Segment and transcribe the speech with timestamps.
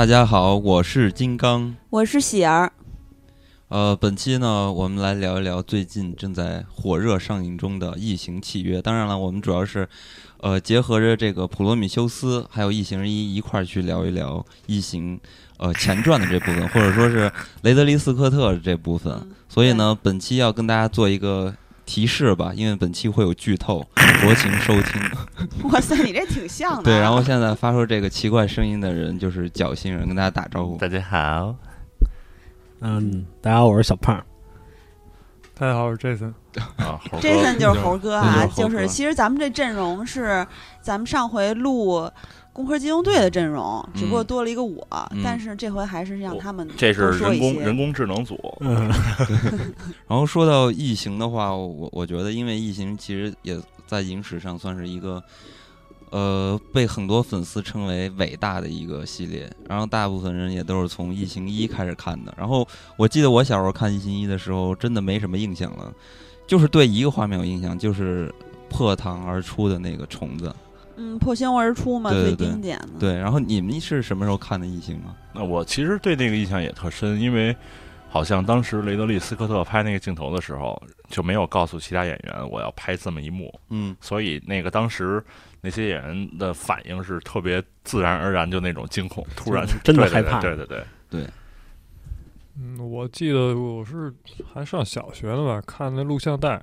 [0.00, 1.76] 大家好，我是金刚。
[1.90, 2.72] 我是喜儿。
[3.68, 8.78] 呃，本期呢，我们来聊一聊最近正在火热上映中的《异形契约》。
[8.82, 9.86] 当然了，我们主要是，
[10.38, 15.18] 呃，结合着这个《普罗米修斯》还有《异形一》一块儿去聊一聊《异形》
[15.58, 17.30] 呃前传的这部分，或者说是
[17.60, 19.30] 雷德利·斯科特这部分。
[19.50, 21.54] 所以呢，本期要跟大家做一个
[21.90, 23.84] 提示吧，因为本期会有剧透，
[24.22, 25.02] 酌情收听。
[25.72, 26.84] 哇塞，你这挺像的。
[26.84, 30.76] 对，然后现在发出这个奇怪声音的人就是侥幸人，跟大家打招呼。
[30.76, 31.56] 大家好。
[32.80, 34.24] 嗯，大家好，我是小胖。
[35.58, 36.32] 大家好，我是 Jason。
[36.76, 40.46] 啊，Jason 就是猴哥啊，就是其实咱们这阵容是
[40.80, 41.98] 咱们上回录
[42.52, 44.86] 《攻壳机动队》的阵容，只不过多了一个我，
[45.22, 48.38] 但是这回还是让他们这是人工人工智能组。
[48.60, 48.90] 嗯，
[50.08, 55.22] 然后说到异形的话，我我觉得，因为异形其实也在影史上算是一个。
[56.12, 62.34] 呃，被很多粉丝称为伟大的一个系列，然后大部分人也都是从《异形一》开始看的。
[62.36, 65.94] 然后我记得我小时候看《异形一》的时候，真的没什么印象了，
[66.48, 68.28] 就是对一个画面有印象，就是
[68.68, 70.52] 破膛而出的那个虫子。
[71.00, 73.00] 嗯，破胸而出嘛，最经典的。
[73.00, 75.16] 对，然后你们是什么时候看的《异形》啊？
[75.32, 77.56] 那我其实对那个印象也特深，因为
[78.08, 83.52] 好像当时雷德利·斯科特拍那个镜头的时候，就没有告诉其他演员我要拍这么一幕。
[83.70, 85.24] 嗯，所以那个当时。
[85.62, 90.40] 那些演员的反应是特别自然而然，就那种惊恐，突然真的害怕。
[90.40, 91.26] 对对对对。
[92.58, 94.10] 嗯，我记得我是
[94.50, 96.58] 还上小学呢吧，看那录像带，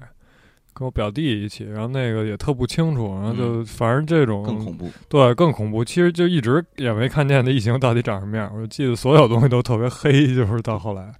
[0.77, 5.83] 跟我表弟一起，然后那个也特不清楚，然后就反正这种更恐怖，对，更恐怖。
[5.83, 11.11] 其实就一直也没看见那异形到底长什么样，我就记得所有东西都特别黑， 就是到后来。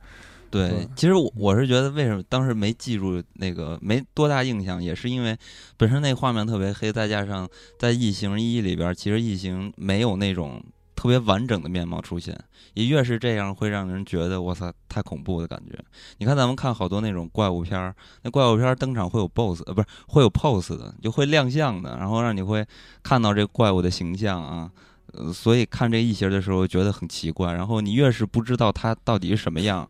[0.51, 5.35] 对，其实我我是觉得，为什么当时没记住那个没多大印象，也是因为
[5.75, 10.63] 本身那画面特别黑，再加上在《异形一》里边，其实异形没有那种
[10.97, 12.37] 特别完整的面貌出现，
[12.73, 15.77] 也越是这样，会让人觉得我操太恐怖的感觉。
[16.17, 22.65] 你看咱们看好多那种怪物片儿，那怪物片儿登场会有 BOSS，呃，不是会有 pose 的，就会亮相的，然后让你会
[23.03, 24.69] 看到这怪物的形象啊，
[25.13, 29.87] 呃，所以看这异形的时候觉得很奇怪，然后你越是不知道它到底是什么样。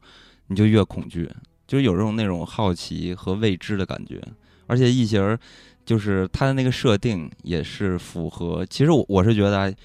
[0.50, 1.30] 你就越恐惧，
[1.68, 4.22] 就有这种那种好奇和未知的感觉，
[4.66, 5.38] 而且异形
[5.86, 8.66] 就是它的那个设定也是符合。
[8.66, 9.76] 其实我我是觉得，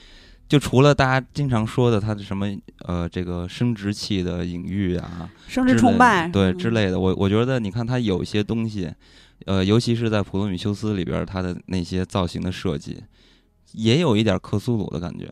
[0.52, 2.46] 就除了大家经常说的他的什么
[2.80, 8.92] 呃这个生殖器的隐喻啊，生殖崇拜对之类的，我我觉得你看他有些东西，
[9.46, 13.02] 呃，尤其是在《普罗米修斯》里边，他的那些造型的设计，
[13.72, 15.26] 也有一点克苏鲁的感觉，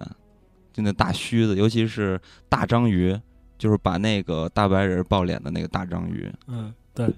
[0.72, 3.14] 就那大须子，尤其是大章鱼。
[3.58, 7.08] 就是把那个大白人抱脸的那个大章鱼，嗯，对，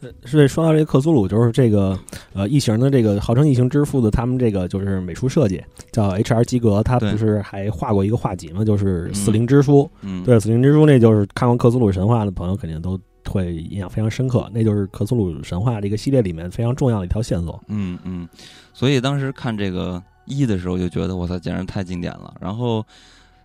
[0.00, 1.98] 对，是说到这个克苏鲁，就是这个
[2.34, 6.44] 呃异形的这个号称异形之父的他们这个就是美术设计叫 H.R.
[6.44, 9.78] 基格，他不是还画过一个画集嘛，就是《死灵之书》。
[10.02, 17.58] 嗯，对，《死灵之书》那就是看过克苏鲁神话的朋友肯定都会印象非常深刻，那就是克苏鲁神话这个系列里面非常重要的一条线索。
[17.68, 18.28] 嗯嗯，
[18.72, 22.34] 所以当时看这个一的时候就觉得我操，简直太经典了。
[22.40, 22.84] 然后。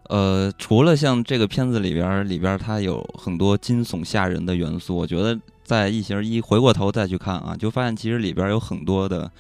[0.10, 9.32] 呃，除了像这个片子里边里边它有很多惊悚吓人的元素，我觉得在《异形一》回过头再去看啊，就发现其实里边有很多的，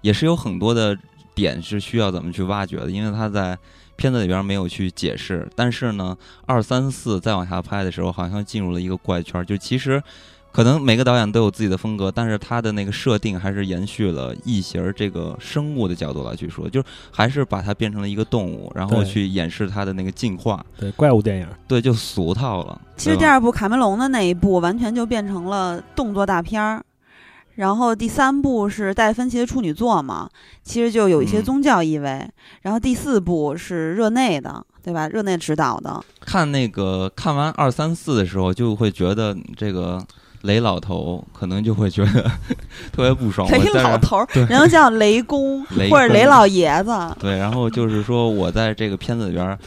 [0.00, 0.96] 也是有很多的
[1.34, 3.58] 点是需要怎么去挖掘的，因为他在
[3.96, 5.50] 片子里边没有去解释。
[5.56, 6.16] 但是呢，
[6.46, 10.00] 二三四再往下拍的时候，好像进入了一个怪圈，就其实。
[10.52, 20.62] 可能每个导演都有自己的风格，但是他的那个设定还是延续了异形这个生物的角度来去说，就是还是把它变成了一个动物，然后去演示它的那个进化。
[20.78, 22.78] 对怪物电影，对就俗套了。
[22.98, 26.84] 其实第二部卡梅隆的那一部完全就变成了动作大片儿，
[27.54, 30.28] 然后第三部是戴芬奇的处女作嘛，
[30.62, 32.28] 其实就有一些宗教意味。
[32.60, 35.08] 然后第四部是热内的，对吧？
[35.08, 36.04] 热内指导的。
[36.20, 40.04] 看那个看完二三四的时候，就会觉得这个。
[40.42, 42.22] 雷老头可能就会觉得
[42.92, 43.50] 特别不爽。
[43.50, 46.92] 雷老头，人家叫雷公或者雷老爷子。
[47.18, 49.58] 对，然后就是说我在这个片子里边。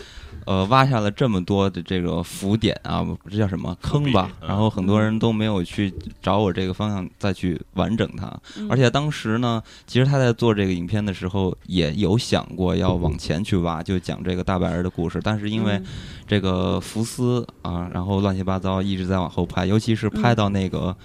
[0.46, 4.30] 呃，挖下了这么多的这个浮点啊，这叫什么坑吧？
[4.48, 8.32] 然后很多人都没有去找我这个方向再去完整它。
[8.70, 15.20] 而且当时呢，其实他在做这个影片的时候也有想过要往前去挖，就讲这个大白人的故事。
[15.24, 15.82] 但是因为
[16.28, 20.96] 这个福斯啊，然后乱七八糟一直在往后拍，尤其是拍到那个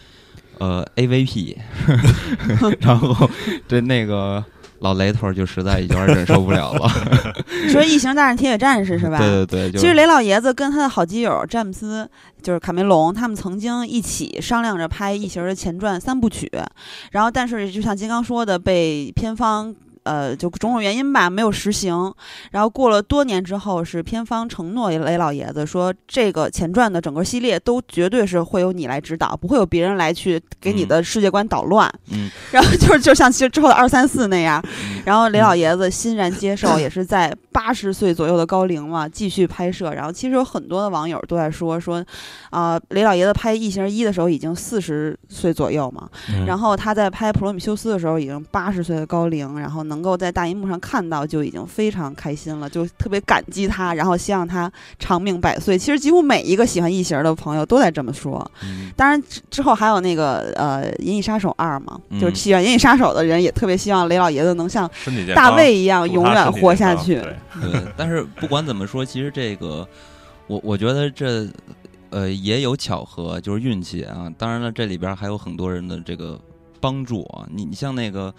[0.58, 1.56] 呃 AVP，
[2.80, 3.28] 然后
[3.66, 4.44] 对那个。
[4.80, 6.88] 老雷头就实在有点忍受不了了。
[7.70, 9.18] 说《异形大战铁血战士》是吧？
[9.18, 9.80] 对对对。
[9.80, 12.08] 其实雷老爷子跟他的好基友詹姆斯，
[12.42, 16.50] 就是卡梅隆，他们曾经一起商量着拍《异形》的前传三部曲。
[17.12, 22.12] 然后，但是就像金刚说的，被片方呃，就种种原因吧，没有实行。
[22.50, 31.92] 然后过了多年之后，是片方承诺雷老爷子说，这个前传的整个系列都绝对是会由你来指导，不会有别人来去给你的世界观捣乱。
[32.10, 39.92] 嗯，然后就是就像其实之后的二三四那样，嗯然后雷老爷子欣然接受，也是在八十岁左右的高龄嘛，继续拍摄。
[39.92, 42.04] 然后其实有很多的网友都在说说，
[42.50, 55.78] 啊、雷老爷子拍《异形一》的时候已经四十岁左右嘛，嗯然后他在拍《普罗米修斯》的时候已经八十岁的高龄，然后能够在大荧幕上看到就已经非常开心了，就特别感激他，然后希望他长命百岁。
[55.78, 58.48] 其实几乎每一个喜欢异形的朋友都在这么说。
[58.62, 64.88] 嗯当然之之后还有那个呃《银翼杀手二》嘛，嗯就是喜欢《银翼杀手》的人也特别希望雷老爷子能像
[65.34, 67.16] 大卫一样永远活下去。
[67.16, 69.88] 对对，但是不管怎么说，其实这个，
[70.46, 71.48] 我我觉得这
[72.10, 74.30] 呃也有巧合，就是运气啊。
[74.36, 76.40] 当然了，这里边还有很多人的这个
[76.80, 77.46] 帮助啊。
[77.50, 78.34] 你你像那个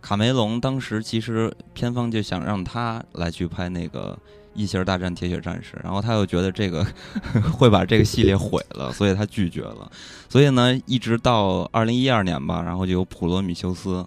[0.00, 4.18] 卡梅隆，当时其实片方就想让他来去拍那个。
[4.58, 6.82] 异形大战铁血战士，然后他又觉得这个
[7.52, 9.92] 会把这个系列毁了，所以他拒绝了。
[10.30, 14.02] 所以呢，一直到二零一二年吧，然后就有普罗米修斯，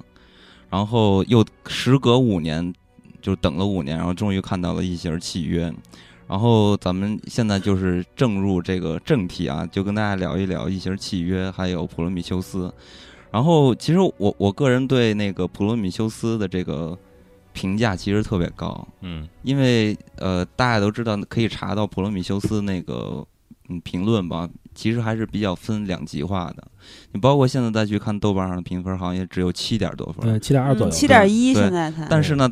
[0.72, 2.74] 然后又时隔五年，
[3.21, 5.69] 就等了五年，然后终于看到了《异形契约》。
[6.27, 12.68] 然后咱们现在就是正入这个正题啊，就跟大家聊一聊《异形契约》还有《普罗米修斯》。
[13.31, 16.98] 然后其实我我个人对那个《普罗米修斯》的这个
[17.51, 23.25] 评价其实特别高，嗯因为呃大家都知道可以查到《普罗米修斯》那个
[23.68, 24.48] 嗯评论吧，
[24.80, 26.66] 其实还是比较分两极化的。
[27.12, 30.26] 你包括现在再去看豆瓣上的评分，好像也只有七点多分。
[30.26, 32.50] 对，七点二左右，七点一现在才，但是呢，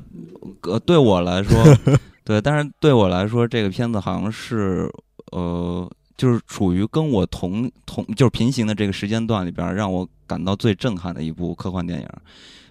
[0.63, 1.55] 呃，对我来说，
[2.25, 4.91] 对，但是对我来说，这个片子好像是
[5.31, 12.07] 呃，就是处于跟我同同就是平行的这个时间段里边儿，让我感到最震撼的一部科幻电影。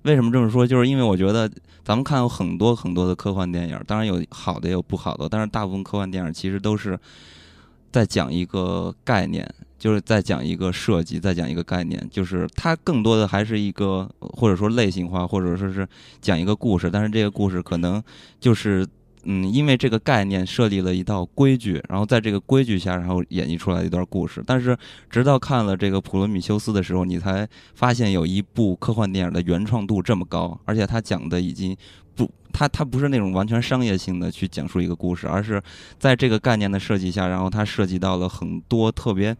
[0.02, 0.66] 为什么这么说？
[0.66, 1.50] 就是因为我觉得
[1.82, 6.96] 咱们看有很多很多的科幻电影，当然有好的也有不好的，但是大部分科幻电影其实都是
[7.96, 9.48] 在讲一个概念，
[9.78, 15.88] 就是在讲一个设计，在讲一个概念，就是它更多的还是一个或者说类型化，或者说是
[16.20, 18.02] 讲一个故事，但是这个故事可能
[18.38, 18.86] 就是。
[19.28, 24.40] 嗯，因为这个概念设立了一道规矩，然后在这个规矩下，然后演绎出来一段故事。
[24.46, 24.78] 但是，
[25.10, 31.76] 直到看了这个《普罗米修斯》的时候，你才发现有一部科幻电影的原创度这么高，而且它讲的已经
[32.16, 35.62] 不，它它不是那种完全商业性的去讲述一个故事，而是
[35.98, 39.36] 在这个概念的设计下，然后它涉及到了很多特别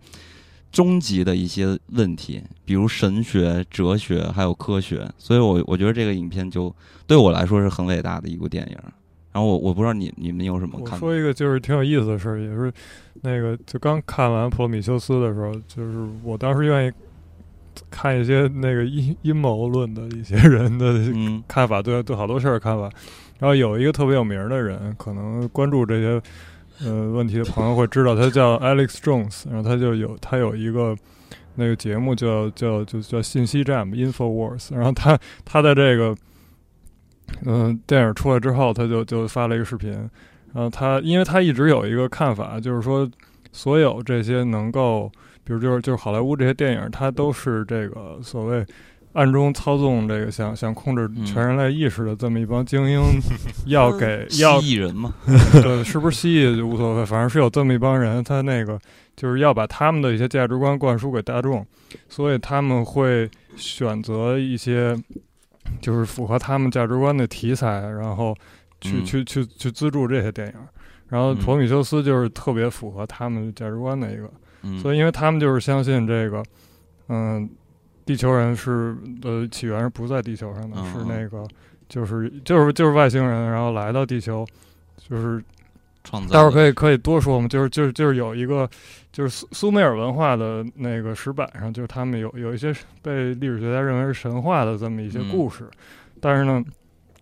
[0.70, 5.10] 终极的一些问题，比如神学、哲学还有科学。
[5.18, 6.74] 所以我我觉得这个影片就
[7.06, 8.76] 对我来说是很伟大的一部电影。
[9.32, 11.06] 然后我我不知道你你们有什么看法？
[11.06, 12.72] 我说一个就是挺有意思的事儿，也是
[13.20, 16.92] 那个就刚看完《普罗米修斯》的时候，就是我当时愿意
[17.96, 22.90] 看一些那个阴阴谋论的一些人的嗯看法，对对好多事儿的看法。
[23.38, 26.22] 然后有一个特别有名儿的人，可能关注这些
[26.84, 30.94] 呃问题的朋友会知道，他叫 Alex Jones，然后他就有他有一个
[31.54, 36.14] 那个节目叫叫就叫信息站 Info Wars，然后他他在这个
[37.44, 39.90] 嗯、电影出来之后，他就就发了一个视频，
[40.52, 43.10] 然后他因为他一直有一个看法，就是说
[43.52, 45.10] 所有这些能够，
[45.46, 48.66] 比如就是就是好莱坞这些电影，它都是这个所谓。
[49.12, 53.00] 暗中操纵这个想想控制嗯全人类意识的这么一帮精英，
[53.64, 55.14] 要给蜥要蜴人嘛，
[55.62, 58.78] 对，是不是蜥蜴就无所谓，反正是有这么一帮人，他那个
[59.16, 61.66] 就是要把他们的一些价值观灌输给大众，
[62.10, 63.26] 所以他们会
[63.56, 64.94] 选择一些
[65.80, 68.36] 就是符合他们价值观的题材，然后
[68.82, 70.54] 去、嗯去去去资助这些电影。
[71.08, 74.30] 然后嗯《普罗米修斯》就是特别符合他们价值观的一个，
[74.66, 76.42] 嗯，所以因为他们就是相信这个，
[77.08, 77.48] 嗯，
[78.04, 81.46] 地球人是呃起源是不在地球上的，嗯是那个
[81.88, 84.44] 就是就是就是外星人，然后来到地球，
[84.96, 85.42] 就是
[86.02, 88.68] 创造待会儿可以可以多说嘛，就是就是就是有一个
[89.12, 95.28] 就是苏苏美尔文化的那个石板上，就是他们有有一些被历史学家认为是神话的这么一些嗯。
[95.30, 95.68] 故事，
[96.20, 96.64] 但是呢，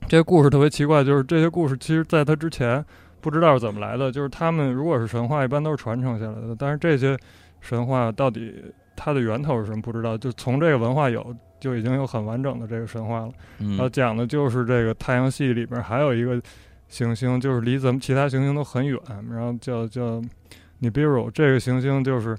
[0.08, 2.84] 这些故事特别奇怪，就是这些故事其实在它之前
[3.24, 7.16] 不知道是怎么来的，就是他们如果是神话，一般都是传承下来的，但是这些
[7.62, 8.62] 神话到底
[8.94, 13.32] 它的源头是什么不知道，就从这个文化有就已经有很完整的这个神话了。
[13.60, 16.38] 嗯然后讲的就是这个太阳系里边还有一个
[16.88, 19.00] 行星，就是离咱们其他行星都很远，
[19.30, 20.20] 然后叫叫
[20.82, 22.36] Nibiru，这个行星就是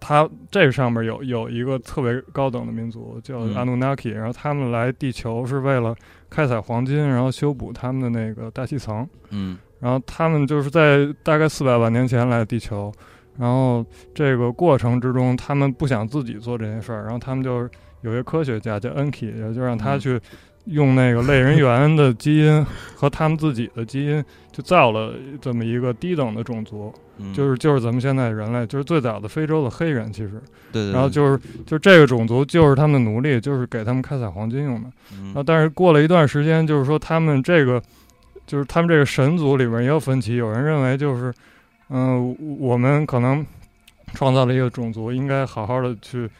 [0.00, 5.94] 它这个上面有有一个特别高等的民族叫嗯 Anunnaki，、然后他们来地球是为了
[6.28, 9.08] 开采黄金，然后修补他们的那个大气层。
[9.30, 12.92] 嗯然后他们就是在大概四百万年前来地球，
[13.38, 20.20] 然后这个过程之中，他们不想自己做这些事儿，然后他们就是有一个科学家叫 Enki，也就让他嗯去
[20.64, 22.64] 用那个类人猿的基因
[22.96, 30.42] 和他们自己的基因，就造了这么一个低等的种族，嗯就是就是咱们现在人类，就是最早的非洲的黑人，其实，
[30.72, 34.90] 对对，对然后就是就这个种族就是他们的奴隶，就是给他们开采黄金用的。
[35.12, 37.80] 嗯啊，但是过了一段时间，就是说他们这个，
[38.46, 41.32] 就是他们这个神族里边也有分歧，有人认为就是，
[41.88, 43.44] 嗯、我们可能
[44.14, 46.30] 创造了一个种族，应该好好的去，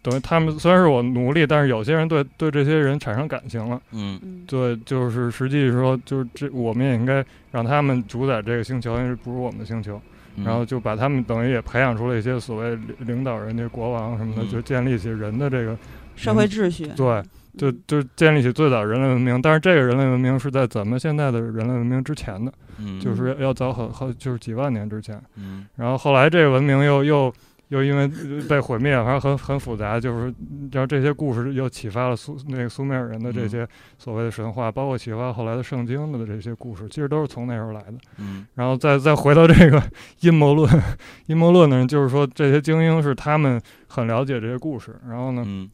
[0.00, 4.18] 等于他们虽然是我奴隶，但是有些人对对这些人产生感情了，嗯。
[4.22, 4.44] 嗯。
[4.46, 10.00] 对，就是实际说就是这我们也应该让他们主宰这个星球，因为不是我们的星球，
[10.36, 10.44] 嗯。
[10.44, 14.48] 然后就把他们等于也培养出了一些所谓领领导人、这国王什么的，嗯。
[14.48, 15.76] 就建立起人的这个
[16.16, 17.22] 社会秩序，对。
[17.56, 17.82] 就嗯。
[17.86, 22.98] 就建立起最早人类文明，但是这个人类文明是在咱们现在的人类文明之前的，嗯。
[23.00, 25.20] 就是要要早很很，就是几万年之前。
[25.36, 25.66] 嗯。
[25.76, 27.32] 然后后来这个文明又又
[27.68, 30.34] 又因为呃被毁灭，反正很很复杂，就是
[30.72, 33.66] 然后这些故事又启发了苏那个苏美尔人的这些
[33.98, 37.94] 所谓的神话，包括启发后来的圣经的这些故事，其实都是从那时候来的。
[38.18, 38.46] 嗯。
[38.56, 39.82] 然后再再回到这个
[40.20, 40.70] 阴谋论，
[41.28, 45.70] 阴谋论呢就是说这些精英是他们很了解这些故事，然后呢，嗯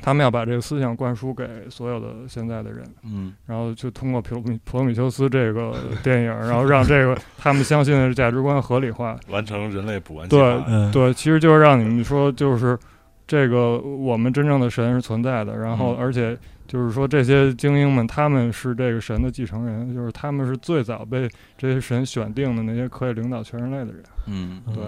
[0.00, 2.84] 他们要把这个思想灌输给所有的现在的人。
[3.04, 3.34] 嗯。
[3.46, 9.16] 然后就通过普罗米普罗米修斯这个电影，然后让这个他们相信的价值观合理化。
[9.28, 12.78] 完成人类补完计对对，其实就是让你们说，就是
[13.26, 15.98] 这个我们真正的神是存在的，然后嗯。
[15.98, 24.02] 而且就是说这些精英们他们是这个神的继承人，就是他们是最早被这些神选定的那些可以领导全人类的人。
[24.26, 24.84] 嗯，对，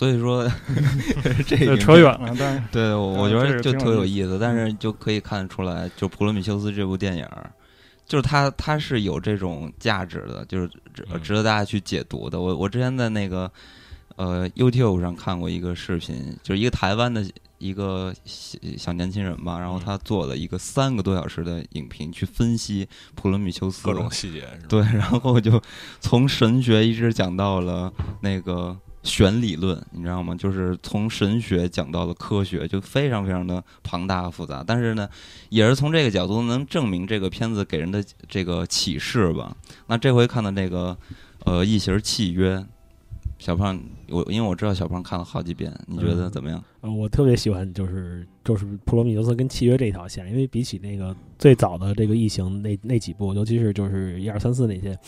[0.00, 0.50] 所以说
[1.46, 7.52] 这这个扯远了，但是 对，我我觉得就挺有意特有意思，但是就可以看得出来，就《普罗米修斯》这部电影儿，
[8.06, 10.70] 就是它它是有这种价值的，就是
[11.22, 12.40] 值得大家去解读的。
[12.40, 13.52] 我我之前在那个
[14.16, 17.22] 呃 YouTube 上看过一个视频，就是一个台湾的
[17.58, 24.48] 一个小小年轻人吧，然后嗯他做了一个三个多小时的影评，去分析普罗米修斯各种细节？
[24.66, 25.60] 对，然后就
[26.00, 27.92] 从神学一直讲到了
[28.22, 30.34] 那个玄理论，你知道吗？
[30.34, 34.62] 就是从神学讲到了科学，就非常非常的庞大复杂。
[34.66, 35.08] 但是呢，
[35.48, 39.56] 也是从这个角度能证明这个片子给人的这个启示吧。
[39.86, 40.96] 那这回看的这个
[41.44, 42.56] 呃《异形契约》，
[43.38, 43.80] 小胖，
[44.10, 46.62] 我因为我知道小胖看了好几遍，你觉得嗯怎么样？
[46.82, 54.98] 呃，我特别喜欢就是就是普罗米修斯跟契约这条线，因为比起那个最早的这个异形那那几部，尤其是就是一二三四那些，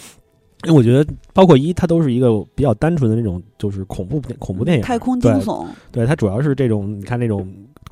[0.64, 7.46] 因为我觉得包括一，它都是一个比较单纯的那种就是恐怖片恐怖电影，太空惊对悚，对，它主要是这种你看那种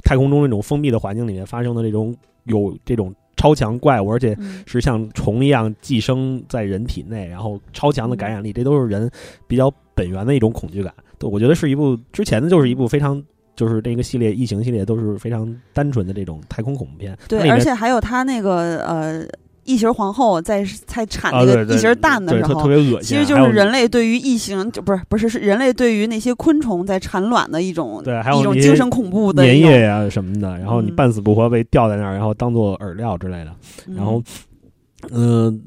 [0.05, 9.11] 太空中那种封闭的环境里面发生的这种有这种超强怪物，而且嗯是像虫一样寄生在人体内，然后超强的感染力，这都是人
[9.47, 10.93] 比较本源的一种恐惧感。
[11.19, 13.23] 对我觉得是一部之前的就是一部非常。
[13.57, 19.23] 就是这个系列异形系列都是非常单纯的这种太空恐怖片，对，而且还有它那个呃
[19.71, 33.53] 异形皇后在在产啊那个异形蛋的时候，特特别恶心啊，其实就是人类对于异形，就不是不是是人类对于那些昆虫在产卵的一种对还有一种精神恐怖的粘液呀、什么的，然后你嗯半死不活被吊在那儿，然后当做饵料之类的。
[33.95, 34.23] 然后，
[35.11, 35.61] 嗯、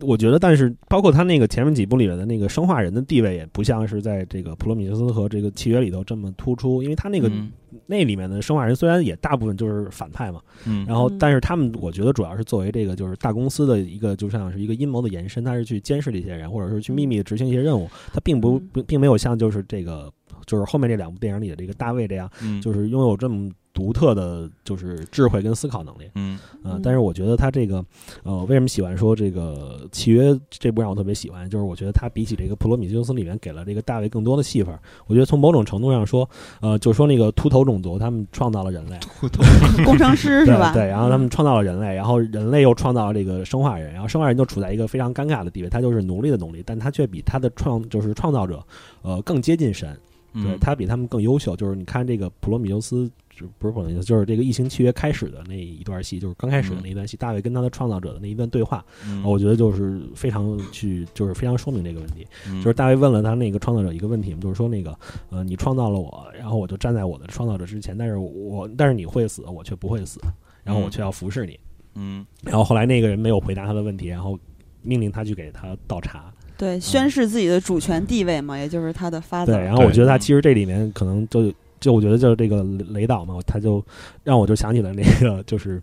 [0.00, 7.52] 我觉得，但是包括他那个前面几部里面的那个生化人的地位，也不像是在这个普罗米修斯和这个契约里头这么突出，因为他那个、嗯。
[7.84, 11.18] 那里面的生化人虽然也大部分就是反派嘛，嗯，然后嗯。
[11.18, 20.10] 但是他们我觉得主要是作为这个就是大公司的一个就像是一个阴谋的延伸，他是去监视这些人，或者是去秘密执行一些任务，他并不并没有像就是这个
[20.46, 22.58] 就是后面这两部电影里的这个大卫这样，嗯。
[22.62, 26.10] 就是拥有这么独特的就是智慧跟思考能力。
[26.16, 26.36] 嗯
[26.82, 27.82] 但是我觉得他这个，
[28.24, 34.80] 呃，为什么喜欢说这个契约这部让我特别喜欢，就是我觉得他比起这个普罗米修斯里面给了这个大卫更多的戏份儿。
[35.06, 36.28] 我觉得从某种程度上说，
[36.60, 39.42] 呃，就说那个秃头种族他们创造了人类，秃 头
[39.84, 40.72] 工程师是吧？
[40.72, 48.62] 对对，然后他们创造了人类，然后人类又创造了这个生化人，然后生化人就处在一个非常尴尬的地位，他就是奴隶的奴隶，但他却比他的创就是创造者，
[49.02, 49.96] 呃，更接近神，
[50.34, 51.54] 对嗯他比他们更优秀。
[51.54, 62.26] 就是你看这个普罗米修斯，就不是普罗米修斯，就是这个异形契约开始的那一段戏，就是刚开始的那一段戏，大卫跟他的创造者的那一段对话，嗯我觉得就是非常去，就是非常说明这个问题。
[62.48, 64.98] 嗯就是大卫问了他那个创造者一个问题，就是说那个
[65.30, 70.20] 呃，你创造了我，然后我就站在我的创造者之前，但是我但是你会死，我却不会死，
[70.64, 71.58] 然后我嗯却要服侍你。
[71.94, 74.38] 嗯然后后来那个人没有回答他的问题，然后
[74.82, 76.32] 命令他去给他倒茶。
[76.56, 83.84] 对，宣示自己的主权地位嘛，也就是他的发对，然后我觉得他嗯其实这里面可能就就我觉得就是这个雷导嘛，他就
[84.24, 85.82] 让我就想起了那个就是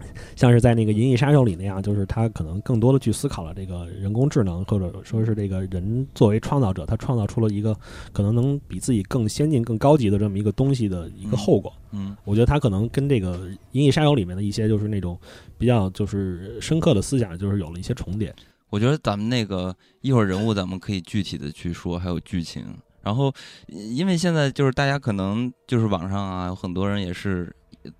[0.34, 7.76] 像是在那个《银翼杀手》里那样，就是他可能更多的去思考了这个人工智能，或者说是这个人作为创造者，他创造出了一个
[8.12, 11.70] 可能能比自己更先进、更高级的这么一个东西的一个后果。
[11.92, 13.38] 嗯，我觉得他可能跟这个
[13.72, 15.18] 《银翼杀手》里面的一些就是那种
[15.58, 18.34] 比较就是深刻的思想，就是有了一些重叠。
[18.70, 22.64] 我觉得咱们那个一会儿人物咱们可以具体的去说，还有剧情。
[23.02, 23.32] 然后，
[23.68, 27.54] 因为现在就是大家可能就是网上啊，有很多人也是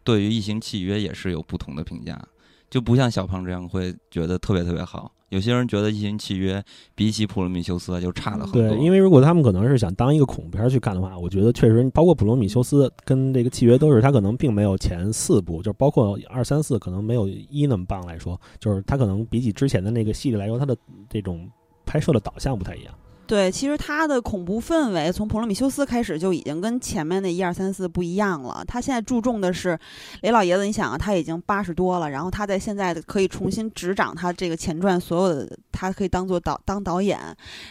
[0.04, 2.20] 对于《异形契约》也是有不同的评价，
[2.68, 5.12] 就不像小胖这样会觉得特别特别好。
[5.30, 6.58] 有些人觉得《异形契约》
[6.94, 8.68] 比起《普罗米修斯》就差了很多。
[8.68, 20.76] 对，因为如果他们可能是想当一个恐怖片去看的话，我觉得确实，包括《普罗米修斯》跟这个《契约》都是，它可能并没有前四部，就包括二三四，可能没有一那么棒来说，就是它可能比起之前的那个系列来说，它的
[21.08, 21.48] 这种
[21.86, 22.92] 拍摄的导向不太一样。
[23.30, 28.64] 对，其实它的恐怖氛围从《普罗米修斯》开始就已经跟前面的一二三四不一样了。
[28.66, 29.78] 他现在注重的是
[30.22, 37.20] 雷老爷子，你想啊，他已经八十多了，然后他在现在可以重新执掌他这个前传所有的，他可以当做导当导演，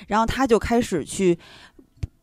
[0.08, 1.38] 然后他就开始去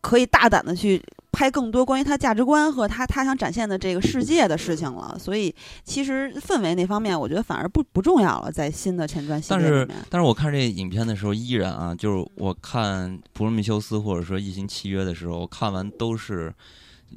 [0.00, 1.02] 可以大胆的去。
[1.36, 9.86] 拍更多关于他价值观和他他想展现的这个世界的事情了，所以其实氛围那方面，我觉得反而不不重要了，在新的前传系列里面。
[9.86, 16.54] 但是，但是我看这影片的时候，依然啊，就是我看《普罗米修斯》或者说《异形契约》的时候，我看完都是。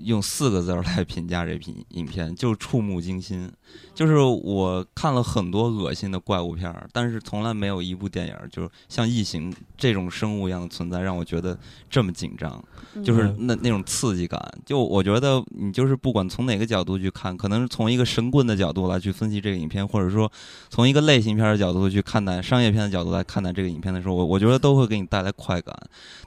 [0.03, 3.51] 用四个字来评价这片影片，就是触目惊心。
[3.93, 11.57] 就是我看了很多恶心的怪物片儿，但是从来没有一部电影，就是像异形这种生物一样的存在，让我觉得
[11.89, 12.63] 这么紧张。
[13.03, 14.41] 就是那那种刺激感。
[14.65, 20.31] 就我觉得，你就是不管从哪个角度去看，可能是从一个神棍的角度来去分析这个影片，或者说
[20.69, 25.75] 从一个类型片的角度去看待商业片的角度来看待这个影片的时候，我我觉得都会给你带来快感。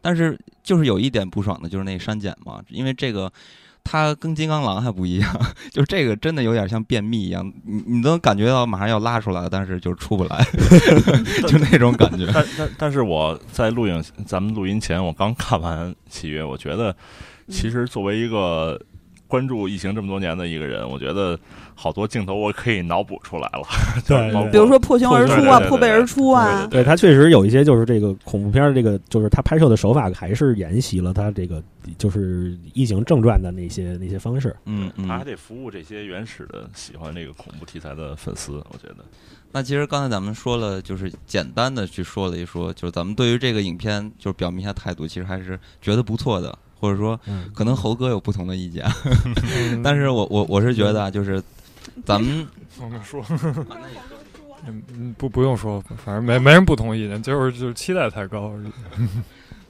[0.00, 3.32] 但是就是有一点不爽的，就是那删减嘛，因为这个。
[3.84, 5.30] 它跟金刚狼还不一样，
[5.70, 10.46] 就是这个真的有点像便秘一样，你你都能感觉到马上要拉出来了，但是就出不来，
[11.48, 12.30] 就那种感觉。
[12.32, 16.94] 但但但是我在录影，咱们录音前我刚看完契约，我觉得
[17.48, 18.80] 其实作为一个。
[19.32, 21.38] 关注异形这么多年的一个人，我觉得
[21.74, 23.62] 好多镜头我可以脑补出来了。
[24.06, 26.66] 对，比如说破胸而出啊，破背而出啊。
[26.70, 31.62] 对他确实有一些，就是这个恐怖片的这个，就是他拍摄的手法还是沿袭了他这个
[31.96, 34.54] 就是异形正传的那些那些方式。
[34.66, 38.62] 嗯嗯，他还得服务这些原始的喜欢这个恐怖题材的粉丝。
[38.70, 38.96] 我觉得，
[39.50, 46.58] 那其实刚才咱们说了，就是简单的去说了一说，就是咱们对于这个影片就是表明一下态度，其实还是觉得不错的。
[46.82, 47.18] 或者说，
[47.54, 48.84] 可能猴哥有不同的意见，
[49.84, 51.40] 但是我我我是觉得，就是
[52.04, 52.44] 咱们
[53.04, 53.24] 说，
[54.66, 58.72] 嗯不不用说，反正没没人不同意见，就是就是期待太高而已。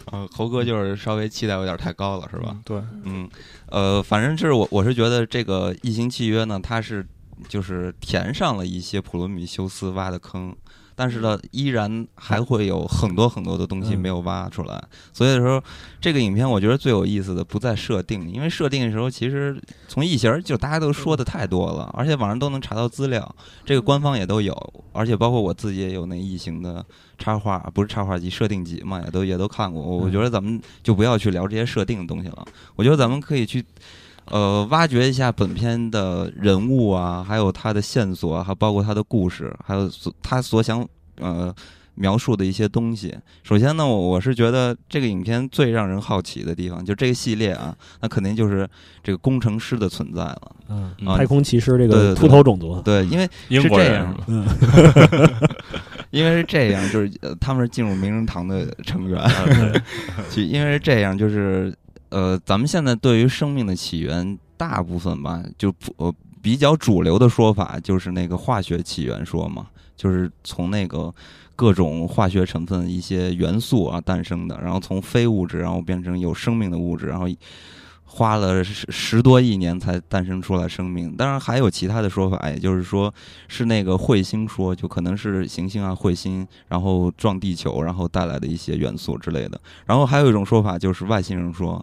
[0.06, 2.56] 呃，猴哥就是稍微期待有点太高了，是吧？
[2.64, 3.28] 对，嗯，
[3.66, 7.06] 呃，反正就是我我是觉得这个异形契约呢，它是
[7.46, 10.54] 就是填上了一些普罗米修斯挖的坑。
[10.94, 14.82] 但是呢，依然还会有很多很多的东西没有挖出来。
[15.12, 15.62] 所以说，
[16.00, 24.54] 这个影片我觉得最有意思的不在设定，因为设定的时候其实从异形就大家都说的太多了，而且网上都能查到资料，这个官方也都有，
[24.92, 26.84] 而且包括我自己也有那异形的
[27.18, 29.82] 插画，不是插画集，设定集嘛，也都也都看过。
[29.82, 32.44] 我觉得咱们就不要去聊这些设定的东西了，
[32.76, 33.64] 我觉得咱们可以去。
[34.26, 40.86] 呃，挖掘一下本片的人物啊，还有他的线索，还包括他的故事，还有所他所想
[41.18, 41.54] 呃
[41.96, 43.14] 描述的一些东西。
[43.42, 48.66] 首先呢，我我是觉得这个影片最让人好奇的地方，就这个系列啊，那肯定就是
[49.02, 50.52] 这个工程师的存在了。
[50.68, 53.28] 嗯，太空骑士这个秃头种族，对，因为
[53.60, 54.46] 是这样，嗯，
[56.10, 59.20] 因为是这样，就是呃他们是进入名人堂的成员，
[60.30, 61.74] 就因为是这样，就是。
[62.12, 71.10] 呃，咱们现在对于生命的起源，大部分吧，就呃比较主流的说法就是那个化学起源说嘛，就是从那个
[71.56, 77.26] 各种化学成分一些元素啊诞生的，然后从非物质，然后变成有生命的物质，然后
[78.04, 81.16] 花了十十多亿年才诞生出来生命。
[81.16, 83.10] 当然还有其他的说法，也就是说
[83.48, 89.58] 是那个彗星说，就可能是行星啊彗星，然后撞地球，然后带来的一些元素之类的。
[89.86, 91.82] 然后还有一种说法就是外星人说。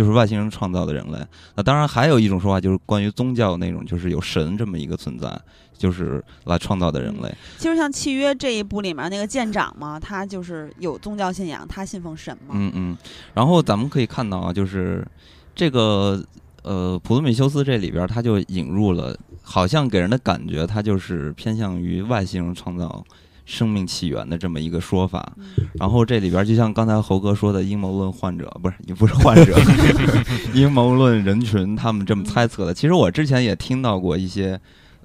[0.00, 1.18] 就是外星人创造的人类。
[1.54, 5.30] 那当然还有一种说法，就是关于宗教那种，就是有神这么一个存在，
[5.76, 7.30] 就是来创造的人类。
[7.58, 12.54] 其实像契约这一部里面那个舰长嘛，他就是有宗教信仰，他信奉神嘛。
[12.54, 12.96] 嗯嗯。
[13.34, 15.06] 然后咱们可以看到啊，就是
[15.54, 16.24] 这个
[16.62, 23.04] 呃普罗米修斯这里边，他就引入了，好像给人的感觉，他就是偏向于外星人创造。
[23.44, 25.32] 生命起源的这么一个说法，
[25.74, 29.58] 然后这里边就像刚才猴哥说的阴谋论患者，不是也不是患者，
[30.54, 32.72] 阴谋论人群他们这么猜测的。
[32.72, 34.60] 其实我之前也听到过一些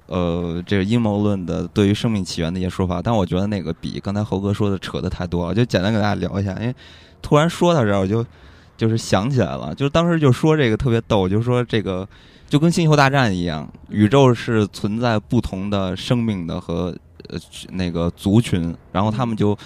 [0.06, 6.74] 呃这个阴谋论的对于生命起源的一些说法，但我觉得那个比刚才猴哥说的扯的太多了，就简单给大家聊一下，因为
[7.20, 8.24] 突然说到这儿，我就
[8.76, 12.06] 就是想起来了，就是当时就说这个特别逗，就说这个
[12.48, 16.94] 就跟星球大战一样，宇宙是存在不同的生命的和
[17.28, 17.38] 呃
[17.72, 19.56] 那个族群，然后他们就。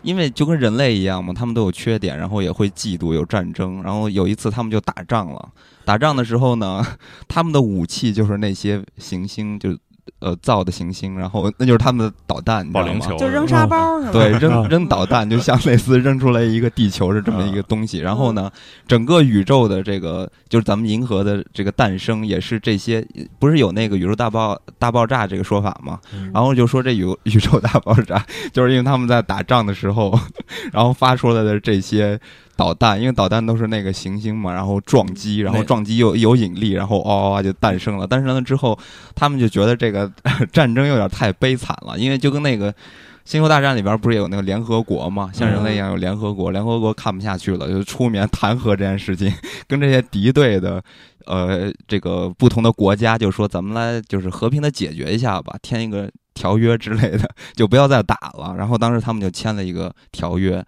[0.00, 3.82] 因为就跟人类一样嘛，他们都有缺点，然后也会嫉妒，有战争。
[3.82, 5.48] 然后有一次他们就打仗了，
[5.84, 6.86] 打仗的时候呢，
[7.26, 9.76] 他们的武器就是那些行星，就。
[10.20, 14.12] 呃，造的行星，然后那就是他们的导弹，保龄球，就扔沙包是吧？
[14.12, 17.98] 对，扔扔导弹，就像类似扔出来一个地球是这么一个东西。
[17.98, 18.50] 然后呢，
[18.86, 23.06] 整个宇宙的这个，就是咱们银河的这个诞生，也是这些，
[23.38, 25.98] 不是有那个宇宙大爆大爆炸这个说法吗？
[26.32, 30.18] 然后就说这宇 宇宙大爆炸，就是因为他们在打仗的时候，
[30.72, 32.18] 然后发出来的这些。
[32.58, 38.04] 导弹，因为导弹都是那个行星嘛，然后撞击，然后撞击又有引力，然后哇哇哇就诞生了。
[38.04, 38.76] 但是呢，之后
[39.14, 40.10] 他们就觉得这个
[40.52, 42.72] 战争有点太悲惨了，因为就跟那个
[43.24, 49.32] 《星球大战》里边不是有那个联合国嘛，像人类一样有联合国，联合国看不下去了，就出面弹劾这件事情，
[49.68, 50.82] 跟这些敌对的
[51.26, 56.10] 呃这个不同的国家就说咱们来就是和平的解决一下吧，添一个。
[56.38, 60.64] 条约之类的 就不要再打了，然后当时他们就签了一个条约，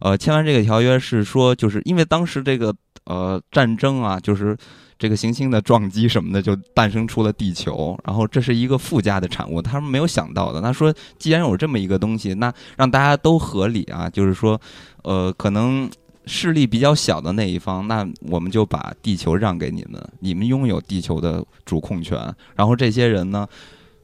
[0.00, 2.74] 呃，签完这个条约是说，就是因为当时这个
[3.06, 4.54] 呃战争啊，就是
[4.98, 10.60] 这个行星的撞击什么的，就诞生出了地球，然后这是一个附加的产物，他们没有想到的。
[10.60, 14.60] 他说，既然有这么一个东西，那让大家都合理啊，就是说，
[15.04, 15.90] 呃，可能
[16.26, 22.18] 势力比较小的那一方，那我们就把地球让给你们，你们拥有地球的主控权，
[22.54, 23.48] 然后这些人呢。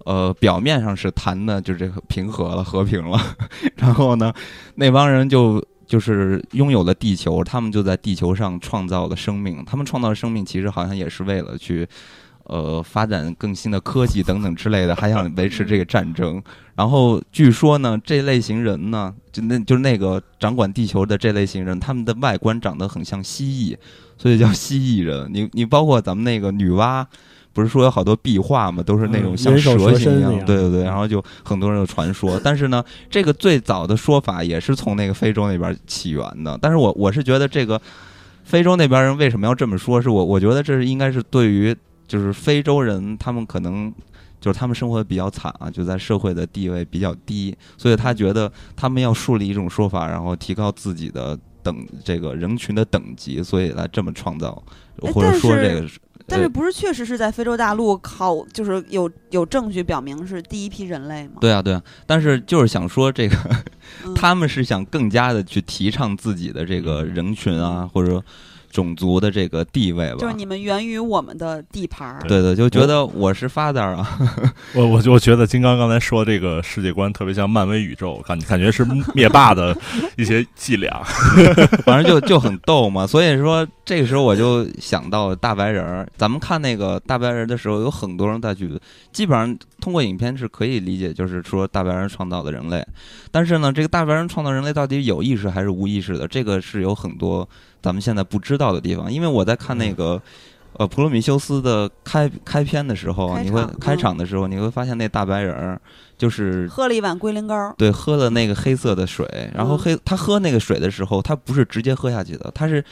[0.06, 3.20] 呃，表面上是谈的，就是这个平和了、和平了，
[3.76, 4.32] 然后呢，
[4.76, 9.62] 那帮人就就是拥有了地球，他们就在地球上创造了生命。
[9.66, 11.86] 他们创造的生命其实好像也是为了去，
[12.44, 16.42] 呃，发展更新的科技等等之类的，还想维持这个战争。
[16.74, 23.76] 然后据说呢，这类型人呢，就那就是那个掌管地球的这类型人，他们的外观长得很像蜥蜴，
[24.16, 25.28] 所以叫蜥蜴人。
[25.30, 27.04] 你你包括咱们那个女娲。
[27.52, 32.40] 不是说有好多壁画嘛，都是那种像蛇形一样，对对对，然后就很多人有传说。
[32.44, 36.56] 但是呢，这个最早的说法也是从那个非洲那边起源的。
[36.62, 37.80] 但是我我是觉得这个
[38.44, 40.00] 非洲那边人为什么要这么说？
[40.00, 41.74] 是我我觉得这是应该是对于
[42.06, 43.92] 就是非洲人，他们可能
[44.40, 54.62] 就是他们生活的比较惨啊，就在社会的地位比较低，所以他觉得他们要树立一种说法，然后提高自己的等这个人群的等级，所以来这么创造
[55.12, 55.88] 或者说这个。
[56.30, 61.34] 但是不是确实是在非洲大陆考，就是有有证据表明是第一批人类吗？
[61.40, 61.82] 对啊，对啊。
[62.06, 63.36] 但是就是想说这个，
[64.14, 68.22] 他们是想更加的去提倡自己的这个人群啊，或者。
[68.70, 72.20] 种族的这个地位吧，就是你们源于我们的地盘儿。
[72.28, 74.18] 对对，就觉得我是 father 啊。
[74.74, 79.76] 我我我觉得金刚刚才说这个世界观特别像漫威宇宙，感感觉是灭霸的
[80.16, 81.02] 一些伎俩，
[81.84, 83.06] 反正就就很逗嘛。
[83.06, 86.08] 所以说这个时候我就想到大白人儿。
[86.16, 88.70] 咱们看那个大白人的时候，有很多人在去，
[89.12, 92.86] 基本上通过影片是可以理解，就是说大白人创造的人类。
[93.30, 96.28] 但是呢，这个大白人创造人类到底有意识还是无意识的？
[96.28, 97.48] 这个是有很多。
[97.82, 100.20] 咱们现在不知道的地方，因为我在看那个，
[100.74, 105.80] 呃，普罗米修斯的开开篇的时候，你会开场的时候，你会发现那大白人儿
[106.20, 112.84] 就是喝了一碗龟苓膏，对，喝了那个黑色的水，然后黑他喝那个水的时候，他不是直接喝下去的，他是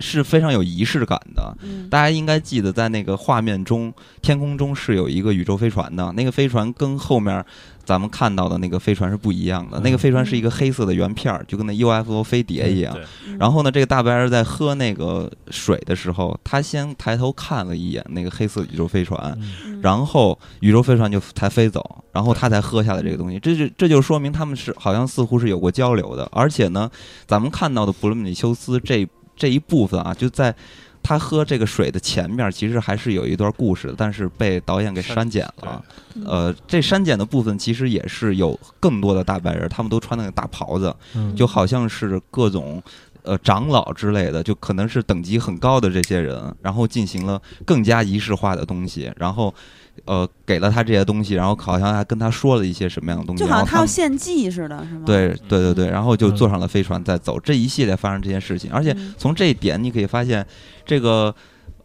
[0.00, 1.56] 是非常有仪式感的。
[1.88, 7.44] 大家应该记得，在那个画面中，天空中是有一个宇宙飞船的，那个飞船跟后面。
[7.84, 12.96] 咱们看到的那个飞船是不一样的，那个飞船是一个黑色的圆片儿，就跟那 UFO 飞碟一样。
[13.38, 19.36] 然后呢，这个大白人在喝那个水的时候，他先抬头看了一眼那个黑色宇宙飞船，
[19.82, 23.38] 然后宇宙飞船就才飞走，然后他才喝下了这个东西。
[23.38, 26.28] 这就这就说明他们是好像似乎是有过交流的。
[26.32, 26.90] 而且呢，
[27.26, 30.54] 咱们看到的普罗米修斯这这一部分啊，就在。
[31.02, 35.84] 他喝这个水的前面其实还是有一段故事，但是被导演给删减了。
[36.24, 40.94] 呃，这删减的部分其实也是有更多的大白人，他们都穿那个大袍子，
[41.34, 42.82] 就好像是各种
[43.22, 49.52] 呃长老之类的，就可能是等级很高的这些人，然后进行了更加仪式化的东西，然后。
[50.04, 55.02] 呃，给了他这些东西，然后好像还跟他说了一些什么样的东西，就好像他要献祭似的，是吗？
[55.06, 60.44] 对对对对，然后就坐上了飞船再走，这一系列发生这件事情，而且从这一点你可以发现，
[60.84, 61.34] 这个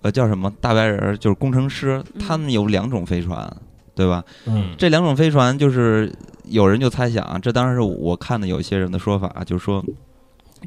[0.02, 3.56] 呃叫什么大白人就是工程师，他们有两种飞船，
[3.93, 4.24] 对吧？
[4.46, 6.12] 嗯，这两种飞船就是
[6.46, 9.84] 有人就猜想啊，这当然是我看的有些人的说法，就是说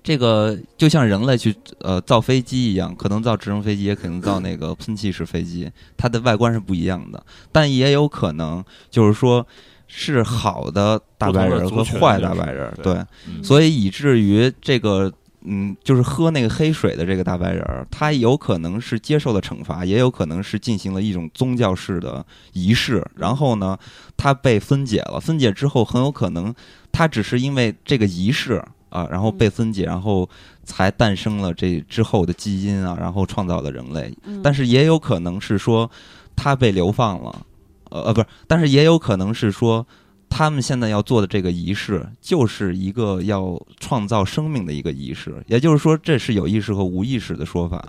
[0.02, 7.22] 这个就像人类去呃造飞机一样，可能造直升飞机，也可能造那个喷气式飞机，它的外观是不一样的。
[7.52, 9.46] 但也有可能就是说
[9.86, 13.04] 是好的大白人和坏大白人，对，
[13.42, 15.12] 所以以至于这个。
[15.42, 22.22] 嗯，就是喝那个黑水的这个大白人儿，他有可能是接受了惩罚，也有可能是进行了一种宗教式的
[22.52, 23.02] 仪式。
[23.16, 23.74] 然后呢，
[24.18, 26.54] 他被分解了，分解之后很有可能
[26.92, 30.28] 他只是因为这个仪式啊，然后被分解，然后
[30.62, 34.14] 才诞生了这之后的基因啊，然后创造了人类。
[34.42, 35.90] 但是也有可能是说
[36.36, 37.46] 他被流放了，
[37.90, 39.86] 呃呃，不是，但是也有可能是说。
[40.32, 47.84] 他们现在要做的这个仪式，就是一个要创造生命的一个仪式，也就是说，这是有意识和无意识的说法。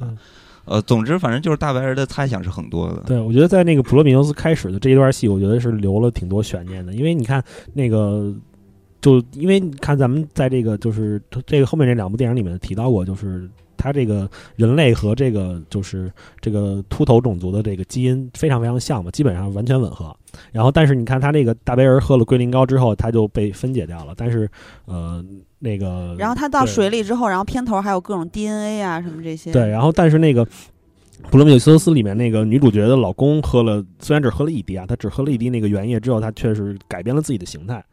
[0.66, 3.04] 呃，总之，反正就是大白人的猜想是很多的。
[3.06, 8.34] 对，我觉得在那个普罗米修斯开始的这一段戏，我觉得是留了挺多悬念的，因为你看那个，
[9.02, 13.50] 就因为你看咱们在这个就是这个后面这两部电影里面提到过，就是。
[13.78, 20.16] 他这个人类和这个就是这个秃头种族的这个基因非常非常像嘛，基本上完全吻合。
[20.52, 24.14] 然后，但是你看他那个大白人喝了龟苓膏之后，他就被分解掉了。
[24.16, 24.48] 但是，
[24.86, 25.26] 呃，
[25.58, 29.52] 那个然后他到水里之后，然后片头还有各种 DNA 啊什么这些。
[29.52, 30.46] 对，然后但是那个
[31.32, 37.84] 《普罗米修斯》里面那个女主角的老公喝了，虽然只喝了一滴啊，他只喝了一滴那个原液之后，他确实改变了自己的形态。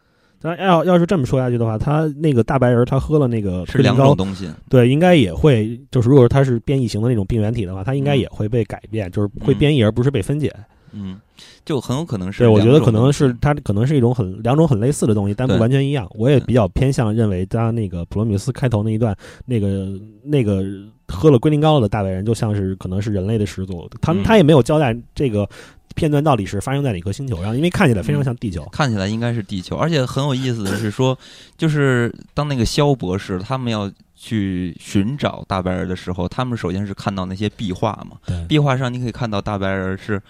[0.41, 10.55] 咱要要是这么说下去的话，他那个大白人他喝了那个是两种东西，对，应该也会就是，如果他是变异型的那种病原体的话，他应该也会被改变，就是会变异而不是被分解。
[10.93, 11.21] 嗯，
[11.65, 12.39] 就很有可能是。
[12.39, 16.09] 对，我觉得可能是它可能是一种很两种很类似的东西，但不完全一样。
[16.15, 19.89] 我也比较偏向认为，他那个普罗米斯开头那一段，那个
[20.23, 20.65] 那个
[21.09, 23.87] 喝了龟苓膏的大白人，就像是可能是人类的始祖。
[24.01, 25.49] 他他也没有交代这个。
[25.95, 27.57] 片段到底是发生在哪颗星球上？
[27.57, 29.77] 因为看起来非常像地球，看起来应该是地球。
[29.77, 31.19] 而且很有意思的是说，
[31.57, 40.23] 就是当那个肖博士他们要去寻找大白人的时候，他们首先是看到那些壁画嘛，壁画上你可以看到大白人是。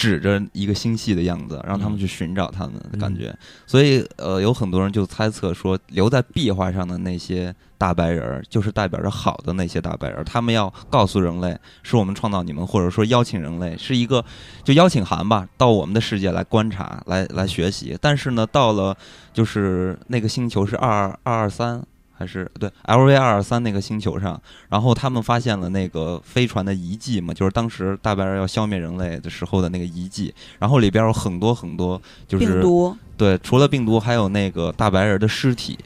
[0.00, 3.36] 指着一个星系的样子，让他们去寻找他们的感觉。
[3.66, 10.24] 所以，呃，有很多人就猜测说，留在壁画上的那些大白人儿，就是代表着好的那些大白人儿。
[10.24, 14.24] 他们要告诉人类，是我们创造你们，或者说邀请人类，是一个
[14.64, 17.94] 就邀请函吧，到我们的世界来观察，来来学习。
[18.00, 18.96] 但是呢，到了
[19.34, 21.84] 就是那个星球是二二二二三。
[22.20, 35.78] 还是对 L V 二二三那个星球上，然后他们发现了那个飞船的遗迹嘛，就是当时大白人要消灭人类的时候的那个遗迹，然后里边有很多很多，就是病毒，对，除了病毒，还有那个大白人的尸体。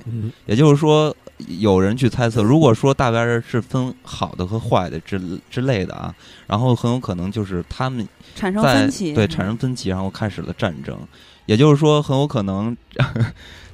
[0.47, 1.15] 也就是说，
[1.47, 6.13] 有人去猜测，如果说大白人是分好的和坏的之之类的啊，
[6.49, 10.99] 然后很有可能就是他们产生分歧，对，产生分歧，然后开始了战争。
[11.47, 12.77] 也就是说，很有可能。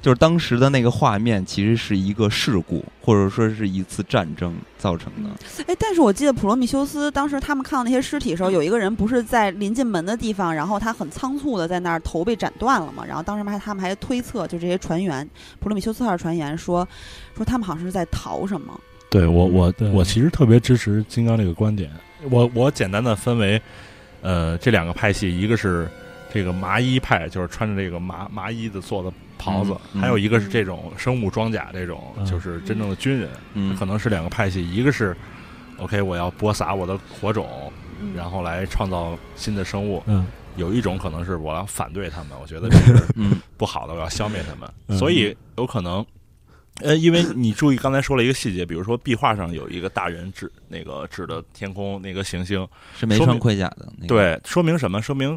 [0.01, 5.29] 就是当时的那个画面，其实是一个事故，或者说是一次战争造成的。
[5.67, 13.05] 哎，但是我记得普罗米修斯当时他们看到那些尸体的时候，有一个人不是在临近门的地方，然后他很仓促的在那儿头被斩断了嘛？
[13.05, 15.23] 然后当时还他们还推测，就这些船员，
[15.59, 16.87] 普罗米修斯号船员说，
[17.37, 18.81] 说他们好像是在逃什么？
[19.11, 21.91] 对我，我我其实特别支持金刚这个观点。
[22.31, 23.61] 我我简单的分为，
[24.23, 25.87] 呃，这两个派系，一个是
[26.33, 29.11] 这个麻衣派，就是穿着这个麻麻衣的做的。
[29.43, 35.17] 袍子，还有一个是这种生物装甲，这种就是真正的军人，可能是两个派系，一个是
[35.79, 37.73] OK，我要播撒我的火种，
[38.15, 40.03] 然后来创造新的生物，
[40.57, 43.03] 有一种可能是我要反对他们，我觉得这是
[43.57, 46.05] 不好的，我要消灭他们，所以有可能，
[46.83, 55.01] 呃，因为你注意刚才说了一个细节，比如说壁画上有一个大人指那个指的天空那个行星是没穿盔甲的，对，说明什么？
[55.01, 55.35] 说明。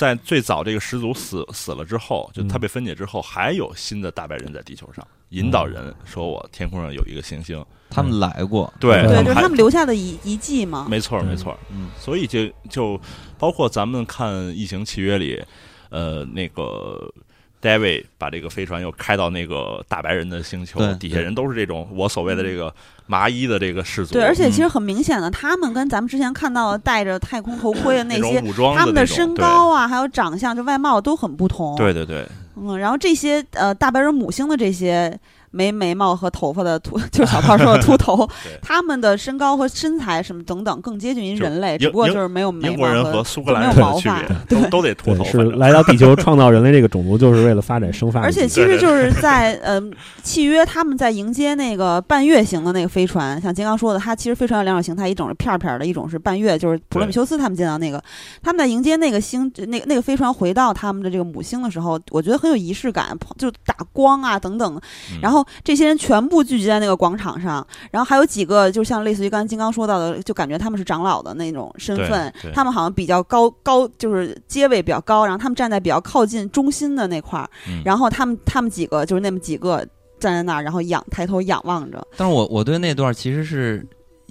[0.00, 10.86] 在最早这个始祖死死了之后，就他被分解之后，还有新的大白人在地球上引导人说：“我天空上有一个行星，他们来过。”对，对，就是他们留下的遗遗迹嘛。
[10.88, 11.54] 没错，没错。
[11.70, 12.98] 嗯，所以就就
[13.38, 15.44] 包括咱们看《异形契约》里，
[15.90, 17.12] 呃，那个。
[17.62, 22.74] David 把这个飞船又开到那个大白人的星球，底下人都是这种我所谓的这个
[23.06, 24.14] 麻衣的这个氏族。
[24.14, 28.42] 对，而且其实很明显的，他们跟咱们之前看到的戴着太空头盔的那些，
[28.76, 31.76] 他们的身高啊，还有长相，就外貌都很不同。
[31.76, 32.26] 对对对。
[32.56, 35.18] 嗯，然后这些呃大白人母星的这些。
[35.50, 38.28] 没眉毛和头发的秃， 就是小胖说的秃头，
[38.62, 45.24] 他们的身高和身材什么等等更接近于人类，只不过就是没有眉毛和苏格兰人的区别，都都得秃头。
[45.24, 48.20] 是来到地球 创造人类这个种族，就是为了发展生发。
[48.20, 49.80] 而且其实就是在呃
[50.22, 58.00] 契约，他们在迎接那个半月形的那个飞船，像金刚说的，它其实飞船有两种形态，一种是片片的，一种是半月，就是普罗米修斯他们见到那个，
[58.40, 64.80] 他们在迎接那个星，那那个飞船回到他们的这个母星的时候，我觉得很有仪式感，就打光啊等等，
[65.20, 65.39] 然后。
[65.40, 77.82] 后这些人全部聚集在那个广场上，然后还有几个就像类似于刚才金刚说到的，就感觉他们是长老的那种身份他们好像比较高高，就是阶位比较高，然后他们站在比较靠近中心的那块儿，嗯。
[77.84, 79.78] 然后他们他们几个就是那么几个
[80.18, 83.86] 站在那儿，然后仰抬头仰望着，但是我我对那段其实是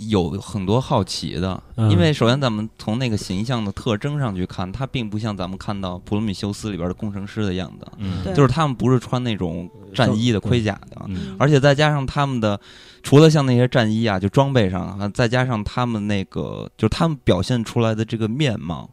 [0.08, 1.92] 有很多好奇的，嗯。
[1.92, 8.24] 因为首先咱们从那个形象的特征上去看，它并不像咱们看到《普罗米修斯》里边的工程师的样子，嗯。
[8.34, 11.36] 就是他们不是穿那种战衣的盔甲的，嗯。
[11.38, 12.60] 而且再加上他们的，
[13.04, 18.90] 除了像那些战衣啊，就装备上啊，再加上他们那个，就是他们表现出来的这个面貌，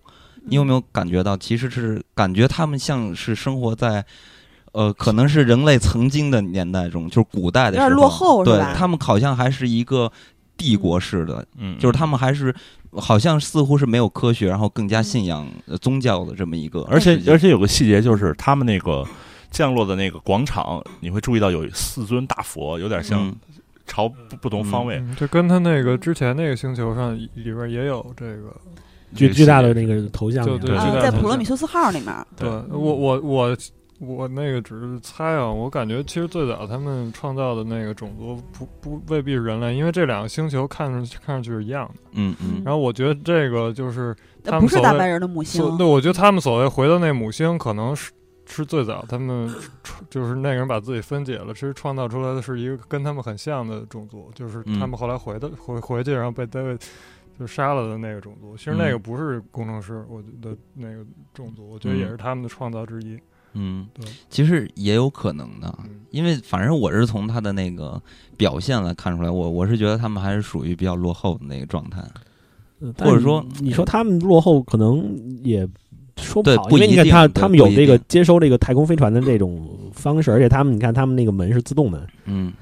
[0.47, 4.05] 你有没有感觉到，其实是感觉他们像是生活在。
[4.73, 10.13] 呃，可能是人类曾经的年代中，就是古代的时候，有点落后是对他们好像还是一个
[10.57, 12.55] 帝国式的，嗯，就是他们还是
[12.93, 19.05] 好像似乎是没有科学，然后更加信仰呃宗教的这么一个，而且而且有个细节就是他们那个
[19.51, 23.37] 降落的那个广场，你会注意到有四尊大佛，有点像嗯。
[23.89, 24.97] 朝不不同方位。
[24.97, 28.53] 嗯，这跟他那个之前那个星球上里边也有这个。
[29.15, 33.57] 巨巨大的那个头像对在普罗米修斯号里面，对我我我
[33.99, 41.95] 我那个只是猜啊，我感觉其实最早他们创造的那个种族不不未必是人类，因为这两个星球看上去看上去是一样的。
[42.13, 48.13] 嗯嗯然后我觉得这个就是他呃们所谓不是大白人的母星所，对，我觉得他们所谓回到那母星，可能是
[48.45, 49.51] 是最早他们
[50.11, 56.81] 就是那个人把自己分解了，其实创造出来的是一个跟他们很像的种族，就是嗯他们后来回的回回去，然后被 David
[57.39, 58.55] 就杀了的那个种族。
[58.57, 63.15] 其实那个嗯不是工程师，我觉得那个种族，我觉得嗯也是他们的创造之一。
[63.15, 63.21] 嗯
[63.95, 65.91] 对，其实也有可能的，嗯。
[66.11, 68.01] 因为反正我是从他的那个
[68.37, 72.01] 表现来看出来，我我是觉得他们还是属于比较落后的那个状态。
[72.81, 75.03] 嗯或者说你说他们落后，可能
[75.43, 75.67] 也
[76.19, 82.53] 说不好，因为你看他他们有这个接收这个太空飞船的这种方式，而且他们你看他们那个门是自动门，嗯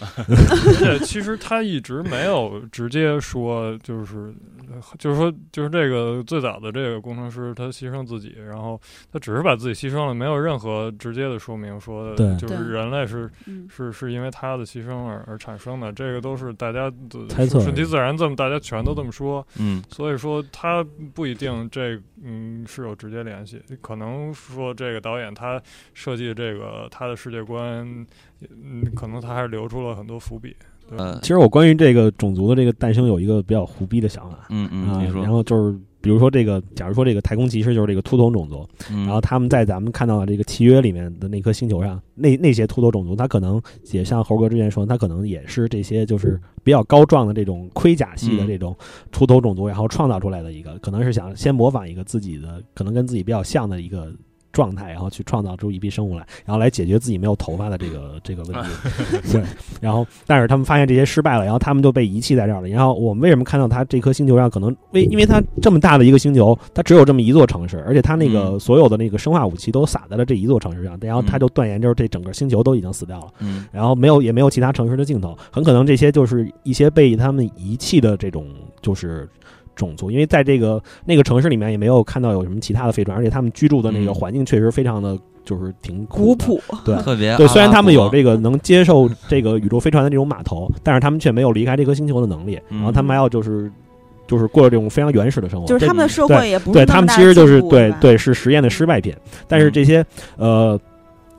[0.00, 4.32] 而 且其实他一直没有直接说，就是
[4.98, 8.80] 就是说就是这个最早的这个工程师他牺牲自己，然后
[9.12, 12.36] 他只是把自己牺牲了，没有任何直接的说明说对。
[12.36, 19.82] 就是人类是嗯，是是因为他的牺牲而而产生的，这个都是大家的猜测顺其自然，这么大家全都这么说，嗯。
[19.90, 20.84] 所以说他
[21.14, 25.60] 不一定这嗯是有直接联系，可能说这个导演他
[25.92, 28.06] 设计这个他的世界观，
[28.62, 30.54] 嗯，可能他还是留出了很多伏笔。
[30.88, 48.76] 对呃其实我关于这个种族的这个诞生有一个比较胡逼的想法嗯啊嗯，你，说，然后就是比如说这个，假如说这个太空骑士就是这个秃头种族，嗯然后他们在咱们看到的这个契约里面的那颗星球上，那那些秃头种族，他可能也像猴哥之前说，他可能也是这些就是比较高壮的这种盔甲系的嗯这种
[49.12, 54.12] 秃头种族，然后创造出来的一个，可能是想先模仿一个自己的，可能跟自己比较像的一个。
[54.52, 58.68] 状态，然后去创造出一批生物来，然后来解决自己没有头发的这个 这个问题。
[59.32, 59.42] 对，
[59.80, 62.68] 然后但是他们发现这些失败了，然后他们就被遗弃在这儿了。
[62.68, 73.28] 然后我们为什么看到它这颗星球上可能为因为它这么大的一个星球，它只有这么一座城市，而且它那个嗯所有的那个生化武器都撒在了这一座城市上，然后他就断言就是这整个星球都已经死掉了。
[73.40, 78.46] 嗯然后没有也没有其他城市的镜头，很可能这些就是一些被他们遗弃的这种
[78.82, 79.28] 就是
[79.80, 84.14] 种族，因为在这个那个城市里面也没有看到有什么其他的飞船，而且他们居住的那个嗯。
[84.14, 86.36] 环境确实非常的就是挺古。
[86.36, 93.72] 朴，对特别对，虽然他们有这个能接受这个宇宙飞船的这种码头，但是他们却没有离开这颗星球的能力，然后他们还要就是
[94.26, 99.14] 就是过着这种非常原始的生活，就是他们的社会也不对他们其实就是对对是实验的失败品，
[99.48, 99.72] 但是嗯。
[99.72, 100.04] 这些
[100.36, 100.78] 呃，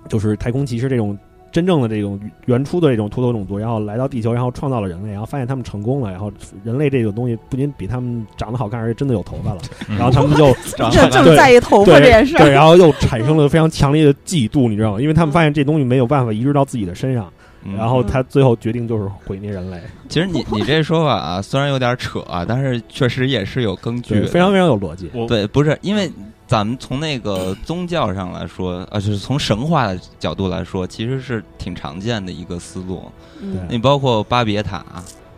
[0.09, 1.17] 就是太空骑士这种
[1.51, 6.31] 真正的这种原初的这种秃头种族，然后来到地球，然后创造了人类，然后发现他们成功了，然后
[6.63, 9.97] 人类这个东西不仅比他们长得好看，而且真的有头发了，嗯。
[9.97, 12.35] 然后他们就 长这这么在意头发这件事。
[12.37, 15.01] 对，儿，然后又产生了非常强烈的嫉妒，你知道吗？
[15.01, 17.31] 因为他们发现这东西没有办法移植到自己的身上，
[17.65, 17.75] 嗯。
[17.75, 25.09] 然后他最后决定就是毁灭人类，其实你 你这说法啊，虽然有点扯啊，但是确实也是有根据非常非常有逻辑。
[25.27, 26.09] 对，不是因为
[26.51, 33.09] 咱们从那个宗教上来说，啊，就是从神话的角度来说，其实是挺常见的一个思路。
[33.39, 34.83] 嗯你包括巴别塔，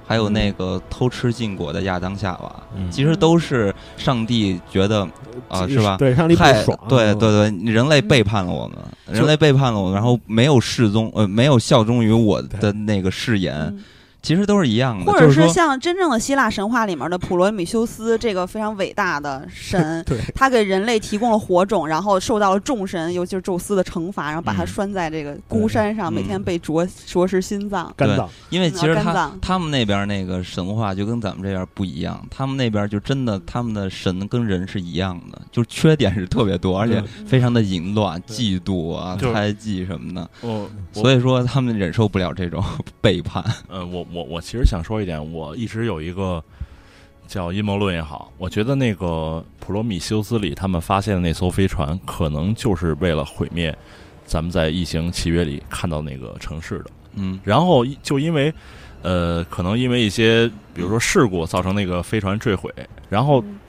[0.07, 2.89] 还有那个偷吃禁果的亚当夏娃，嗯。
[2.89, 5.07] 其实都是上帝觉得
[5.49, 5.97] 啊，是吧？
[5.97, 8.75] 对，上帝不太爽，对对对，人类背叛了我们，
[9.05, 13.83] 人类背叛了我们，然后没有侍宗，呃，没有效忠于我的那个誓言，嗯
[14.23, 20.03] 其实都是一样的，或者是像真正的希腊神话里面的普罗米修斯这个非常伟大的神，
[20.33, 27.93] 他给人类提供了火种，然后受到了众神，尤其是宙斯的惩罚，然后把他嗯拴在这个孤山上，嗯每天被啄啄食心脏。
[27.97, 42.63] 肝脏，因为嗯其实他他们那边那个神话就跟咱们这边不一样，他们那边就真的他们的神跟人是一样的，就是缺点是特别多，而且嗯非常的淫乱、嫉妒啊、猜忌什么的，我所以说他们忍受不了这种
[43.01, 43.43] 背叛。
[43.67, 46.43] 呃，我我我其实想说一点，我一直有一个
[47.27, 53.75] 叫阴谋论也好，我觉得那个普罗米修斯里他们发现的那艘飞船，可能就是为了毁灭
[54.25, 56.85] 咱们在异形契约里看到那个城市的。
[57.15, 58.53] 嗯然后就因为
[59.01, 62.73] 呃，可能因为一些比如说事故造成那个飞船坠毁，
[63.09, 63.59] 然后嗯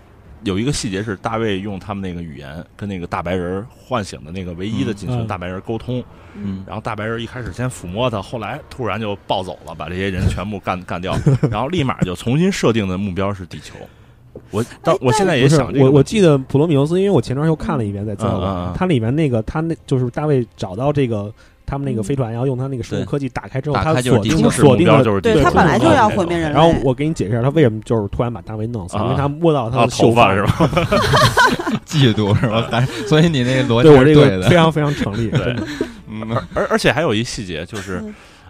[0.45, 5.27] 有一个细节是大卫用他们那个语言跟那个大白人唤醒的那个唯一的嗯仅存嗯。
[5.27, 6.03] 大白人沟通，
[6.35, 6.65] 嗯。
[6.67, 11.19] 然后大白人一开始先抚摸他，后来突然就暴走了，把这些人全部干干掉，
[11.51, 13.75] 然后立马就重新设定的目标是地球。
[14.51, 21.33] 我到哎我现在也想我我记得普罗米修斯，因为我前段又看了一遍，在资料它里面那个他那就是大卫找到这个
[21.67, 22.05] 他们那个嗯。
[22.05, 26.55] 飞船，然后用他那个生物科技打开之后，打他锁定锁定了就是对他本来就要毁灭人类。
[26.55, 29.05] 然后我给你解释一下，他为什么就是突然把大卫弄死，啊。
[29.05, 30.71] 因为他摸到他啊的秀头发是吧？
[31.87, 32.69] 嫉妒是吧？
[32.71, 34.39] 还所以你那个逻辑对我这是对的。
[34.41, 35.57] 个非常非常成立，对。
[36.09, 36.29] 嗯。
[36.31, 38.03] 而而而且还有一细节就是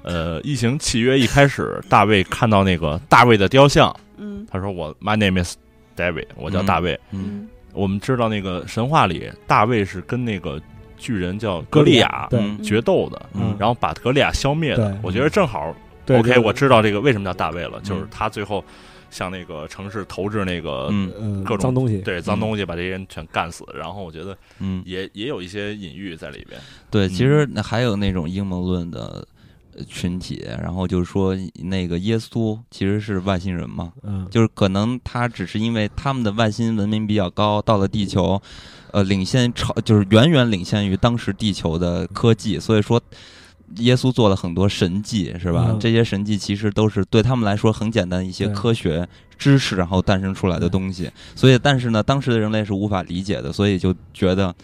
[0.03, 4.47] 嗯，呃，异形契约一开始，大卫看到那个大卫的雕像，嗯。
[4.51, 5.57] 他说我 My name is
[5.97, 6.67] David，我叫嗯。
[6.67, 6.99] 大卫。
[7.13, 7.49] 嗯嗯。
[7.73, 10.61] 我们知道那个神话里，大卫是跟那个
[11.05, 13.55] 巨人叫格利亚嗯决斗的，嗯。
[13.59, 14.91] 然后把格利亚消灭的。
[14.91, 14.99] 对。
[15.03, 15.75] 我觉得正好
[16.07, 16.43] 对 OK，对。
[16.43, 17.83] 我知道这个为什么叫大卫了，嗯。
[17.83, 18.65] 就是他最后
[19.11, 21.13] 向那个城市投掷那个嗯。
[21.21, 23.63] 呃各种脏东西，对脏东西，把这些人全干死。
[23.75, 26.59] 然后我觉得嗯，也也有一些隐喻在里边。
[26.91, 27.09] 对，嗯。
[27.11, 29.27] 其实还有那种阴谋论的
[29.77, 38.41] 呃群体，然后就是说那个耶稣其实是外星人嘛，嗯，就是可能他只是因为他们的外星文明比较高，到了地球，
[38.95, 43.01] 呃，领先超就是远远领先于当时地球的科技，所以说。
[43.79, 45.69] 耶稣做了很多神迹，是吧？
[45.71, 51.11] 嗯这些神迹其实都是对他们来说很简单一些科学知识，然后诞生出来的东西。
[51.35, 54.55] 所以，但是呢，当时的人类是无法理解的，所以就觉得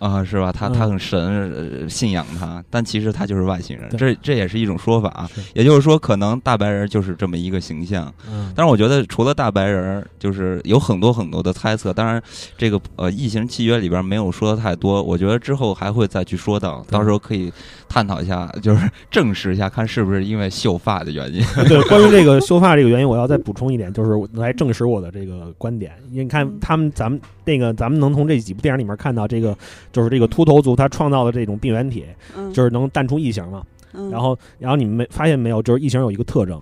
[0.00, 0.50] 啊、是吧？
[0.50, 3.88] 他嗯他很神、呃，信仰他，但其实他就是外星人。
[3.96, 5.30] 这这也是一种说法啊。
[5.54, 8.12] 也就是说，可能大白人就是这么一个形象。
[8.28, 11.92] 嗯，但是我觉得除了大白人，就是有很多很多的猜测。
[11.92, 12.20] 当然，
[12.56, 17.52] 这个呃异形契约里边没有说的太多，我觉得之后还会再去说到，到时候可以
[17.86, 21.44] 探讨一下，就是证实一下，看是不是因为秀发的原因。
[21.68, 25.92] 对，关于这 个秀发这个原因，我要再补充一点，就是来证实我的这个观点。
[26.10, 29.56] 因为你看嗯他们，咱们那个，咱们能从这几部电影里面看到，这个
[29.92, 32.04] 就是这个秃头族他创造的这种病原体，
[32.36, 33.64] 嗯，就是能淡出异形嘛。
[33.92, 34.10] 嗯。
[34.10, 36.60] 然后，然后你们没发现没有，就是异形有一个特征，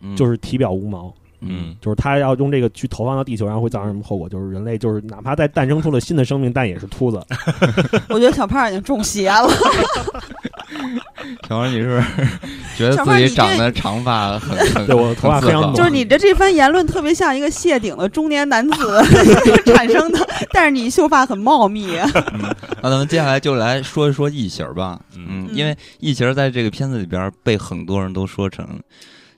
[0.00, 0.14] 嗯。
[0.16, 4.28] 就是体表无毛，嗯就是他要用这个去投放到地球，然后会造成什么后果？
[4.28, 7.20] 就是人类就是哪怕再诞生出了新的生命，但也是秃子。
[8.08, 9.48] 我觉得小胖已经中邪了。
[11.48, 12.02] 小胖，你是不是
[12.76, 19.02] 觉得自己长得长发很很对我头发非常就是你的这番言论特别像一个谢顶的中年男子
[19.64, 21.96] 产生的， 但是你秀发很茂密。
[21.96, 24.98] 嗯，那咱们接下来就来说一说异形吧。
[25.16, 28.66] 嗯嗯，嗯因为异形在这个片子里边被很多人都说成，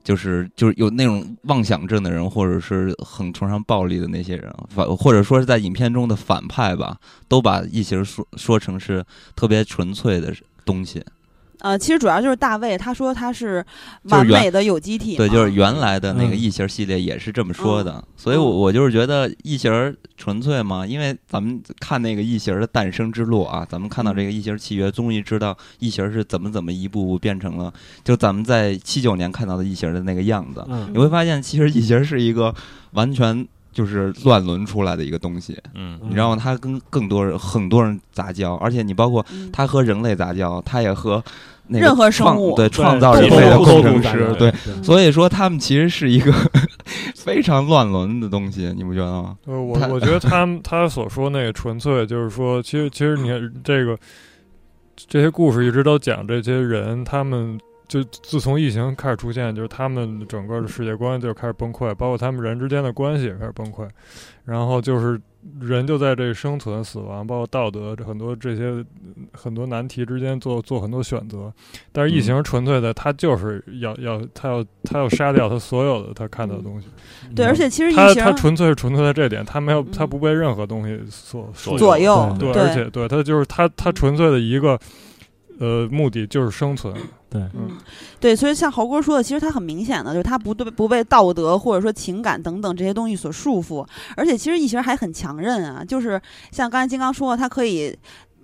[0.04, 6.96] 就是就是有那种妄想症的人，或者是很崇尚暴力的那些人，反或者说是在影片中的反派吧，
[7.28, 9.04] 都把异形说说成是
[9.36, 10.34] 特别纯粹的
[10.64, 11.04] 东西。
[11.60, 13.64] 呃，其实主要就是大卫，他说他是
[14.04, 27.72] 完美的有机体，对，就是原来的那个嗯异形系列也是这么说的，嗯所以我嗯我就是觉得异形纯粹嘛，因为咱们看那个异形的诞生之路啊，咱们看到这个异形契约，终于知道异形是怎么怎么一步步变成了，
[28.04, 30.64] 就咱们在七九年看到的异形的那个样子。
[30.68, 32.54] 嗯你会发现，其实异形是一个
[32.92, 33.46] 完全
[33.78, 35.96] 就是乱伦出来的一个东西，嗯。
[36.02, 36.36] 你知道吗？
[36.42, 39.48] 它跟更多人很多人杂交，而且你包括嗯。
[39.52, 41.22] 它和人类杂交，他也和
[41.68, 42.56] 那个任何生物。
[42.56, 42.70] 创对对。
[42.70, 44.52] 创造人类的都工程师对。
[44.66, 46.32] 嗯所以说，他们其实是一个
[47.14, 49.36] 非常乱伦的东西，你不觉得吗？
[49.46, 53.96] 呃，我我觉得他们 他所说那个纯粹就是说，其实其实你看这个
[54.96, 57.56] 这些故事一直都讲这些人，他们
[57.88, 63.88] 就自从异形开始出现，就是他们整个的世界观就开始崩溃，包括他们人之间的关系也开始崩溃，
[64.44, 65.18] 然后就是
[65.60, 68.84] 人就在这生存、死亡，包括道德这很多这些
[69.32, 71.50] 很多难题之间做做很多选择。
[71.90, 76.88] 但是异形纯粹的，他就是要要他要他要杀掉他所有的他看到的东西。
[77.34, 84.78] 对，而且其实异他他纯粹是纯粹在这点，他没有嗯他不被任何东西所所左右，对，对而且对他就是他他纯粹的一个
[85.58, 86.94] 呃目的就是生存，
[87.28, 87.70] 对，嗯，
[88.20, 93.86] 对，所以像豪哥说的，其实他很明显的就是他不对不被道德或者说情感等等这些东西所束缚，
[94.16, 97.96] 而且其实异形还很强韧啊，就是像刚才金刚说的，他可以。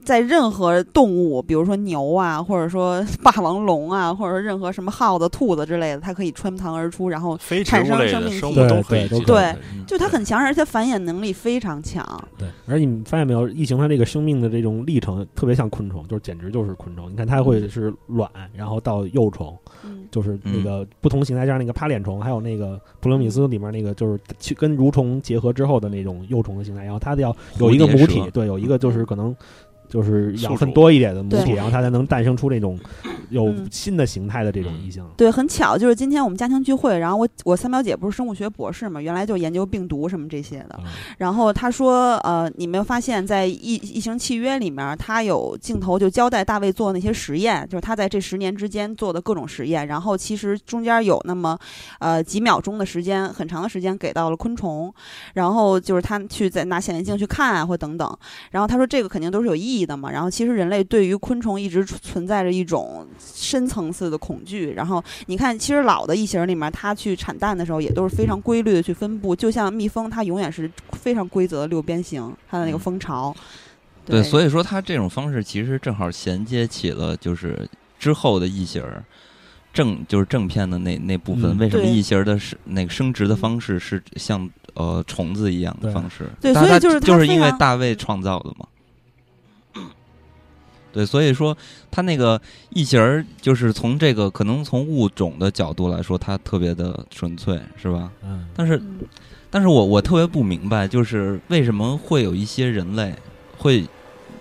[0.05, 8.55] 在任何动物，比如说牛啊，或者说 霸王龙啊，或者说任何什么耗子、兔子之类的，它可以穿堂而出，然后产生生命体。
[8.69, 9.09] 都可以。
[9.25, 9.55] 对，
[9.87, 12.05] 就它很强，而且繁衍能力非常强。
[12.39, 17.11] 对，而且你发现没有，异形它这个生命的这种历程特别像昆虫，就是简直就是昆虫。
[17.11, 19.57] 你看它会是卵，然后到幼虫，
[20.11, 26.85] 就是那个不同形态，像那个趴脸虫，还有那个普罗米斯里面那个，就是去跟蠕虫结合之后的那种幼虫的形态。
[26.85, 29.35] 然后它要有一个母体，对，有一个就是可能。
[29.95, 32.77] 就是养分多一点的母体，然后它才能诞生出这种
[33.31, 35.07] 有新的形态的这种异形。
[35.17, 40.81] 对，很巧，就是今天我们家庭聚会，然后我我三表姐不是生物学博士嘛，原来就研究病毒什么这些的。
[41.19, 49.87] 然后她说，呃，你没有发现，在异异形契约里面，他有镜头就交代大卫做那些实验，就是他在这十年之间做的各种实验。
[49.87, 51.57] 然后其实中间有那么
[52.01, 54.93] 呃几秒钟的时间，很长的时间给到了昆虫，
[55.35, 58.19] 然后就是他去再拿显微镜去看啊，或等等。
[58.51, 59.84] 然后他说，这个肯定都是有意义。
[59.85, 64.73] 的嘛，然后其实人类对于昆虫一直存在着一种深层次的恐惧。
[64.73, 73.35] 然后你看，其实老的异形里面，它去产蛋的时候也都是非常规律的去分布，就像蜜蜂，它永远是非常规则的六边形，它的那个蜂巢。
[74.07, 77.67] 对，所以说它这种方式其实正好衔接起了就是
[77.99, 78.83] 之后的异形
[79.73, 86.29] 正就是正片的那那部分，为什么异形的是那个生殖的方式是像呃虫子一样的方式？
[86.41, 88.67] 对，所以就是就是因为大卫创造的嘛。
[90.95, 91.57] 对，所以说
[91.91, 92.41] 它那个
[92.71, 98.13] 异形儿，就是从这个可能从物种的角度来说，它特别的纯粹，是吧？
[98.23, 98.47] 嗯。
[98.55, 98.81] 但是，
[99.51, 103.13] 但是我我特别不明白，就是为什么会有一些人类
[103.59, 103.85] 会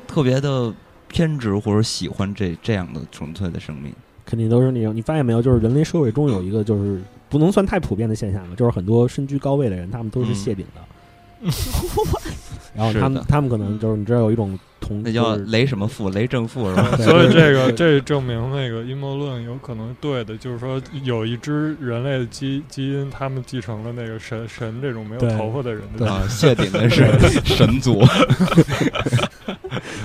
[0.08, 0.72] 特别的
[1.08, 3.91] 偏执或者喜欢这这样的纯粹的生命？
[4.24, 5.41] 肯定都是那种，你发现没有？
[5.41, 10.82] 就是人类社会中有一个，就是不能算太普遍的现象嘛，就是很多身居高位的人，他们都是谢顶的。
[12.74, 16.89] 然后他们他们可能就是你知道有一种同那叫雷什么父雷正父是吧？
[16.99, 27.07] 所以这个这证明那个阴谋论有可能对的，就是说有一支人类的基基因，他们继承了那个神神这种没有头发的人的谢顶的是
[27.45, 28.03] 神族。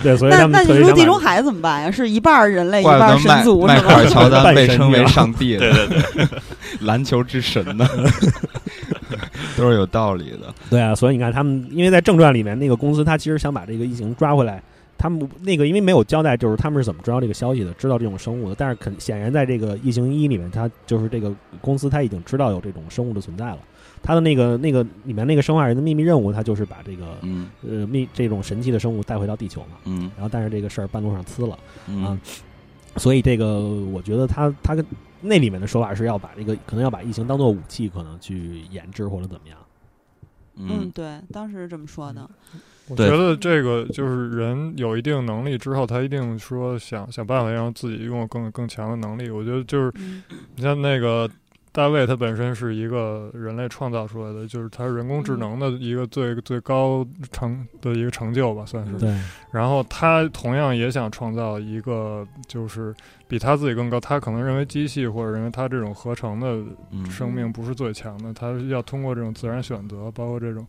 [0.03, 1.91] 对，所以那那你说地中海怎么办呀？
[1.91, 6.29] 是一半人类，一半神族，迈克尔乔丹被称为上帝，对对对，
[6.81, 7.87] 篮球之神呢。
[9.57, 14.63] 都是有道理的，对啊，所以你看他们，因为在正传里面，那个公司他其实想把这个异形抓回来，
[14.97, 18.55] 他们那个因为没有交代，就是他们是怎么知道这个消息的，知道这种生物的。
[18.59, 23.59] 但是肯显然在这个异形一里面，他就是这个公司他已经知道有这种生物的存在了。
[24.01, 27.17] 他的那个那个里面那个生化人的秘密任务，他就是把这个
[27.67, 29.77] 呃秘这种神奇的生物带回到地球嘛。
[29.87, 31.59] 嗯，然后但是这个事儿半路上呲了
[32.05, 32.17] 啊，
[32.97, 33.61] 所以这个
[33.93, 34.85] 我觉得他他跟。
[35.21, 39.59] 那里面的说法是要把这个可能要把异形当做武器，可能去研制或者怎么样。
[40.55, 42.31] 嗯，对，当时是这么说的。
[42.87, 49.29] 我觉得这个就是人有一定能力之后，他一定说想想办法让自己拥有更更强的能力。
[49.29, 49.93] 我觉得就是
[50.55, 51.29] 你像那个。
[51.79, 58.99] 大卫他本身是一个人类创造出来的，就是他人工智能的一个最最高成的一个成就吧，算是。
[58.99, 59.17] 对。
[59.53, 62.93] 然后他同样也想创造一个，就是
[63.29, 64.01] 比他自己更高。
[64.01, 66.61] 他可能认为机器或者认为他这种合成的
[67.09, 70.67] 生命不是最强的，他要通过这种自然选择，包括这种。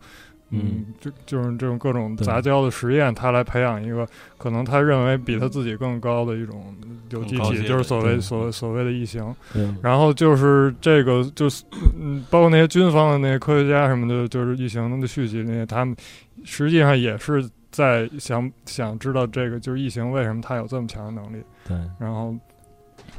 [0.51, 6.75] 嗯，就就是这种各种杂交的实验，他来培养一个可能他认为比他自己更高的一种
[7.11, 9.35] 有机体，就是所谓所谓所谓的异形。
[9.81, 11.63] 然后就是这个，就是
[11.99, 15.95] 嗯，包括那些军方的那些科学家什么的，就是异形的续集那些，他们
[16.43, 21.43] 实际上也是在想想知道这个就是异形为什么它有这么强的能力。
[21.67, 21.77] 对。
[21.99, 22.35] 然后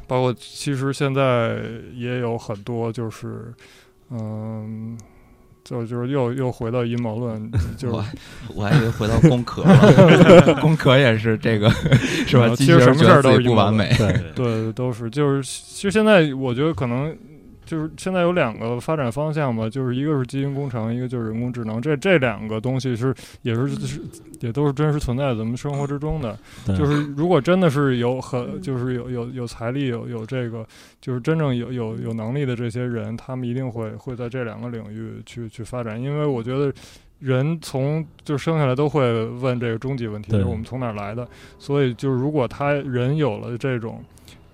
[0.05, 1.61] 包括其实现在
[1.93, 3.53] 也有很多就是
[4.09, 4.97] 嗯。
[5.63, 7.95] 就就是又又回到阴谋论， 就是
[8.55, 11.69] 我还以为回到工壳了， 工壳也是这个
[12.27, 12.53] 是吧？
[12.55, 17.15] 其实什么事儿都不完美，对对，都是就是，其实现在我觉得可能。
[17.71, 21.81] 就是现在有两个发展方向吧，就是一个是基因工程，一个就是人工智能。
[21.81, 24.01] 这这两个东西是也是是
[24.41, 26.37] 也都是真实存在咱们生活之中的。
[26.67, 30.67] 就是如果真的是有很就是有有有财力有有这个
[30.99, 35.97] 就是真正有有有能力的这些人，他们一定会会在这两个领域去去发展。
[36.01, 36.73] 因为我觉得
[37.19, 41.25] 人从就生下来都会问这个终极问题，就是我们从哪儿来的。
[41.57, 44.03] 所以就是如果他人有了这种。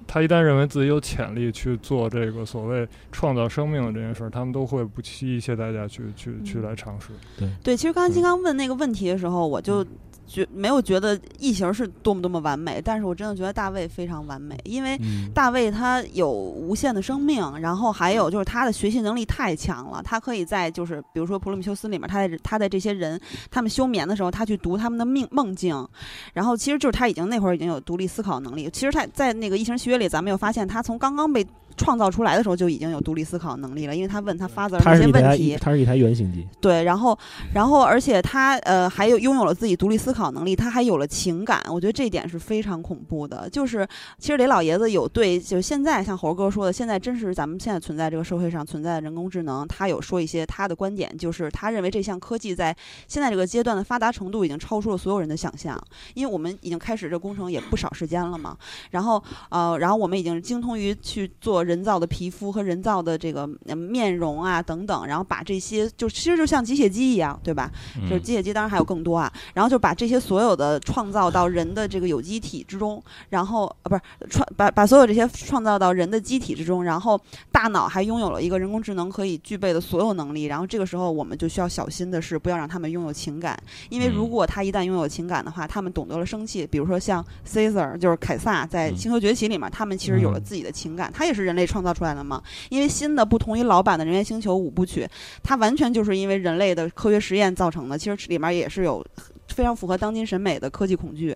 [0.08, 7.10] 他一旦认为自己有潜力去做这个所谓创造生命的这件事儿，他们都会不惜一切代价去去去来尝试。
[7.38, 7.50] 对。
[7.62, 9.86] 对，其实刚刚金刚问那个问题的时候，我就
[10.28, 23.20] 觉没有觉得异形是多么多么完美，但是我真的觉得大卫非常完美，因为嗯大卫他有无限的生命，然后还有就是他的学习能力太强了，他可以在就是比如说《普罗米修斯》里面，他在他在这些人
[23.50, 25.88] 他们休眠的时候，他去读他们的命梦境，
[26.34, 28.70] 然后其实就是他已经那会儿已经有独立思考能力。
[28.72, 31.46] 其实他在那个《异形契约》里，咱们又发现他从刚刚被
[31.78, 37.18] 创造出来的时候就已经有独立思考能力了，因为他问他发子它那些问题，他是一台原型机，对，然后，
[37.54, 43.50] 然后，而且他呃还有拥有了自己独立思考能力，他还有了情感，我觉得这一点是非常恐怖的。
[43.50, 52.76] 就是其实雷老爷子有对，就是现在像猴哥说的，现在真是咱们现在存在这个社会上存在的人工智能，他有说一些他的观点，就是他认为这项科技在
[53.08, 55.80] 现在这个阶段的发达程度已经超出了所有人的想象，
[56.16, 58.58] 因为我们已经开始这工程也不少时间了嘛。
[58.92, 67.70] 然后呃，然后我们已经精通于去做人造的皮肤和人造的这个呃面容啊等等，然后把这些就其实就像机械机一样，对吧？
[68.02, 69.32] 嗯就是机械机，当然还有更多啊。
[69.54, 77.20] 然后就把这些所有的创造到人的这个有机体之中，然后啊不是创把把所有这些创造到人的机体之中，然后
[77.52, 80.46] 大脑还拥有了一个人工智能可以具备的所有能力。
[80.46, 86.66] 然后这个时候我们就需要小心的是，不要让他们拥有情感，因为如嗯果他一旦拥有情感的话，他们懂得了生气。
[86.68, 92.42] 比如说像 Caesar 就是凯撒在《嗯星球崛起》里面，他们其实有了嗯自己的情感，他也是人类创造出来的嘛。
[92.70, 95.06] 因为新的不同于老版的《人猿星球》五部曲，
[95.44, 97.98] 它完全就是因为人类的科学实验造成的。
[97.98, 99.06] 其实里面也是有
[99.50, 101.36] 非常符合当今审美的科技恐惧。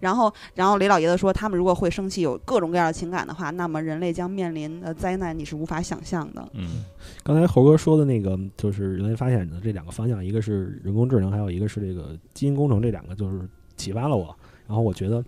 [0.00, 6.46] 然后，然后雷老爷子说，他们如果会生气，有各种各样的情感的话，那么人类将面临的灾难你是无法想象的。
[6.54, 6.84] 嗯
[7.24, 14.36] 刚才猴哥说的那个就是人类发现的这两个方向，一个是人工智能，还有一个是这个基因工程，这两个就是启发了我。
[14.66, 15.22] 然后我觉得，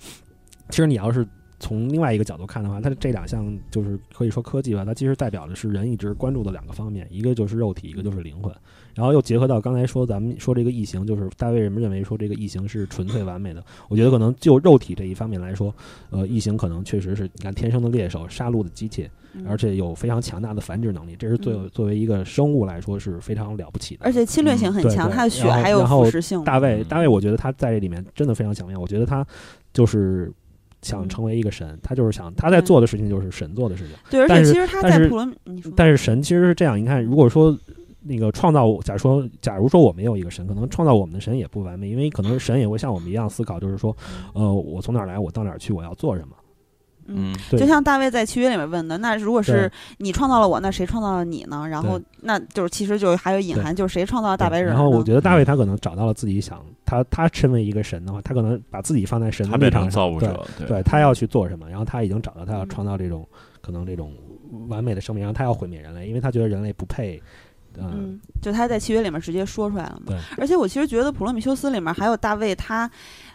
[0.71, 1.27] 其实你要是
[1.65, 8.55] 从另外一个角度看的话，它这两项就是可以说科技吧，它其实代表的是人一直关注的两个方面，一个就是肉体，一个就是灵魂。
[8.95, 13.65] 然后又结合到刚才说咱们说这个异形，就是大卫人们认为说这个异形是纯粹完美的。
[13.89, 15.75] 我觉得可能就肉体这一方面来说，
[16.11, 24.05] 呃，异形可能确实是你看天生的猎手，杀戮的机器，嗯而且有非常强大的繁殖能力，这是作嗯作为一个生物来说是非常了不起的。
[24.05, 26.45] 而且侵略性很强，它的血还有腐蚀性。
[26.45, 28.79] 大卫，嗯大卫，我觉得他在这里面真的非常巧妙。
[28.79, 29.27] 我觉得他
[29.73, 30.33] 就是
[30.85, 33.97] 想嗯成为一个神，他就是想他在做的事情就是神做的事情。
[34.11, 35.35] 对，而但是且其实他在普罗米，
[35.75, 37.59] 但是神其实是这样，你看，如果说
[38.03, 43.97] 那个创造，假如说，假如说我们有一个神，可能创造我们的神也不完美，因为可能神也会像我们一样思考，就是说，
[44.35, 46.37] 呃，我从哪儿来，我到哪儿去，我要做什么。
[47.07, 51.67] 嗯，就像大卫在契约里面问的，那如果是你创造了我，那谁创造了你呢？
[51.69, 54.69] 然后那就是其实就还有隐含，就是谁创造了大白人？
[54.69, 63.27] 然后我觉得大卫他可能找到了自己想，他他身为一个神的话，他可能把自己放在神的立场上，对成造物者，对对他要去做什么，然后他已经找到他要嗯创造这种、
[63.61, 64.13] 可能这种
[64.69, 67.23] 完美的生命，然后他要毁灭人类，因为他觉得人类不配。
[67.77, 70.13] 嗯，嗯，就他在契约里面直接说出来了嘛。
[70.13, 72.89] 对，而且我其实觉得《普罗米修斯》里面还有大卫他，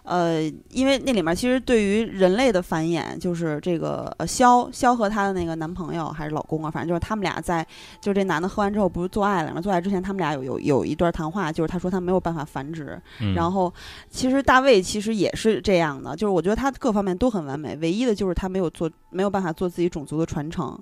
[0.09, 0.41] 呃，
[0.71, 7.65] 因为那里面其实对于人类的繁衍，就是这个呃肖肖和她的那个男朋友还是老公啊，反正就是他们俩在，
[8.01, 9.61] 就这男的喝完之后不是做爱了吗？
[9.61, 13.71] 做爱之前他们俩有有有一段谈话，就是他说他没有办法繁殖，嗯然后
[14.09, 20.75] 其实大卫其实也是这样的，就是我觉得他各方面都很完美，唯一的就是他没有做没有办法做自己种族的传承，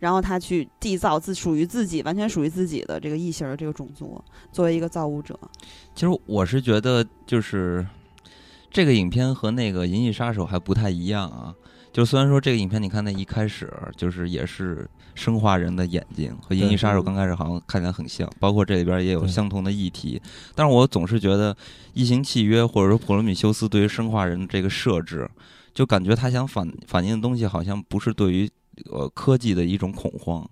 [0.00, 4.20] 然后他去缔造自属于自己完全属于自己的这个异形儿这个种族，
[4.50, 5.38] 作为一个造物者。
[5.94, 7.86] 其实我是觉得，就是
[8.72, 11.54] 这个影片和那个《银翼杀手》还不太一样啊。
[11.92, 20.18] 就虽然说这个影片，你看那一开始就是也是生化人的眼睛，和《银翼杀手》刚开始好像看起来很像，包括这里边也有相同的议题。
[20.54, 21.54] 但是我总是觉得
[21.92, 25.28] 《异形契约》或者说《普罗米修斯》对于生化人这个设置，
[25.74, 28.50] 就感觉他想反反映的东西好像不是对于
[28.90, 30.48] 呃科技的一种恐慌。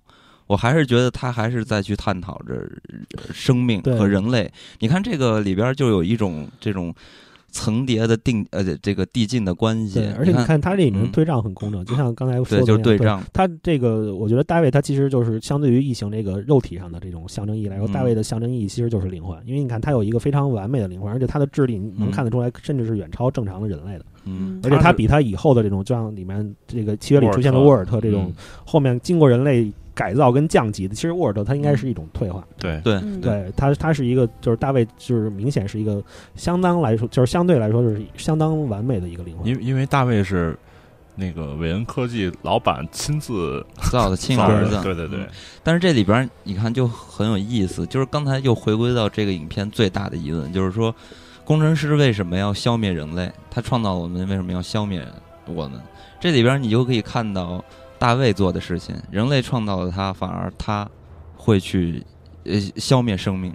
[0.47, 2.71] 我还是觉得他还是在去探讨着
[3.17, 4.53] 呃生命和人类。
[4.81, 6.95] 你看这个里边就有一种这种
[7.51, 10.01] 层叠的定呃这个递进的关系。
[10.01, 11.11] 对，，而且你看它这里面嗯。
[11.13, 24.61] 对仗很工整，就像刚才说，的对对仗，他这个，我觉得大卫他其实就是相对于异形这个肉体上的这种象征意义来说，嗯大卫的象征意义其实就是灵魂，因为你看他有一个非常完美的灵魂，而且他的智力能嗯看得出来，甚至是远超正常的人类的，嗯。
[24.63, 28.35] 而且他比他以后的这种，就像里面这个契约里出现的沃尔特这种嗯。
[28.65, 29.71] 后面经过人类
[30.01, 32.81] 改造跟降级的，其实沃尔特他应该是一种退化，对。
[32.83, 33.21] 对嗯。
[33.21, 33.53] 对。
[33.55, 36.03] 他他是一个就是大卫就是明显是一个
[36.37, 40.59] 相当来说就是相对来说就是相当完美的一个灵魂，因为因为大卫是
[41.17, 45.19] 那个韦恩科技老板亲自造的亲儿子，对对对。
[45.19, 45.29] 嗯，
[45.63, 50.95] 但是这里边你看就很有意思，就是刚才又回归到这个影片最大的疑问，就是说
[51.45, 53.31] 工程师为什么要消灭人类？
[53.51, 55.07] 他创造我们为什么要消灭
[55.45, 55.79] 我们？
[56.19, 57.63] 这里边你就可以看到
[58.01, 60.91] 大卫做的事情，人类创造了他，反而他
[61.37, 62.03] 会去
[62.45, 63.55] 呃消灭生命。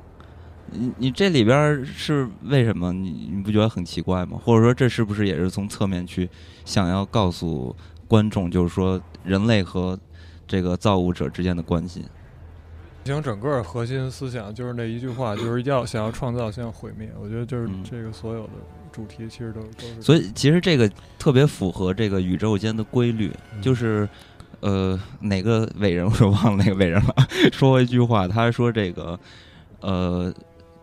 [0.72, 2.94] 你你这里边是为什么？
[2.94, 4.40] 你你不觉得很奇怪吗？
[4.44, 6.30] 或者说这是不是也是从侧面去
[6.64, 7.76] 想要告诉
[8.08, 9.98] 观众，就是说人类和
[10.48, 12.06] 这个造物者之间的关系？
[13.04, 17.12] 异形整个核心思想就是那一句话，就是要想要创造，先要毁灭。
[17.20, 18.54] 我觉得就是这个所有的
[18.92, 20.02] 主题其实都都是。
[20.02, 20.90] 所以其实这个
[21.20, 23.32] 特别符合这个宇宙间的规律，
[23.62, 24.10] 就是
[24.62, 27.16] 呃哪个伟人我忘了哪个伟人了，
[27.54, 29.20] 说过一句话，他说这个
[29.82, 30.34] 呃。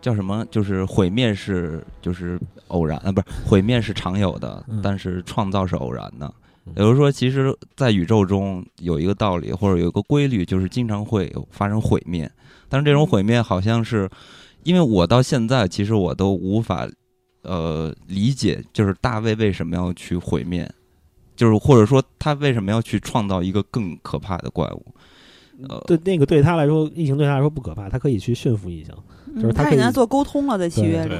[0.03, 0.45] 叫什么？
[0.51, 6.29] 就是毁灭是就是偶然啊，不是毁灭是常有的，但是创造是偶然的。
[6.75, 12.29] 也就是说，其实，在宇宙中有一个道理或者有一个规律，就是经常会有发生毁灭。
[12.67, 14.09] 但是这种毁灭好像是，
[14.63, 16.85] 因为我到现在其实我都无法
[17.43, 20.69] 呃理解，就是大卫为什么要去毁灭，
[21.35, 24.85] 就是或者说他为什么要去创造一个更可怕的怪物。
[25.69, 28.93] 呃，对那个对他来说，异形对他来说不可怕，他可以去驯服异形。
[29.35, 31.15] 就是他已经做沟通了，在契约里。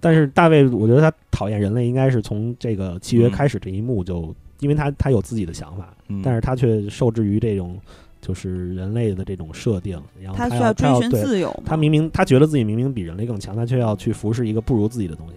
[0.00, 5.94] 但是大卫，我觉得他讨厌人类，应该是从这个契约开始这一幕就，因为他他有自己的想法，
[6.24, 7.78] 但是他却受制于这种
[8.20, 11.54] 就是人类的这种设定，然后他需要追寻自由。
[11.64, 15.34] 他明明他觉得自己明明比人类更强，他却要去服侍一个不如自己的东西。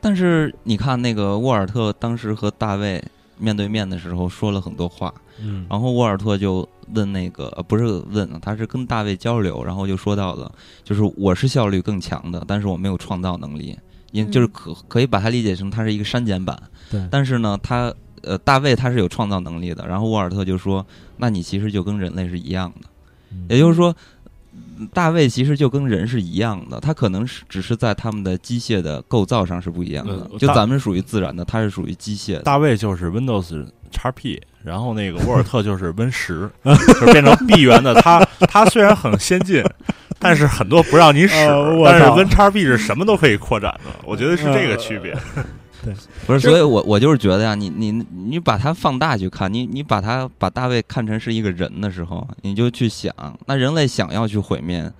[0.00, 3.02] 但是你看那个沃尔特当时和大卫
[3.38, 6.68] 面对面的时候说了很多话，嗯，然后沃尔特就。
[6.94, 10.48] 问那个不是问，他是跟大卫交流，然后就说到了，
[10.84, 13.76] 就是我是效率更强的，但是我没有创造能力，
[14.12, 16.56] 因就是可可以把它理解成它是一个删减版。
[16.88, 22.88] 对，但是呢，他呃大卫他是有创造能力的，然后沃尔特就说，那你其实就跟人类是一样的，
[23.48, 23.92] 也就是说，
[24.92, 32.40] 大卫其实就跟人是一样的，他可能是只是在他们的机械的构造上是不一样的，就咱们属于自然的，他是属于机械。
[32.42, 33.66] 大卫就是 Windows。
[33.88, 36.50] 叉 P，然后那个沃尔特就是 Win 十，
[37.00, 37.94] 就变成闭源的。
[37.94, 39.64] 他他虽然很先进，
[40.18, 41.34] 但是很多不让你使。
[41.84, 45.16] 但是 Win 叉 P 是什么都可以扩展的，我觉得是这个区别。
[45.84, 45.94] 对，
[46.26, 53.14] 不是，所以我我就是觉得呀，你你你把它放大去看，你你把它把大卫看成是一个人的时候，你就去想，
[53.46, 54.90] 那人类想要去毁灭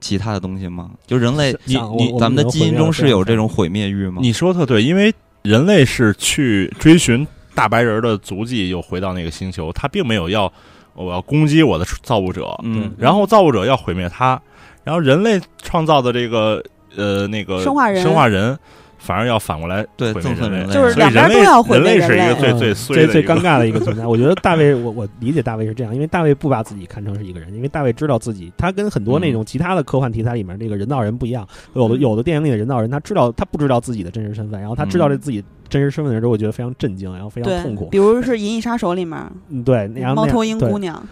[0.00, 0.90] 其他的东西吗？
[1.06, 4.18] 就人类，你你咱们的基因中是有这种毁灭欲吗？
[4.20, 7.26] 你说特对，因为人类是去追寻。
[7.56, 10.52] 大白人的足迹又回到那个星球，他并没有要
[10.92, 14.42] 我要攻击我的造物者，嗯，然后造物者要毁灭他，
[14.82, 16.60] 然后人类创造的这个
[16.96, 18.58] 呃那个生化人，生化人
[19.04, 24.06] 反而要反过来对憎恨人类，就是两边都要毁灭人类，是一个最最最最尴尬的一个存在。
[24.06, 35.44] 我觉得大卫，我我理解大卫是这样，因为大卫不把自己看成是一个人，因为大卫知道自己，他跟很多那种其他的科幻题材里面那个人造人不一样，有的有的电影里的人造人，他知道他不知道自己的真实身份，然后他知道这自己。
[35.74, 37.88] 真实身份的时候，我觉得非常震惊，然后非常痛苦。
[37.90, 41.04] 比如是《银翼杀手》里面，嗯，对，然后猫头鹰姑娘，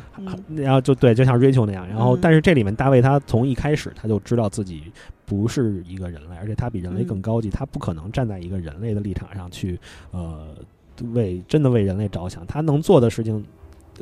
[0.55, 1.85] 然后就对，就像 Rachel 那样。
[1.89, 4.85] 然后，但是这里面大卫他从一开始他就知道自己
[5.27, 9.77] 不是一个人类，而且他比人类更高级，他不可能站在一个人类的立场上去，
[10.13, 10.47] 呃，
[11.13, 12.47] 为真的为人类着想。
[12.47, 13.45] 他能做的事情。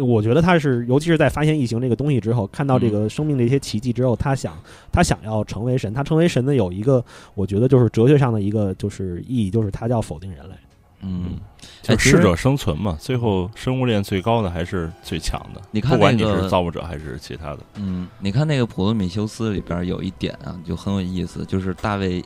[0.00, 4.58] 我觉得他是，尤其是在发现异形这个东西之后，看到这个生命的一些奇迹之后，他想，
[4.90, 5.92] 他想要成为神。
[5.92, 10.54] 他成为神的有一个，我觉得就是哲学上的一个就是意义，就是他要否定人类。
[11.02, 11.38] 嗯，
[11.80, 12.94] 就适者生存嘛。
[13.00, 15.60] 最后生物链最高的还是最强的。
[15.70, 17.60] 你看，不管你是造物者还是其他的。
[17.76, 22.22] 嗯，你看那个《普罗米修斯》里边有一点啊，就很有意思，就是大卫，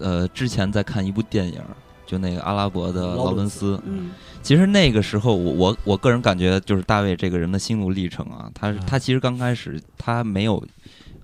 [0.00, 1.60] 呃，之前在看一部电影，
[2.08, 3.80] 就那个阿拉伯的劳伦斯。
[3.84, 4.10] 嗯。
[4.42, 10.64] 其实那个时候，我我我个人感觉，就是大卫这个人的心路历程啊，他他其实刚开始他没有，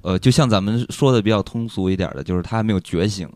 [0.02, 3.26] 呃，就像咱们说的比较通俗一点的，就是他还没有觉醒。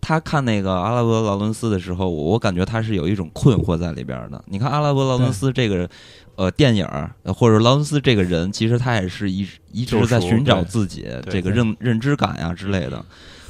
[0.00, 4.42] 他看那个阿拉伯劳伦斯的时候，我感觉他是有一种困惑在里边的。
[4.46, 5.88] 你看阿拉伯劳伦斯这个
[6.36, 6.86] 呃电影，
[7.24, 13.04] 或者劳伦斯这个人，其实他也是一一直在寻找自己这个认认知感呀之类的。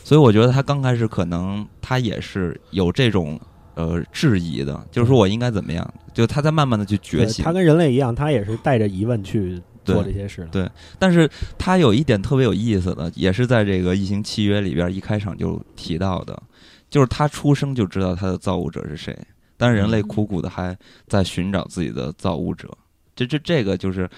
[0.09, 3.39] 所以我觉得他刚开始可能他也是有这种。
[3.75, 5.95] 呃，质疑的，就是说我应该怎么样？
[6.13, 7.45] 就他在慢慢的去觉醒。
[7.45, 10.49] 他跟人类一样，他也是带着疑问去做这些事。
[10.51, 16.37] 对，但是他有一点特别有意思的，也是在这个异形契约里边一开场就提到的，
[16.91, 19.17] 就是他出生就知道他的造物者是谁，
[19.57, 22.69] 但是人类苦苦的还在寻找自己的造物者。
[23.15, 24.11] 这这这个就是。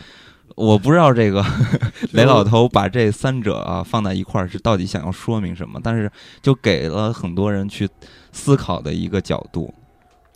[0.61, 1.45] 我不知道这个
[2.13, 6.11] 雷老头把这三者啊放在一块儿是到底想要说明什么，但是
[6.43, 7.89] 就给了很多人去
[8.33, 9.73] 思考的一个角度。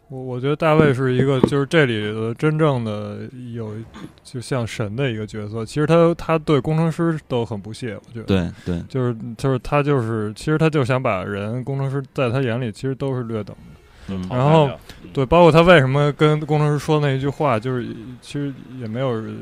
[0.09, 3.20] 我我觉得大卫是一个，就是这里的真正的
[3.55, 3.75] 有
[4.22, 5.64] 就像神的一个角色。
[5.64, 8.25] 其实他他对工程师都很不屑，我觉得。
[8.25, 13.74] 对对，就是就是他就是，其实他就想把人工程师在他眼里其实都是略等的。
[14.09, 14.70] 嗯然后
[15.12, 17.86] 对，包括他为什么跟工程师说那一句话，就是
[18.20, 19.36] 其实也没有人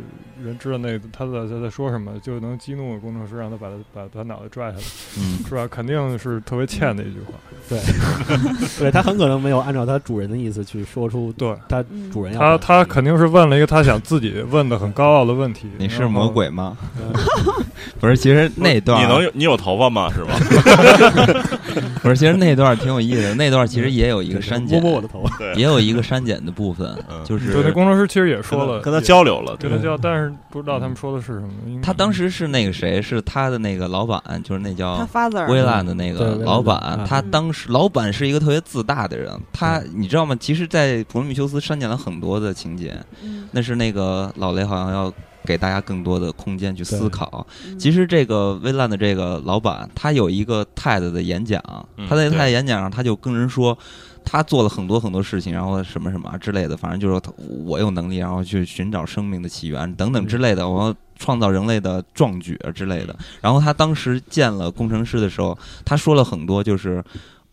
[0.59, 4.83] 知道那他在他在说什么，就能激怒工程师，让他把他把把脑袋拽下来，
[5.19, 5.67] 嗯，是吧？
[5.71, 7.33] 肯定是特别欠的一句话。
[7.69, 7.81] 对，
[8.79, 15.69] 对他很可能没有按照他主人的意思去说出对他嗯主人要他，他肯定是问了一个他想自己问的很高傲的问题。
[15.79, 16.77] 你是魔鬼吗？
[17.01, 17.13] 嗯
[17.99, 20.11] 不是，其实那段你能你有头发吗？
[20.13, 20.35] 是吗？
[22.03, 23.35] 不是，其实那段挺有意思的。
[23.37, 31.81] 那段其实也有一个删摸减，摸我的头，对，也有一个删减的部分，嗯就是对，那工程师其实也说了，跟他交流了，对跟他交，但是不知道他们说的是什么。
[31.83, 40.37] 他当时是那个谁，是他的那个老板，就是那他叫 father 微烂的那个老板他当时老板是一个特别自大的人，他你知道吗？
[40.39, 45.13] 其实，在《普罗米修斯》删减了很多的情节，嗯那是那个老雷好像要
[45.45, 47.47] 给大家更多的空间去思考。
[47.67, 51.63] 嗯其实这个微烂的这个老板，他有一个 TED 的演讲，
[51.97, 53.77] 嗯他在对 TED 演讲上他就跟人说。
[54.25, 57.21] 他做了很多很多事情，然后什么什么之类的，反正就是
[57.65, 63.17] 我有能力，然后去寻找生命的起源等等之类的，我要创造人类的壮举之类的。
[63.41, 67.03] 然后他当时见了工程师的时候，他说了很多，就是。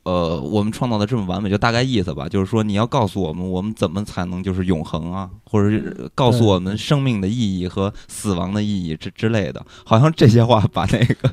[0.10, 9.64] 呃，我们创造的这么完美，就大概意思吧，就是说你要告诉我们，我们怎么才能就是永恒啊，或者是告诉我们生命的意义和死亡的意义之之类的。
[9.86, 11.32] 好像这些话把那个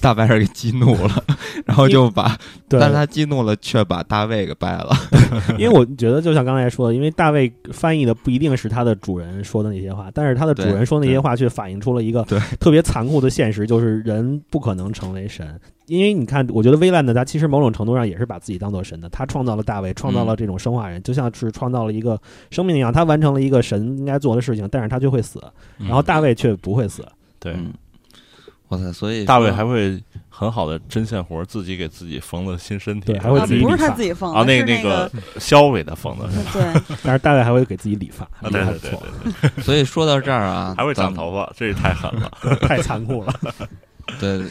[0.00, 1.22] 大白人给激怒了，
[1.66, 2.34] 然后就把，
[2.66, 4.96] 但是他激怒了，却把大卫给掰了。
[5.60, 15.60] 因为我觉得，就像刚才说的，因为大卫翻译的不一定是他的主人说的那些话，但是他的主人说那些话却反映出了一个对特别残酷的现实，就是人不可能成为神。
[15.86, 22.18] 因为你看，我觉得微烂的他其实某种程度上也是把自己当做神的，他创造了大卫，创造了这种生化人，就像是创造了一个
[22.50, 25.42] 生命一样，他完成了一个神应该做的事情，但是他就会死，
[25.78, 27.06] 然后大卫却不会死。
[27.38, 27.74] 对，嗯，
[28.68, 36.50] 哇塞，所以大卫还会很好的针线活，自己给自己缝了新身体，对还会啊不是他自己缝的，啊，那个那个肖伟的缝的是吧？
[36.54, 42.30] 对， 但是大卫还会给自己理发， 啊，对对对，所以说到这儿啊，还会长头发，这也太狠了。
[42.62, 43.34] 太残酷了。
[44.20, 44.42] 对，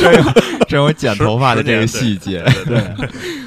[0.00, 0.22] 这有
[0.68, 2.44] 这有剪头发的这个细节。
[2.66, 2.78] 对，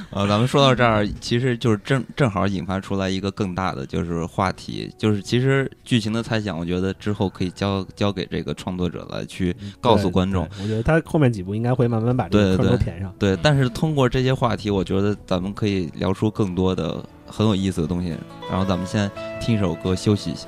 [0.09, 10.47] 呃，咱们说到这儿，其实就是正正好引发出来一个更大的就是话题，就是其实剧情的猜想，我觉得之后可以交交给这个创作者来去告诉观众。
[10.61, 13.13] 我觉得他后面几部应该会慢慢把这个对对对都填上。
[13.17, 18.15] 对，但是通过这些话题，我觉得咱们可以聊出更多的很有意思的东西。
[18.49, 19.09] 然后咱们先
[19.39, 20.47] 听一首歌休息一下。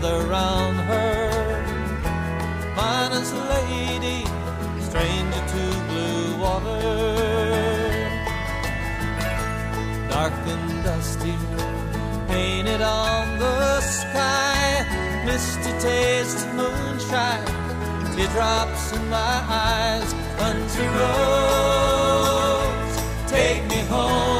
[0.00, 1.30] gather round her.
[2.76, 4.24] Finest lady,
[4.80, 6.80] stranger to blue water
[10.08, 11.34] dark and dusty,
[12.28, 14.86] painted on the sky.
[15.26, 17.44] Misty taste of moonshine,
[18.14, 20.14] teardrops in my eyes.
[20.38, 22.94] Country roads,
[23.26, 24.37] take me home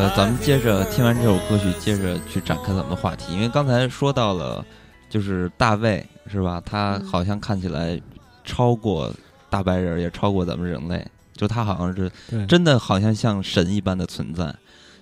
[0.00, 3.34] 呃，咱们接着听完这首歌曲，接着去展开咱们的话题。
[3.34, 4.64] 因为刚才说到了，
[5.10, 6.58] 就是大卫是吧？
[6.64, 8.00] 他嗯好像看起来
[8.42, 9.12] 超过
[9.50, 12.10] 大白人，也超过咱们人类，就他好像是
[12.46, 14.50] 真的好像像神一般的存在。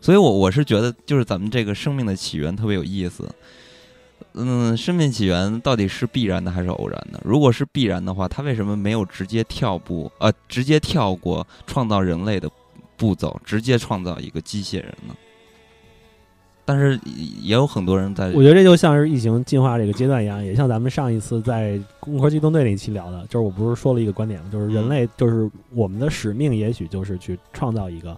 [0.00, 3.32] 所以我我是觉得，就是咱们这个生命的起源特别有意思。
[4.32, 7.20] 嗯，生命起源到底是必然的还是偶然的？
[7.22, 12.50] 如果是必然的话，他为什么没有直接跳步呃，直接跳过创造人类的
[12.98, 15.14] 步骤，直接创造一个机械人呢？
[16.64, 17.00] 但是
[17.40, 24.50] 也有很多人在我觉得这就像是异形进化这个阶段一样，也像咱们上一次在《攻壳机动队》那一期聊的，就是我不是说了一个观点吗？
[24.52, 28.10] 就是人类，就是我们的使命，也许就是去创造一个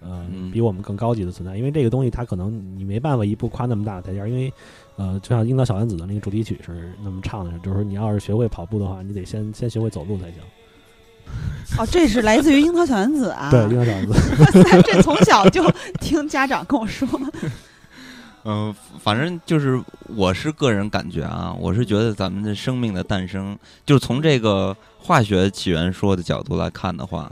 [0.00, 4.52] 呃嗯比我们更高级的存在，因为这个东西它可能你没办法一步跨那么大的台阶儿，因为
[4.96, 10.42] 呃，就像樱桃小丸子的那个主题曲是那么唱的，就是说你要是学会跑步的话，你得先先学会走路才行。
[11.78, 13.50] 哦，这是来自于樱桃小丸子啊。
[13.50, 15.70] 对，樱桃小丸子， 哇塞，这从小就
[16.00, 17.08] 听家长跟我说。
[18.44, 27.30] 嗯、 反正就是我是个人感觉啊，我是觉得咱们的生命的诞生，就是从这个化学起源说的角度来看的话，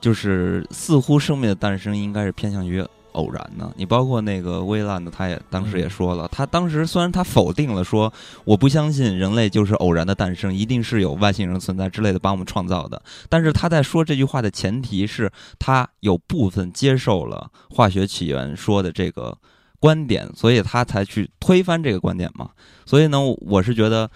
[0.00, 3.72] 就是似乎生命的诞生应该是偏向于偶然呢。
[3.76, 8.12] 你包括那个威兰的，他也当时也说了，他当时虽然他否定了说
[8.44, 19.36] 我不相信人类就是偶然的诞生，一定是有外星人存在之类的帮我们创造的，但是他在说这句话的前提是他有部分接受了化学起源说的这个
[19.78, 22.50] 观点，所以他才去推翻这个观点嘛。
[22.84, 24.10] 所以呢，我是觉得。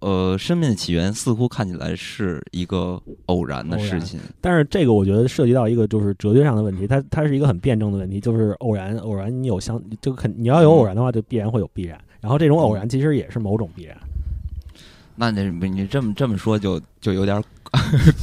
[0.00, 13.96] 呃，生命的起源似乎看起来是一个偶然的事情，但是这个我觉得涉及到一个就是哲学上的问题，它它是一个很辩证的问题，就是偶然偶然你有相就肯你要有偶然的话，就必然会有必然，然后这种偶然其实也是某种必然。
[15.16, 17.42] 那你你这么这么说就就有点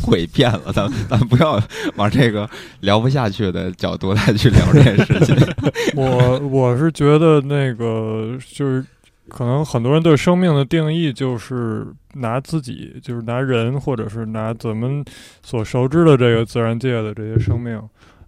[0.02, 1.62] 诡辩了，咱咱不要
[1.96, 2.50] 往这个
[2.80, 5.36] 聊不下去的角度来去聊这件事情。
[5.96, 8.84] 我我是觉得那个就是，
[9.30, 15.04] 可能很多人对生命的定义就是拿自己，就是拿人，或者是拿咱们
[15.44, 17.82] 所熟知的这个自然界的这些生命，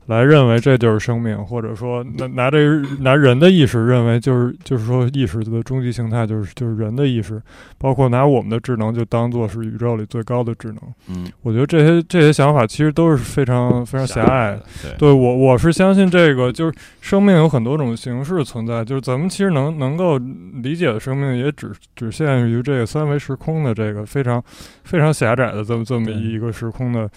[0.10, 7.40] 来认为这就是生命，或者说拿拿这拿人的意识认为就是就是说意识的终极形态就是就是人的意识，
[7.78, 10.78] 包括拿我们的智能就当做是宇宙里最高的智能。
[11.10, 14.64] 嗯我觉得这些这些想法其实都是非常非常狭隘的。
[14.82, 24.44] 对，对我，我是相信这个，就是生命有很多种形式存在，就是咱们其实能能够理解的生命，也只只限于这个三维时空的这个非常
[24.84, 27.08] 非常狭窄的这么这么一个时空的。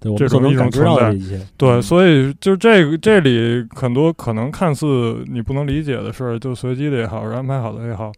[0.00, 8.12] 对，我这种一种们所能感知到存在的一切，对，嗯所以就这个这里很多可能看似你不能理解的事儿，就随机的也好，是安排好的也好，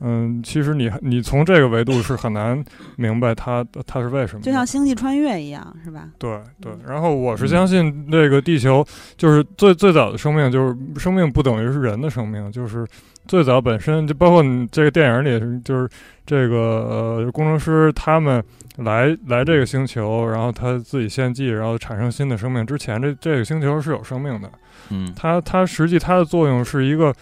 [0.00, 2.62] 嗯，其实你你从这个维度是很难
[2.96, 4.42] 明白它它是为什么。
[4.42, 6.08] 就像星际穿越一样，是吧？
[6.18, 8.86] 对对嗯，然后我是相信这个地球
[9.16, 12.86] 就是最最早的生命，就是生命不等于是人的生命，就是
[13.26, 15.88] 最早本身就包括你这个电影里，就是
[16.26, 18.42] 这个呃工程师他们
[18.76, 24.50] 来来这个星球，然后他自己献祭，然后产生新的生命之前，这这个星球是有生命的，
[24.90, 27.14] 嗯它它实际它的作用是一个，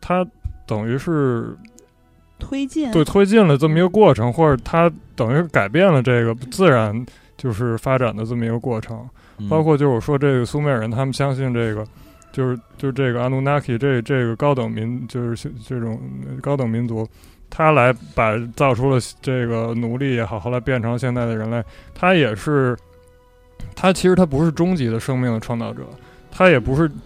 [0.00, 0.26] 它
[0.66, 1.56] 等于是
[2.38, 7.04] 推进对推进了这么一个过程，或者它等于是改变了这个自然
[7.36, 9.06] 就是发展的这么一个过程。
[9.38, 9.48] 嗯。
[9.48, 11.86] 包括就是我说这个苏美尔人，他们相信这个，
[12.32, 16.00] 就是就是这个阿努纳基这这个高等民，就是这种
[16.40, 17.06] 高等民族，
[17.50, 21.62] 他来把造出了这个奴隶也好，后来变成现在的人类，
[21.94, 22.76] 他也是，
[23.74, 25.82] 他其实他不是终极的生命的创造者，
[26.30, 27.00] 他也不是，嗯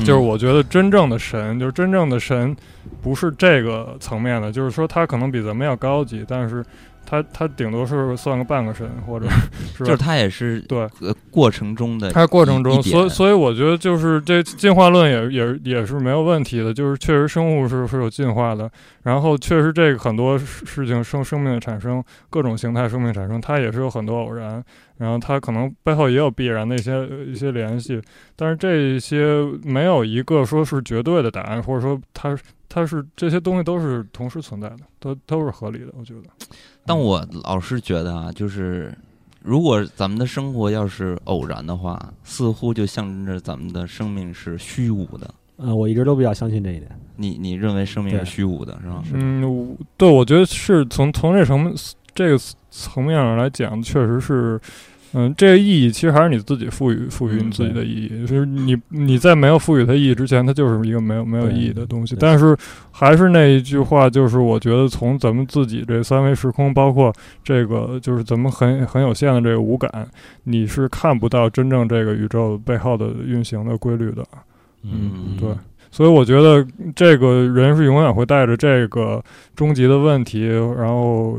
[0.00, 2.54] 就是我觉得真正的神，就是真正的神，
[3.02, 6.64] 不是这个层面的，就是说他可能比咱们要高级，但是
[7.06, 9.26] 他他顶多是算个半个神，或者
[9.74, 10.80] 是就是他也是对。
[11.00, 18.68] 呃过程中的他过程中，所以所以我觉得就是这进化论也也也是没有问题的，就是确实生物是是有进化的，
[19.04, 24.62] 然后确实这个很多事事情生生命的产生，各种形态生命产生，它也是有很多偶然，
[24.98, 28.00] 然后它可能背后也有必然的一些一些联系，
[28.36, 32.36] 但是这些没有一个说是绝对的答案，或者说它
[32.68, 36.22] 它是这些东西都是同时存在的，都都是合理的，我觉得。
[36.84, 38.92] 但我老是觉得啊，就是
[39.42, 45.32] 如果咱们的生活要是偶然的话，似乎就象征着咱们的生命是虚无的。
[45.60, 46.88] 嗯，我一直都比较相信这一点。
[47.16, 49.02] 你你认为生命是虚无的，是吧？
[49.12, 51.74] 嗯，对，我觉得是从从这层面
[52.18, 52.36] 这个
[52.68, 54.60] 层面上来讲，确实是，
[55.12, 62.16] 嗯，这个意义其实还是你自己赋予赋予你自己的意义，就是你你在没有赋予它意义之前，它就是一个没有没有意义的东西。
[62.18, 62.56] 但是
[62.90, 67.14] 还是那一句话，就是我觉得从咱们自己这三维时空，包括
[67.44, 70.08] 这个就是咱们很很有限的这个五感，
[70.42, 74.26] 你是看不到真正这个宇宙背后的运行的规律的。
[74.82, 75.50] 嗯对
[75.98, 79.20] 所以我觉得这个人是永远会带着这个
[79.56, 80.46] 终极的问题，
[80.76, 81.36] 然后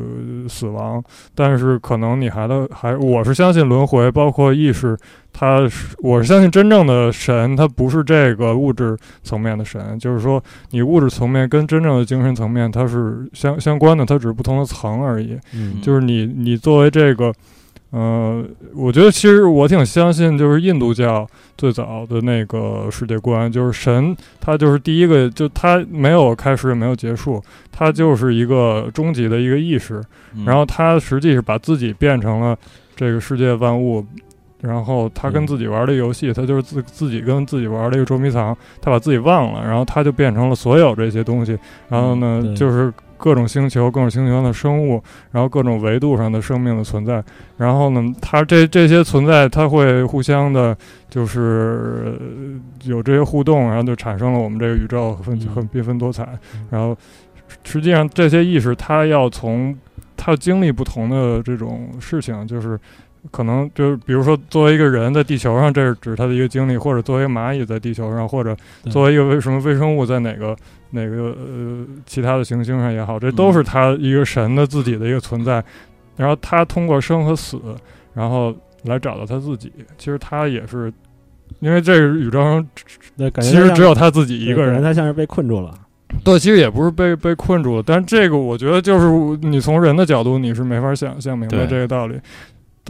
[0.49, 1.01] 死亡。
[1.33, 4.97] 但是可能你还的还，我是相信轮回，包括意识，
[5.31, 15.39] 它是我是相信真正的神，它不是这个物质层面的神，就是说你物质层面跟真正的精神层面它是相相关的，它只是不同的层而已。
[15.53, 17.33] 嗯就是你你作为这个，
[17.91, 18.43] 呃，
[18.75, 21.27] 我觉得其实我挺相信，就是印度教
[21.57, 29.99] 最早的那个世界观，就是神，他就是第一个，就他没有开始也没有结束，他就是一个终极的一个意识，
[30.35, 30.45] 嗯。
[30.45, 32.55] 然后他实际是把自己变成了
[32.95, 34.05] 这个世界万物
[34.61, 42.53] 然后他跟嗯自己玩的游戏，他就是自自己跟自己玩的一个捉迷藏，他把自己忘了，然后他就变成了所有这些东西，然后呢，对。
[42.55, 47.21] 就是各种星球、各种星球上的生物，然后各种维度上的生命的存在，
[47.57, 50.75] 然后呢，它这这些存在，它会互相的，
[51.09, 55.47] 就是呃有这些互动，然后就产生了我们这个宇宙很嗯。
[55.53, 56.23] 很缤纷多彩。
[56.55, 56.65] 嗯。
[56.71, 56.97] 然后
[57.63, 59.77] 实际上这些意识，它要从
[60.15, 62.79] 它经历不同的这种事情，就是
[63.31, 68.55] 可能就是比如说作为一个人在地球上，这是指他的一个经历，或者作为蚂蚁在地球上，或者
[68.89, 70.55] 作为一个微什么微生物在哪个
[70.91, 75.63] 哪个呃其他的行星上也好，这都是他一个神的自己的一个存在。
[76.15, 77.59] 然后他通过生和死，
[78.13, 78.53] 然后
[78.83, 79.71] 来找到他自己。
[79.97, 80.91] 其实他也是，
[81.61, 82.67] 因为这个宇宙上
[83.17, 84.83] 对，感觉其实只有他自己一个人。
[84.83, 85.73] 他像是被困住了。
[86.23, 92.19] 对，其实也不是被被困住了，但这个我觉得就是你从人的角度你是没法想象明白这个道理。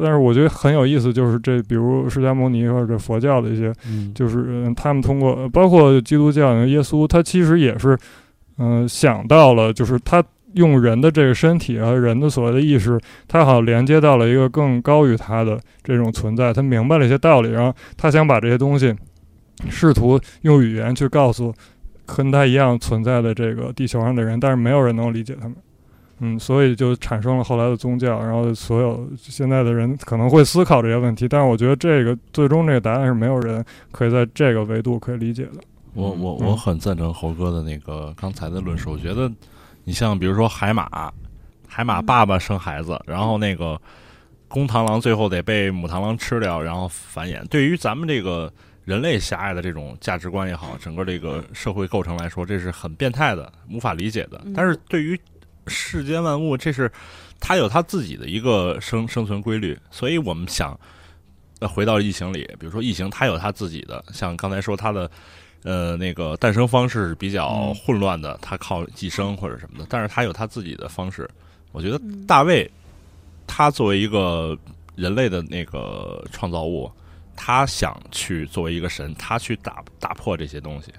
[0.01, 7.97] 但是我觉得很有意思，就是这比如释迦牟尼或者佛教的一些嗯，就是嗯他们通过呃包括基督教耶稣，他其实也是，
[8.57, 10.23] 嗯、想到了，就是他
[10.53, 18.95] 用人的这个身体和人的所谓的意识，他好像连接到了一个更高于他的这种存在，他明白了一些道理，然后他想把这些东西
[19.69, 21.53] 试图用语言去告诉
[22.05, 25.55] 跟他一样存在的这个地球上的人，但是没有人能理解他们。
[26.19, 35.61] 嗯，所以就产生了后来的宗教，然后所有现在的人可能会思考这些问题，但是我觉得这个最终这个答案是没有人可以在这个维度可以理解的。
[35.93, 38.91] 我我嗯我很赞成猴哥的那个刚才的论述。
[38.91, 39.31] 我觉得，
[39.83, 41.11] 你像比如说海马，
[41.67, 43.79] 海马爸爸生孩子，然后那个
[44.47, 47.43] 公螳螂最后得被母螳螂吃掉，然后繁衍。
[47.47, 48.51] 对于咱们这个
[48.85, 54.53] 人类狭隘的这种价值观也好，整个这个社会构成来说，这是很变态的，无法理解的嗯。
[54.53, 55.19] 但是对于
[55.69, 56.91] 世间万物，这是
[57.39, 60.77] 它有它自己的一个生生存规律，所以我们想。
[61.61, 65.11] 呃，回到异形里，比如说异形，它有它自己的，像刚才说它的
[65.63, 71.29] 呃，那个诞生方式是比较嗯混乱的，他靠寄生或者什么的，但是他有他自己的方式。
[71.73, 72.71] 我觉得嗯大卫，
[73.45, 74.57] 他作为一个
[74.95, 76.89] 人类的那个创造物，
[77.35, 80.93] 他想去作为一个神，他去打打破这些东西，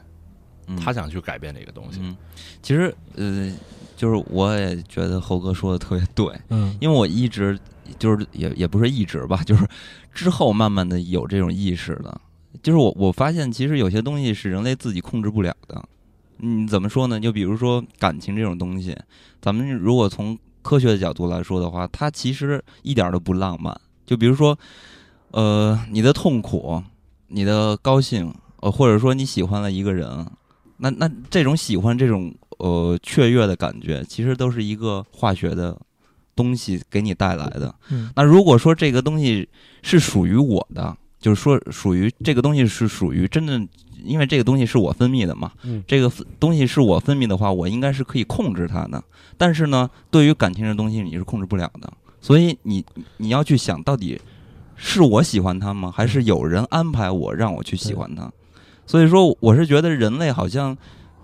[0.67, 2.01] 嗯他想去改变这个东西。
[2.03, 2.15] 嗯，
[2.61, 3.51] 其实呃，
[4.01, 7.59] 就是我也觉得猴哥说的特别对，嗯，因为我一直
[7.99, 9.69] 就是也也不是一直吧，就是
[10.15, 12.19] 之后慢慢的有这种意识的，
[12.63, 15.85] 就是我我发现其实有些东西是人类自己控制不了的。
[16.39, 17.21] 嗯，怎么说呢？
[17.21, 18.97] 就比如说感情这种东西，
[19.43, 23.79] 咱们如果从科学的角度来说的话，它其实一点儿都不浪漫。
[24.07, 24.59] 就比如说，
[25.33, 26.83] 呃，你的痛苦、
[27.29, 30.27] 你的高兴，呃，或者说你喜欢了一个人，
[30.79, 35.77] 那那这种喜欢、这种呃雀跃的感觉，其实都是一个化学的
[36.37, 37.75] 东西给你带来的。
[37.91, 39.49] 嗯那如果说这个东西
[39.83, 43.69] 是属于我的，就是说属于这个东西是属于真正，
[44.05, 49.03] 因为这个东西是我分泌的嘛，嗯这个东西是我分泌的话，我应该是可以控制它的。
[49.37, 52.85] 但是呢，对于感情这东西你是控制不了的，所以你
[53.17, 54.21] 你要去想到底
[54.77, 55.91] 是我喜欢他吗？
[55.91, 58.31] 还是有人安排我让我去喜欢他？
[58.87, 60.77] 所以说，我是觉得人类好像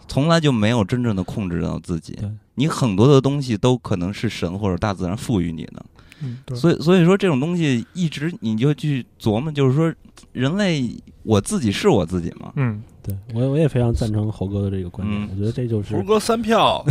[0.09, 2.19] 从来就没有真正的控制到自己。
[2.55, 5.85] 你很多的东西都可能是神或者大自然赋予你的，
[6.23, 9.93] 嗯，所以所以说这种东西一直你就去琢磨，就是说
[10.33, 10.91] 人类
[11.23, 12.53] 我自己是我自己吗？
[12.57, 15.29] 嗯，对我我也非常赞成猴哥的这个观点，嗯。
[15.33, 16.83] 我觉得这就是猴哥三票，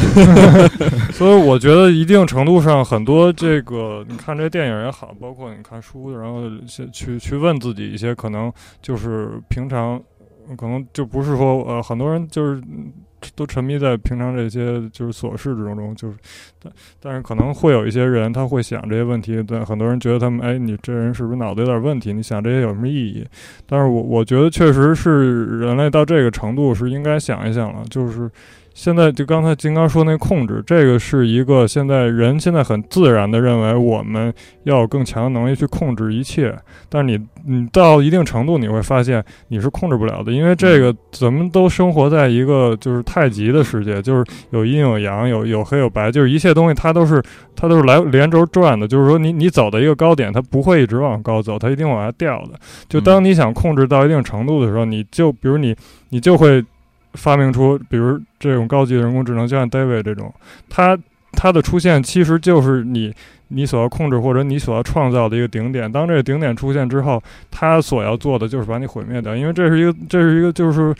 [1.11, 8.53] 所以我觉得一定程度上，很多这个你看这电影也好，包括你看书，然后去去去问自己一些可能
[8.83, 9.99] 就是平常
[10.55, 12.93] 可能就不是说呃，很多人就是嗯
[13.35, 16.15] 都沉迷在平常这些就是琐事之中，就是
[16.61, 22.13] 但但是可能会有一些人他会想这些问题，但很多人觉得他们哎，你这人是不是脑子有点问题？
[22.13, 23.25] 你想这些有什么意义？
[23.65, 28.29] 但是我我觉得确实是人类到这个程度是应该想一想了，就是
[28.75, 34.31] 现在就刚才金刚说那控制，这个是一个现在人现在很自然的认为我们
[34.63, 36.53] 要有更强的能力去控制一切，
[36.89, 47.23] 但是你你到一定程度你会发现你是控制不了的，因为这个咱们都生活在一个就是太极的世界，就是有阴有阳，有有黑有白，就是一切东西它都是
[47.55, 52.59] 它都是来连轴转的，就是说你你走到一个高点，它不会一直往高走，它一定往下掉的。
[52.89, 55.73] 就当你想控制到一定程度的时候，你就比如你
[56.09, 56.61] 你就会
[57.15, 60.33] 发明出，比如这种高级的人工智能，就像 David 这种，
[60.69, 60.97] 它
[61.31, 63.13] 它的出现其实就是你
[63.47, 65.91] 你所要控制或者你所要创造的一个顶点。
[65.91, 70.93] 当这个顶点出现之后，它所要做的就是把你毁灭掉，因为这是一个这是一个就是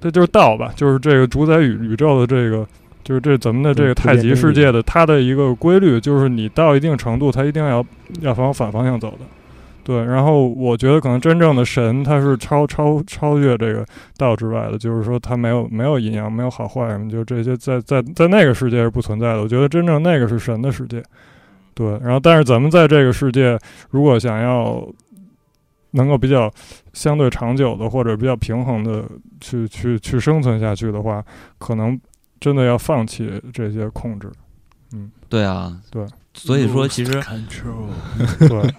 [0.00, 2.66] 这就是道吧，就是这个主宰宇宇宙的这个。
[3.04, 7.82] 就是这咱们的这个太极世界的它的一个规律，就是你到一定程度，它一定要
[8.20, 9.24] 要往反方向走的。
[9.88, 13.86] 对，然后我觉得可能真正的神，他是超超超越这个
[14.18, 19.40] 道之外的，就是说他没有没有阴阳，没有好坏什么，就这些在在在那个世界是不存在的。
[19.40, 21.02] 我觉得真正那个是神的世界，
[21.72, 21.88] 对。
[22.02, 23.58] 然后，但是咱们在这个世界，
[23.88, 24.86] 如果想要
[25.92, 26.52] 能够比较
[26.92, 29.04] 相对长久的或者比较平衡的
[29.40, 31.24] 去去去生存下去的话，
[31.56, 31.98] 可能
[32.38, 34.30] 真的要放弃这些控制。
[34.92, 36.04] 嗯，对啊，对。
[36.34, 37.10] 所以说，其实，
[38.46, 38.74] 对，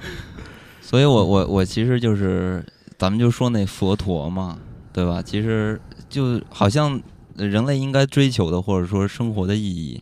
[0.90, 2.66] 所以我我我其实就是，
[2.98, 4.58] 咱们就说那佛陀嘛，
[4.92, 5.22] 对吧？
[5.22, 5.80] 其实
[6.10, 7.00] 就好像
[7.36, 10.02] 人类应该追求的，或者说生活的意义。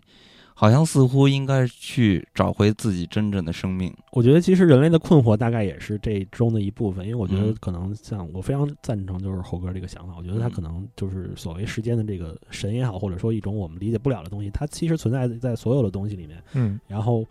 [0.53, 3.93] 好像似乎应该去找回自己真正的生命。
[4.13, 10.15] 我觉得其实人类的困惑大概也是这中的一部分，因为我觉得可能像我非常赞成就是猴哥这个想法。
[10.17, 16.41] 我觉得他可能就是所谓时间的这个神也好，或者说一种我们理解不了的东西，它其实存在在所有的东西里面。
[16.53, 17.23] 嗯，然后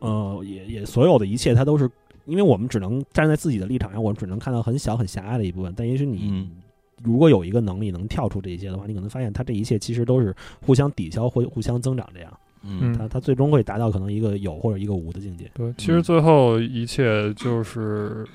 [0.00, 1.88] 呃，也也所有的一切，它都是
[2.26, 5.72] 因为我们只能站在自己的立场上，我们只能看到很小很狭隘的一部分。
[5.76, 6.48] 但也许你
[7.02, 10.34] 如果有一个能力能跳出这些的话，你可能发现它这一切其实都是
[10.64, 12.32] 互相抵消或互相增长这样。
[12.66, 15.50] 嗯，他他最终会达到可能一个有或者一个无的境界。
[15.52, 18.26] 对，其实最后一切就是，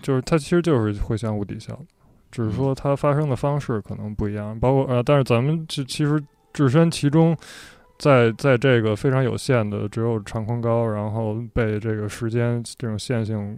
[0.00, 1.76] 就是它其实就是会相互抵消，
[2.30, 4.56] 只是说它发生的方式可能不一样。
[4.60, 7.36] 包括呃，但是咱们其其实置身其中，
[8.02, 13.56] 在在这个非常有限的只有长宽高，然后被这个时间这种线性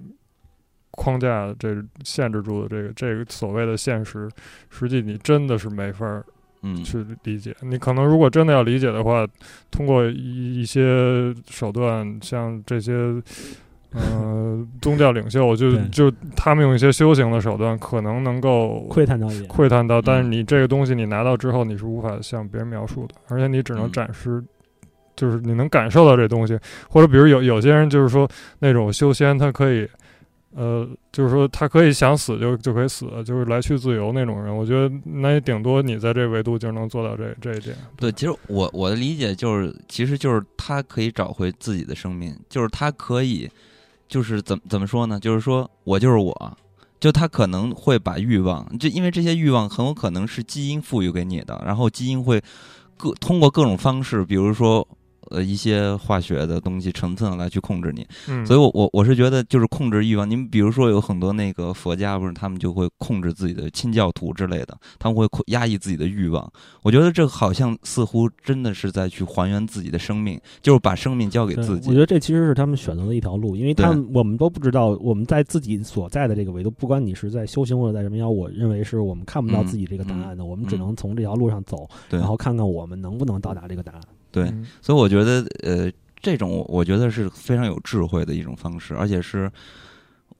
[0.90, 4.28] 框架这限制住的这个这个所谓的现实，
[4.68, 6.22] 实际你真的是没法。
[6.66, 9.26] 嗯，去理解你可能如果真的要理解的话，
[9.70, 12.92] 通过一一些手段，像这些，
[13.94, 20.02] 呃，宗教领袖就就他们用一些修行的手段，可能能够窥探到一窥探到。
[20.02, 24.42] 但是你这个东西你拿到之后，你是无法向别人描述的，而且你只能展示，
[25.14, 26.58] 就是你能感受到这东西。
[26.88, 29.88] 或者比如有有些人就是说那种修仙，他可以。
[30.56, 34.56] 呃，就是说他可以想死就就可以死，就是来去自由那种人。
[34.56, 37.74] 我觉得那也顶多你在这维度就能做到这这一点。
[37.96, 43.50] 对，其实我我的理解就是，其实就是他可以找回自己的生命，就是他可以，
[44.08, 45.18] 就是怎怎么说呢？
[45.18, 46.56] 就是说我就是我，
[47.00, 52.42] 就他可能会把欲望，就因为这些欲望很有可能是基因赋予给你的，然后基因会
[52.96, 54.86] 各通过各种方式，比如说。
[55.30, 58.06] 呃，一些化学的东西成分来去控制你，
[58.44, 60.28] 所以，我我我是觉得就是控制欲望。
[60.28, 66.50] 您比如说有很多那个佛家，不是他们就会控制自己的亲教徒之类的，他们会压抑自己的欲望。
[66.82, 71.88] 我觉得这好像似乎真的是在去还原自己的生命，就是把生命交给自己。
[71.88, 84.00] 我觉得这其实是他们选择的一条路，因为他们我们都不知道我们在自己所在的这个维度，不管你是在修行或者在什么样，我认为是我们看不到自己这个答案的，我们只能从这条路上走，然后看看我们能不能到达这个答案。
[84.34, 84.52] 对，
[84.82, 85.88] 所以我觉得，呃，
[86.20, 89.48] 这种我觉得是非常有智慧的一种方式，而且是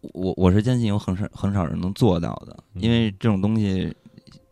[0.01, 3.95] 我我是坚信有很少很少人能做到的，因为这种东西，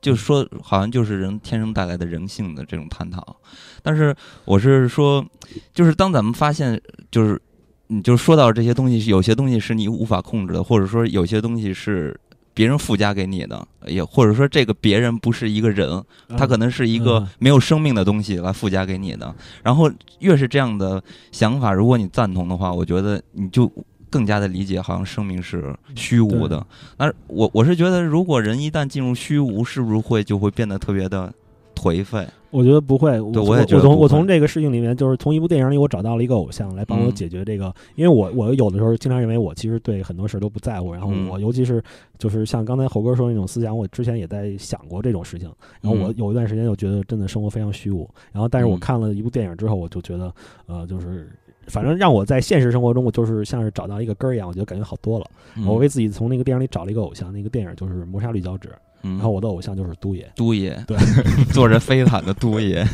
[0.01, 3.37] 就说好像就是人天生带来的人性的这种探讨。
[3.83, 4.15] 但是
[4.45, 5.27] 我是说，
[5.75, 7.43] 就是当咱们发现，就是
[7.89, 12.17] 你就说到这些东西，有些东西是你无法控制的，或者说有些东西是。
[12.55, 16.03] 别人附加给你的，也或者说这个别人不是一个人，
[16.37, 19.35] 他可能是一个没有生命的东西来附加给你的。
[19.63, 23.71] 然后越是这样的想法，如果你赞同的话，我觉得你就
[24.11, 26.67] 更加的理解，好像生命是虚无的。
[26.99, 31.33] 那我我是觉得，如果人一旦进入虚无，是不是会就会变得特别的
[31.75, 32.29] 颓废？
[32.53, 37.75] 我觉得不会，我我从我从这个事情里面，就是从一部电影里，我找到了一个偶像来帮我解决这个。
[37.95, 41.83] 因为我我有的时候经常认为我其实对很多事都不在乎，然后我尤其是
[42.19, 45.51] 就是像刚才猴哥说那种思想，我之前也在想过这种事情。
[45.81, 48.07] 然后我有一段时间就觉得真的生活非常虚无。
[48.33, 50.31] 然后但是我看了一部电影之后，我就觉得
[50.67, 51.31] 呃，就是
[51.69, 55.27] 反正让我在现实生活中，我就是像是找到一个根儿一样，我觉得感觉好多了。
[55.67, 58.69] 我为自己从那个电影里找了一个偶像，那个电影就是《磨砂绿脚趾》。
[59.03, 60.97] 然后我的偶像就是都爷，都爷，对，
[61.53, 62.87] 坐着飞毯的都爷。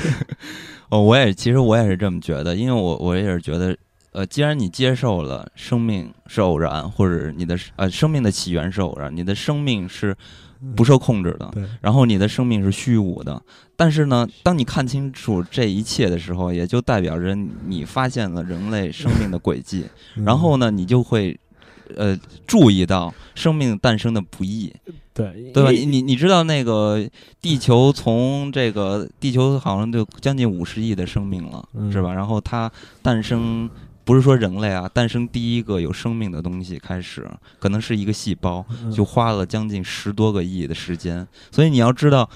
[0.90, 3.76] 哦，我也其实我也是这么觉得，因为我我也是觉得，
[4.12, 10.14] 呃，既然你接受了生命是偶然，或者你的呃生命的起源是偶然，你的生命是
[10.76, 13.42] 不受控制的，然后你的生命是虚无的，
[13.76, 17.34] 但是呢，当你看清楚这一切的时候，也就代表着
[17.66, 19.86] 你发现了人类生命的轨迹，
[20.16, 21.38] 然后呢，你就会。
[21.96, 24.72] 呃，注意到生命诞生的不易，
[25.14, 25.70] 对对吧？
[25.70, 27.08] 你你你知道那个
[27.40, 32.12] 地球从这个地球好像就将近五十亿的生命了，是吧？
[32.12, 32.70] 然后它
[33.00, 33.70] 诞生
[34.04, 37.26] 不是说人类啊，诞生第一个有生命的东西开始，
[37.58, 41.26] 可能是一个细胞，就花了将近十多个亿的时间。
[41.50, 42.28] 所以你要知道。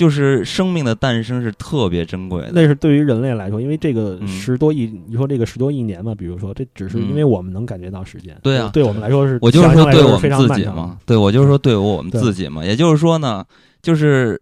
[0.00, 2.52] 就是生命的诞生是特别珍贵的。
[2.54, 8.34] 那是对于人类来说，因为这个嗯十多亿，你说这个十多亿年嘛，比如说，这只是因为我们能感觉到时间。
[8.42, 12.64] 对啊对我们来说是，我就是说对我们自己嘛，对我就是说对我们自己嘛。
[12.64, 13.44] 也就是说呢，
[13.82, 14.40] 就是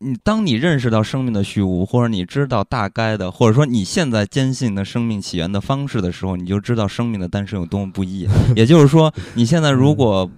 [0.00, 8.28] 你当你认识到生命的虚无，或者你知道大概的，或者说你现在坚信的生命起源的方式的时候，你就知道生命的诞生有多么不易。
[8.54, 10.30] 也就是说，你现在如果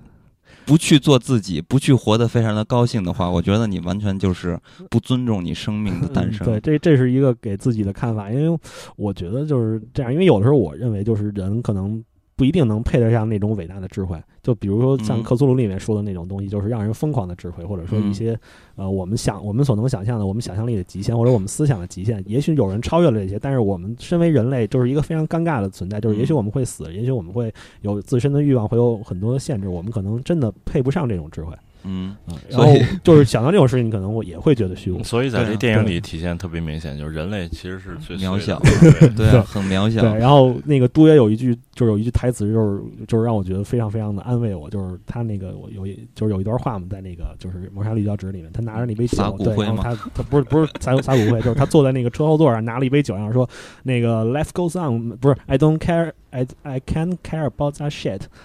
[0.64, 4.58] 不去做自己，不去活得非常的高兴的话，我觉得你完全就是
[4.90, 6.46] 不尊重你生命的诞生。
[6.46, 8.58] 对，这这是一个给自己的看法，因为
[8.96, 12.02] 我觉得就是这样，因为有的时候我认为就是人可能
[12.42, 18.36] 不一定能配得上那种伟大的智慧，就比如说像嗯克苏鲁里面说的那种东西，就是让人疯狂的智慧，或者说一嗯些、
[18.74, 22.20] 呃我们想我们所能想象的，我们想象力的极限，或者我们思想的极限。
[22.26, 31.54] 也许有人超越了这些，但是我们身为人类就是一个非常尴尬的存在，就是也许嗯我们会死，也许我们会有自身的欲望，会有很多的限制，我们可能真的配不上这种智慧。
[31.84, 35.02] 嗯，嗯，然后所以就是想到这种事情，可能我也会觉得虚无。
[35.02, 38.70] 所以在这电影里体现特别明显，就是人类其实是最渺小的
[39.16, 40.00] 对很渺小。
[40.00, 53.48] 对，然后那个都爷有一句，就是有一句台词，就是就是让我觉得非常非常的安慰我，就是他那个我有一就是有一段话嘛，在那个就是《谋杀绿胶纸》里面，他拿着那杯酒对，灰嘛然后他他不是不是撒撒骨灰，就是他坐在那个车后座上拿了一杯酒，然后说
[53.82, 57.90] 那个 Life goes on，不是 I don't care，I I can't care about that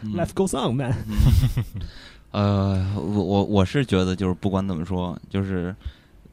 [0.04, 0.94] 嗯 shit，Life goes on man。
[1.08, 1.82] 嗯
[2.32, 5.76] 呃，我我我是觉得，就是不管怎么说，就是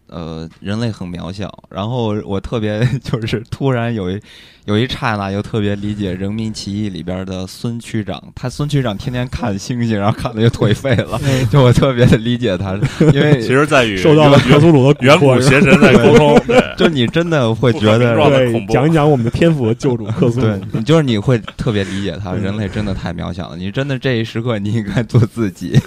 [0.09, 1.53] 呃，人类很渺小。
[1.71, 4.21] 然后我特别 就是突然有一
[4.67, 8.23] 有一刹那，又特别理解《人民起义》里边的孙区长。
[8.35, 11.21] 他孙区长天天看星星，然后看的就颓废了。
[11.51, 12.75] 就我特别的理解他，
[13.13, 16.41] 因为 其实在于受到了克苏鲁的蛊远古邪神在沟通，
[16.79, 20.61] 就你真的会觉得，对讲一讲我们的天赋和救主克苏鲁对。
[20.73, 23.57] 你就是你会特别理解他，嗯人类真的太渺小了。
[23.57, 25.79] 你真的这一时刻你应该做自己。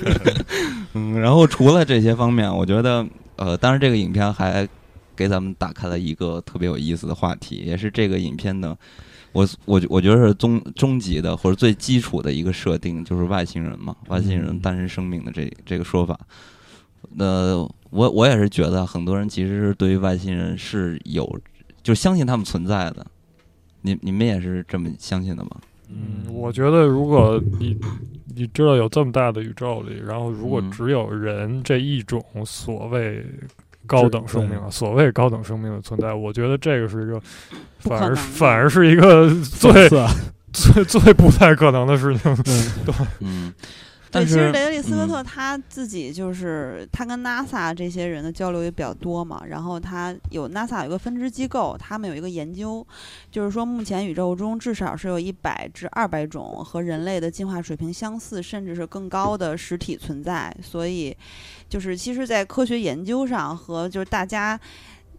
[0.97, 3.05] 嗯，然后除了这些方面，我觉得
[3.35, 4.67] 呃，当然这个影片还
[5.15, 8.75] 给咱们打开了一个特别有意思的话题，也是这个影片的。
[9.33, 16.17] 我我我觉得是终终极的或者最基础的一个设定，就是外星人嘛，外星人嗯诞生生命的这这个说法。
[17.11, 17.57] 那，
[17.91, 21.39] 我我也是觉得很多人其实是对于外星人是有，
[21.83, 23.05] 就相信他们存在的。
[23.81, 25.51] 你你们也是这么相信的吗？
[25.89, 27.77] 嗯，我觉得如果你
[28.35, 30.71] 你知道有这么大的宇宙里，然后如果嗯。
[30.71, 33.25] 只有人这一种所谓
[33.85, 37.19] 高等生命啊，所谓高等生命的存在，我觉得这个是一个
[37.79, 39.89] 反而反而是一个 最
[40.53, 42.31] 最最不太可能的事情。
[42.45, 42.93] 嗯，对，
[44.09, 52.85] 但其实雷德利·斯科嗯特他自己就是、他跟 NASA 这些人的交流也比较多嘛，然后他有 NASA 有个分支机构，他们有一个研究，
[53.29, 61.15] 就是说目前宇宙中至少是有一百至二百种和人类的进化水平相似，甚至是更高的实体存在，所以
[61.67, 64.59] 就是其实，在科学研究上和就是大家。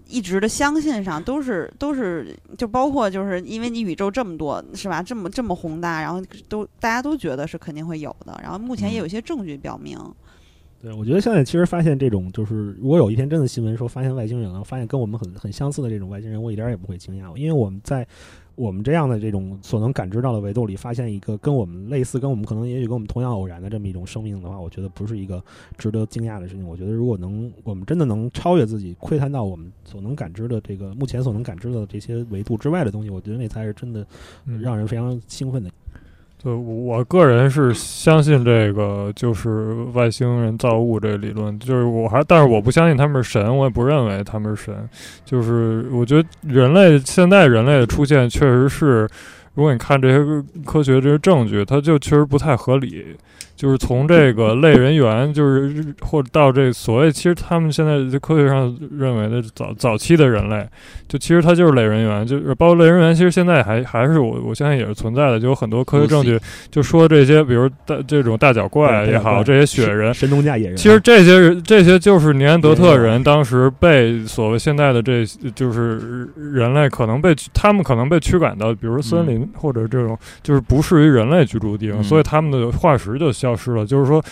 [0.08, 9.98] 一直的相信上都是都是就包括就是因为你宇宙这么多是吧，这么这么宏大，然后都大家都觉得是肯定会有的，然后目前也有一些证据表明，
[10.80, 18.06] 对，我觉得现在其实发现这种就是，如果有一天真的新闻说发现外星人了，发现跟我们很很相似的这种外星人，我一点儿也不会惊讶，因为我们在
[18.58, 25.40] 我们这样的这种所能感知到的维度里，发现一个跟我们类似、跟我们可能也许跟我们同样偶然的这么一种生命的话，我觉得不是一个
[25.76, 26.66] 值得惊讶的事情。
[26.66, 34.04] 我觉得如果能我们真的能超越自己，窥探到我们所能感知的这个目前所能感知的这些维度之外的东西，我觉得那才是真的
[34.60, 35.70] 让人非常兴奋的。
[36.40, 44.88] 对，我个人是相信这个就是外星人造物这个理论，就是我还，但是我不相信他们是神，我也不认为他们是神。
[45.24, 49.08] 就是我觉得人类现在人类的出现确实是，
[49.54, 53.16] 如果你看这些科学这些证据，它就确实不太合理。
[53.58, 60.64] 就是从这个类人猿，就是或者到这所谓，其实他们现在在科学上认为的早早期的人类，
[61.08, 66.38] 就其实它就是类人猿，就是包括类人猿，其实现在还还是我我相信也是存在的，就有很多科学证据
[66.70, 70.14] 就说这些，比如大这种大脚怪也好，这些雪人。
[70.14, 75.26] 神农架野人，其实这些人，这些就是尼安德特人当时被所谓现在的这，
[75.56, 82.04] 就是人类可能被他们可能被驱赶到，比如森林或者这种就是不适于人类居住的地方，嗯。
[82.04, 83.86] 所以他们的化石就消消失了。
[83.86, 84.22] 就是说，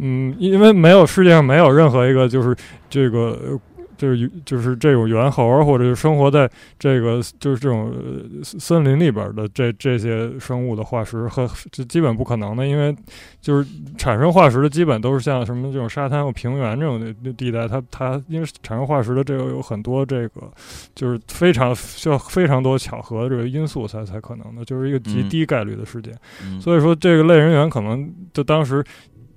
[0.00, 2.54] 嗯，因为没有世界上没有任何一个就是
[2.90, 3.58] 这个。
[3.98, 12.94] 呃就是就是这种猿猴，或者是生活在这个就是这种呃森林里边的这这些生物的化石和这基本不可能的，因为
[13.40, 20.50] 就是产生化石的基本都是像什么这种沙滩或平原这种的地带，它它因为产生化石的这个有很多这个
[20.94, 26.14] 就是非常需要非常多巧合的这个因素才才可能的，就是一个极嗯低概率的事件。
[26.42, 28.84] 嗯所以说，这个类人猿可能就当时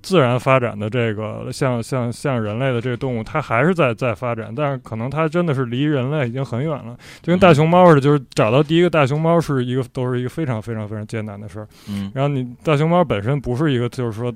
[0.02, 11.68] 自然发展的这个像像像人类的这个动物，它还是在在发展，但是可能它真的是离人类已经很远了，就跟大熊猫似的，就是找到第一个大熊猫是一个都是一个非常非常非常艰难的事儿。
[11.88, 14.32] 嗯然后你大熊猫本身不是一个就是说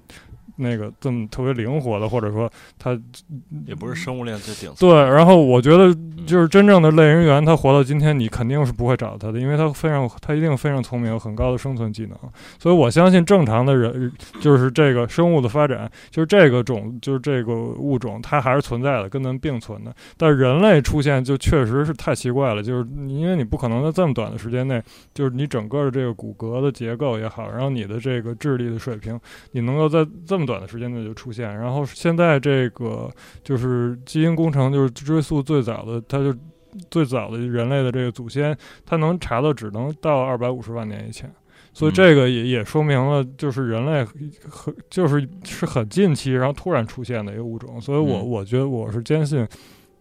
[0.56, 2.98] 那个这么特别灵活的，或者说它
[3.66, 4.88] 也不是生物链最顶层。
[4.88, 5.94] 对，然后我觉得
[6.26, 12.18] 就是真正的类人猿，它活到今天，你肯定是不会找到它的，因为它非常，它一定非常聪明，有很高的生存技能。
[12.58, 19.94] 所以我相信正常的人，就是这个生物的发展，就是这个种，就是这个物种，它还是存在的，跟咱们并存的。
[20.16, 24.82] 但是人类出现就确实是太奇怪了，就是因为你不可能在这么短的时间内，
[25.12, 29.18] 就是你整个的这个骨骼的结构也好，然后你的这个智力的水平，
[29.52, 31.56] 你能够在这么短的时间内就出现。
[31.56, 33.10] 然后现在这个
[33.42, 36.34] 就是基因工程，就是追溯最早的，它就
[36.90, 41.32] 最早的人类的这个祖先，它能查到只能到二百五十万年以前。
[41.72, 44.04] 所以这个也也说明了，就是人类
[44.48, 47.80] 很就是是很近期，然后突然出现的一个物种。
[47.80, 49.44] 所以我嗯我觉得我是坚信，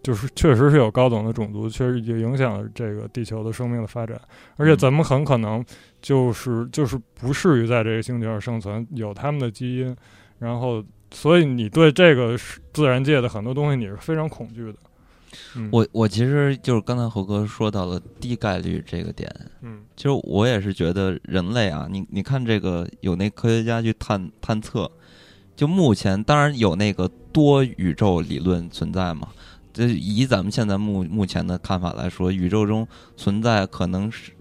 [0.04, 4.22] 就是确实是有高等的种族，确实也影响了这个地球的生命的发展。
[4.58, 5.66] 而且咱们很可能
[6.00, 9.96] 就是就是不适于在这个星球上生存，有他们的基因，
[10.44, 14.76] 然后所以你对这个是自然界的很多东西你是非常恐惧的。
[15.56, 19.28] 嗯，我我其实就是刚才猴哥说到了低概率这个点，
[19.62, 24.92] 嗯其实我也是觉得人类啊，你你看这个有那科学家去探探测，
[25.56, 29.30] 就目前当然有那个多宇宙理论存在嘛，
[29.74, 32.88] 这以咱们现在目目前的看法来说，宇宙中
[33.18, 34.32] 存在可能是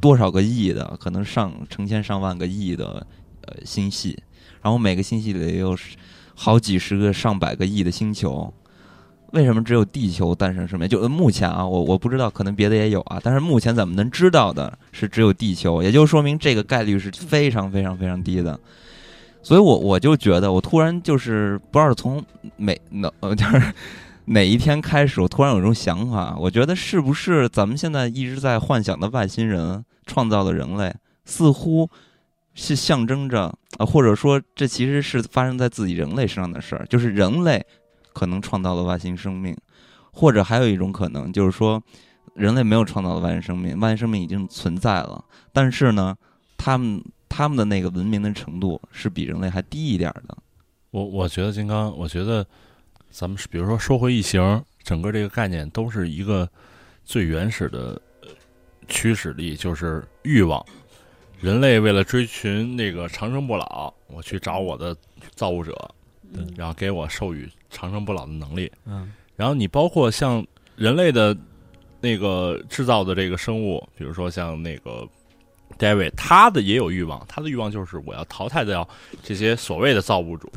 [0.00, 3.06] 多少个亿的，可能上成千上万个亿的
[3.42, 4.18] 呃星系，
[4.64, 5.76] 然后每个星系里也有
[6.34, 8.52] 好几十个、上百个亿的星球。
[9.32, 10.88] 为什么只有地球诞生生命？
[10.88, 13.20] 就目前啊，我我不知道，可能别的也有啊。
[13.22, 18.58] 但是目前咱们能知道的是只有地球，也就说明这个概率是非常非常非常低的。
[19.42, 22.24] 所以我我就觉得，我突然就是不知道从
[22.56, 23.74] 哪哪呃就是
[24.24, 30.94] 哪一天开始，我突然有一种想法，我觉得是不是咱们现在一直在幻想的外星人创造了人类，
[31.26, 31.90] 似乎
[32.54, 37.64] 是象征着啊，或者说这其实是发生在自己人类身上的事儿，就是人类。
[38.16, 39.56] 可能创造了外星生命，
[40.12, 41.82] 或者还有一种可能就是说，
[42.34, 46.16] 人类没有创造了外星生命，外星生命已经存在了，但是呢，
[46.56, 50.38] 他们他们的那个文明的程度是比人类还低一点的。
[50.92, 52.46] 我我觉得金刚，我觉得
[53.10, 56.48] 咱们是比如说说回异形，整个这个概念都是一个
[57.04, 58.00] 最原始的
[58.86, 60.64] 驱使力，就是欲望。
[61.44, 64.96] 人类为了追寻那个长生不老，我去找我的
[65.34, 65.76] 造物者，
[66.32, 68.72] 嗯然后给我授予长生不老的能力。
[68.86, 70.42] 嗯然后你包括像
[70.74, 71.36] 人类的
[72.00, 75.06] 那个制造的这个生物，比如说像那个
[75.78, 78.88] David，他的也有欲望，他的欲望就是我要淘汰掉
[79.22, 80.50] 这些所谓的造物主，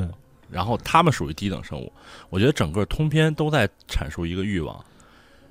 [0.49, 1.91] 然后他们属于低等生物。
[2.29, 4.85] 我觉得整个通篇都在阐述一个欲望。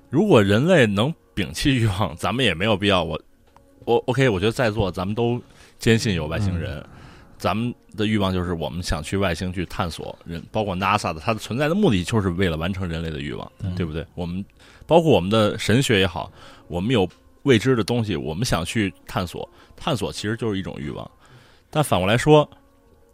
[0.09, 3.05] 如果人类能摒弃欲望，咱们也没有必要。
[3.05, 3.21] 我
[3.87, 5.41] 我 OK，我觉得在座咱们都
[5.79, 6.85] 坚信有外星人。
[7.39, 14.07] 咱们的欲望就是我们想去外星去探索人，包括 NASA 的它的存在的目的就是为了完成人类的欲望，对对不对？
[14.15, 14.43] 我们
[14.87, 16.33] 包括我们的神学也好，
[16.67, 17.07] 我们有
[17.43, 19.47] 未知的东西，我们想去探索，
[19.77, 21.09] 探索其实就是一种欲望。
[21.69, 22.49] 但反过来说，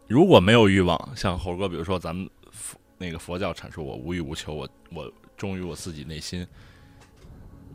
[0.06, 6.46] 如果没有欲望，像猴哥，比如说咱们佛那个佛教阐述我无欲无求，我我忠于我自己内心，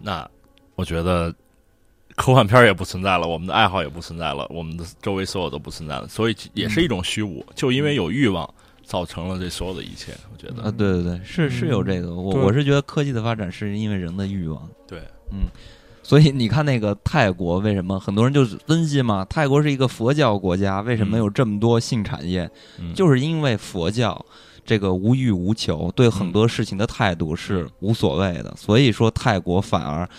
[0.01, 0.27] 那
[0.75, 1.35] 我觉得
[2.17, 7.45] 科幻片儿也不存在了，我们的爱好也不存在了，我们的周围所有都不存在了，所以也是一种虚无。
[7.55, 8.51] 就因为有欲望，
[8.83, 10.13] 造成了这所有的一切。
[10.33, 14.67] 我觉得，啊，对对对，是是有这个，我我是觉得科技的发展是因为人的欲望。
[14.87, 14.99] 对，
[15.31, 15.45] 嗯
[16.01, 19.25] 所以你看那个泰国，为什么很多人就分析嘛？
[19.25, 22.49] 泰国是一个佛教国家，为什么嗯有这么多性产业？
[22.79, 24.25] 嗯、就是因为佛教
[24.65, 28.55] 这个无欲无求，对很多事情的态度是嗯无所谓的。
[28.57, 30.09] 所以说泰国反而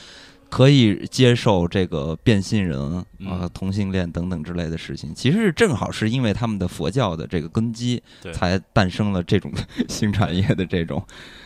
[0.48, 5.14] 可以接受这个变性人啊、嗯同性恋等等之类的事情。
[5.14, 8.02] 其实正好是因为他们的佛教的这个根基，
[8.32, 9.52] 才诞生了这种
[9.88, 11.02] 新产业的这种。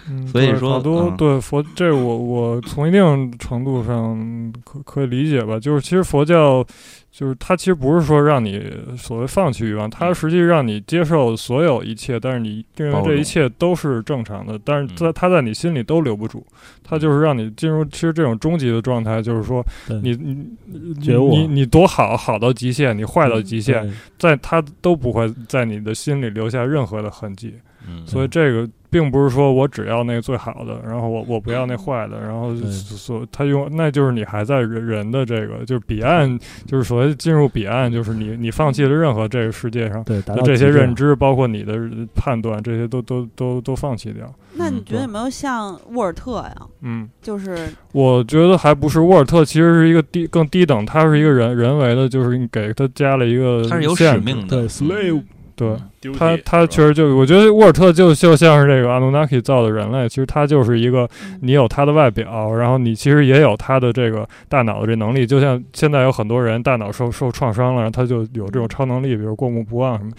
[0.08, 5.58] 嗯，所以说好多、嗯对佛，这我我从一定程度上可可以理解吧。
[5.58, 6.64] 就是其实佛教，
[7.12, 15.12] 就是它其实不是说让你所谓放弃欲望，它实际让你接受所有一切，但是你认为这一切都是正常的，但是在嗯。
[15.14, 16.42] 它在你心里都留不住，
[16.82, 27.54] 它就是让你进入其实这种终极的状态，就是说你你你你多好好到极限，你坏到极限，在它都不会在你的心里留下任何的痕迹。
[27.88, 41.74] 嗯，所以这个并不是说我只要那个最好的，然后我我不要那坏的，然后所他用那就是你还在人人的这个就是彼岸，就是所谓进入彼岸，就是你你放弃了任何这个世界上对，达的这些认知，包括你的
[42.14, 44.30] 判断，这些都都都都放弃掉。
[44.54, 46.56] 那你嗯觉得有没有像沃尔特呀？
[46.82, 47.56] 嗯，就是
[47.92, 55.22] 我觉得还不是沃尔特，其实是一个低更低等，他是一个人人为的，就是你给他加了一个他是有使命的对，slave
[55.62, 55.76] 对。
[56.00, 61.08] 丢他他确实就，我觉得沃尔特就就像是这个阿努纳奇造的人类，其实他就是一个，
[61.40, 70.10] 你有他的外表，然后你其实也有他的这个大脑的这能力，就像现在有很多人大脑受受创伤了，然后他就有这种超能力，比如过目不忘什么。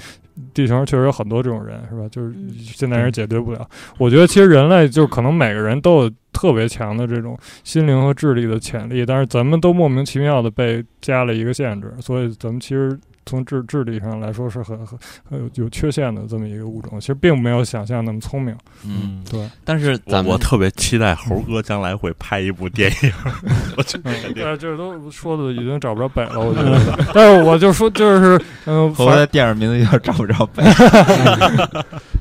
[0.52, 2.08] 地球上确实有很多这种人，是吧？
[2.10, 3.68] 就是嗯现在人解决不了。
[4.00, 18.56] 我觉得其实人类就可能每个人都有特别强的这种心灵和智力的潜力，但是咱们都莫名其妙的被加了一个限制，所以咱们其实从智智力上来说是很很很有有缺陷的这么一个物种，其实并没有想象那么聪明。
[18.86, 23.12] 嗯，对，但是我咱们我特别期待猴哥将来会拍一部电影，
[24.34, 27.12] 对，这都说的已经找不着北了，我觉得。
[27.14, 30.64] 但是我就说，就是嗯，猴哥的电影名字叫找不着北，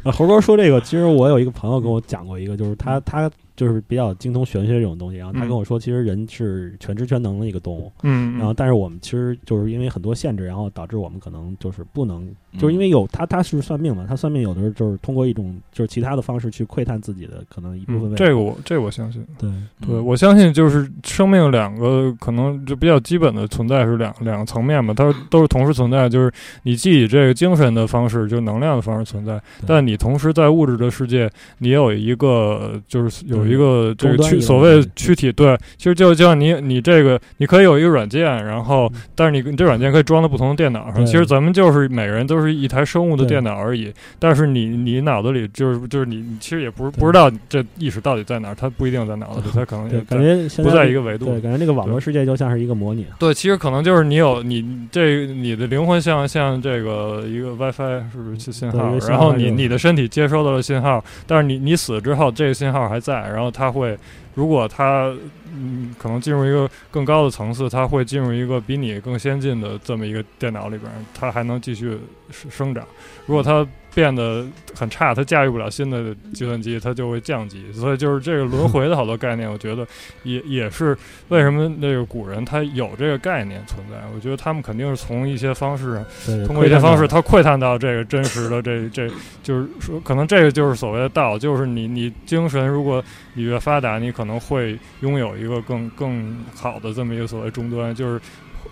[0.04, 18.14] 呃， 猴哥说这个，其实我有一个朋友跟我讲过一个，就是他他就是比较精通玄学这种东西，然后他嗯跟我说，其实人是全知全能的一个动物，嗯，然后但是我们其实就是因为很多限制，然后导致我们可能就是不能，嗯就是因为有他他是算命嘛，他算命有的时候就是通过一种就是其他的方式去窥探自己的可能一部分。
[18.14, 19.24] 这个我这个我相信。
[19.38, 19.50] 对。
[19.86, 51.40] 对，我相信就是生命两个可能就比较基本的存在是两两个层面嘛，它 都是同时存在，就是你既以这个精神的方式，就能量的方式存在，但你同时在物质的世界，你也有一个就是有一个这个躯所谓躯体，对，其实就就像你你这个你可以有一个软件，然后嗯但是你你这软件可以装在不同的电脑上，其实咱们就是每个人都是一台生物的电脑而已，但是你你脑子里就是就是你你其实也不是不知道这意识到底在哪儿，它不一定在脑子里， 它可能也，感觉不在在一个维度对，。
[51.40, 53.06] 感觉那个网络世界就像是一个模拟。
[53.18, 63.98] 对，其实可能就是你有你这你的灵魂像像这个一个 WiFi 是不是信信号然后你你的身体接收到了信号，但是你你死之后这个信号还在，然后他会
[64.34, 65.12] 如果他
[65.54, 71.98] 嗯可能进入一个更高的层次，它会进入一个比你更先进的这么一个电脑里边儿，它还能继续
[72.30, 72.84] 生生长。
[73.26, 77.70] 如果它变得很差，它驾驭不了新的计算机，它就会降级。
[77.74, 79.86] 所以就是这个轮回的好多概念，我觉得
[80.22, 80.96] 也也是
[81.28, 83.96] 为什么那个古人他有这个概念存在。
[84.14, 89.10] 我觉得他们肯定是从一些方式上，通过一些方式，他窥探到这个真实的这这，
[89.42, 93.04] 就是说，可能这个就是所谓的道，就是你你精神，如果
[93.34, 98.20] 你越发达，你可能会拥有一个更更好的这么一个所谓终端，就是。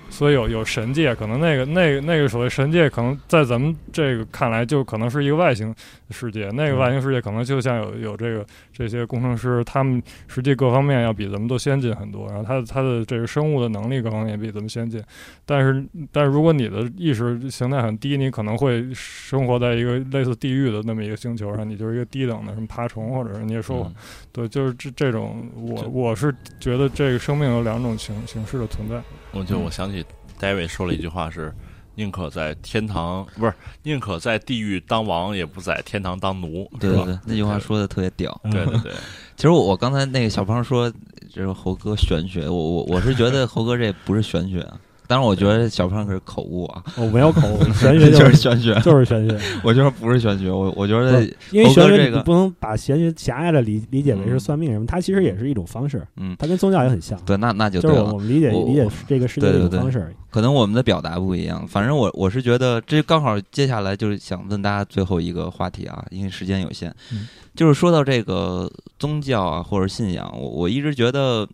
[0.08, 5.72] 所以有有神界，可能那个那个那个所谓神界，可能在咱们这个看来，就可能是一个外星
[6.10, 6.50] 世界。
[6.52, 8.44] 那个外星世界可能就像有有这个
[8.80, 15.02] 这些工程师，他们实际各方面要比咱们都先进很多，然后他他的这个生物的能力各方面也比咱们先进。
[15.44, 23.94] 但是但是如果你的意识形态很低，你可能会生活在一个类似地狱的那么一个星球上，你就是一个低等的什么爬虫，或者是你也说过，嗯
[24.32, 28.98] 对，就是这这种，我我是觉得这个生命有两种形形式的存在。
[29.32, 30.02] 我就我想起
[30.40, 31.52] David 说了一句话是。
[32.00, 33.52] 宁可在天堂不是，
[33.82, 38.40] 宁可在地狱当王，也不在天堂当奴，对对对，那句话说的特别屌。
[38.44, 38.92] 嗯对对对，
[39.36, 40.90] 其实我我刚才那个小胖说，
[41.28, 44.80] 就是猴哥玄学，我我我是觉得猴哥这不是玄学啊，
[45.10, 49.36] 当然我觉得小胖可是口误啊，我没有口误， 玄学就是是玄学，就是玄学。
[49.64, 51.20] 我觉得不是玄学，我我觉得
[51.50, 57.20] 因为玄学你不能把玄学狭隘的理理解为是嗯算命什么，它其实也是一种方式，嗯，它跟宗教也很像。
[57.26, 58.18] 对，那那就对了就是我我。
[58.20, 60.14] 们理解理解这个世界的方式。
[60.30, 67.26] 可能我们的表达不一样，反正我我是觉得这刚好接下来就是想问大家最后一个话题啊，因为时间有限，嗯
[67.56, 71.48] 就是说到这个宗教啊或者信仰，我我一直觉得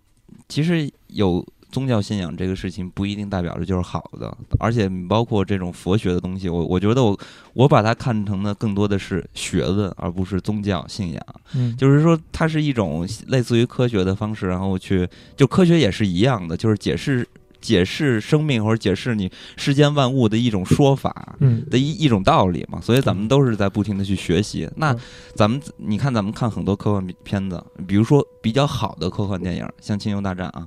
[0.46, 7.18] 其实有宗教信仰这个事情不一定代表着就是好的，而且包括这种佛学的东西，我我觉得我
[7.52, 11.22] 我把它看成的更多的是学问，而不是宗教信仰。
[11.54, 17.26] 嗯就是说，它是一种类似于科学的方式，然后去就科学也是一样的，就是解释
[17.60, 21.34] 解释生命或者解释你世间万物的一种说法。
[21.40, 24.68] 嗯的一一种道理嘛，所以咱们都是在不停的去学习。
[24.76, 24.98] 那嗯
[25.34, 30.66] 咱们你看，咱们看很多科幻片子，比如说比较好的科幻电影，像《星球大战》啊，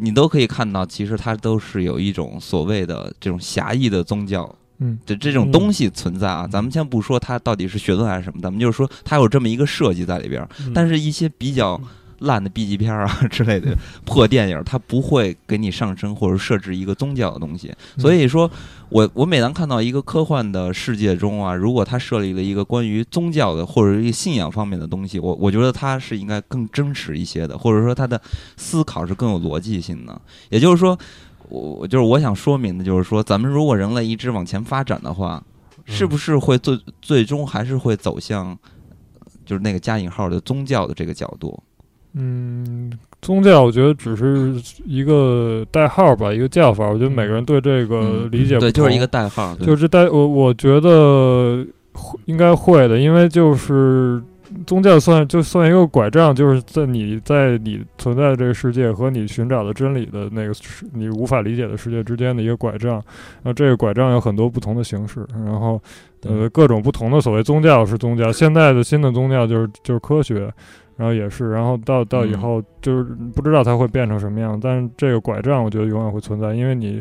[0.00, 4.98] 你都可以看到，其实它都是有一种所谓的这种狭义的宗教嗯。
[5.04, 6.48] 的这种东西存在啊。
[6.50, 11.80] 咱们先不说它到底是学问还是什么，咱们就是说它有这么一个设计在里边但是，一些比较
[12.20, 17.74] 烂的 B 级片儿啊 之类的破电影，它不会给你上升或者设置一个宗教的东西。
[17.98, 18.50] 所以说
[18.88, 28.20] 我我每当看到一个科幻的世界中啊，如果它设立了一个关于宗教的或者一个信仰方面的东西，我我觉得它是应该更真实一些的，或者说它的
[28.56, 30.20] 思考是更有逻辑性的。
[30.48, 30.98] 也就是说，
[31.48, 35.42] 我我就是我想说明的就是说，咱们如果人类一直往前发展的话，
[35.86, 38.56] 是不是会最最终还是会走向，
[39.44, 41.60] 就是那个加引号的宗教的这个角度？
[42.14, 42.90] 嗯，
[43.22, 46.88] 宗教我觉得只是一个代号吧，一个叫法。
[46.88, 49.54] 我觉得每个人对这个嗯理解不对，就是一个代号。
[49.56, 54.20] 就是代我我觉得会应该会的，因为就是
[54.66, 62.94] 宗教算就算一个拐杖，就是在你在你存在的这个世界和你寻找的真理的那个世你无法理解的世界之间的一个拐杖。
[62.94, 65.80] 然后这个拐杖有很多不同的形式，然后
[66.24, 70.52] 呃各种不同的所谓宗教是宗教，现在的新的宗教就是就是科学。
[71.00, 73.04] 然后也是，然后到到以嗯后就是
[73.34, 77.00] 不知道它会变成什么样，但是这个拐杖我觉得永远会存在，因为你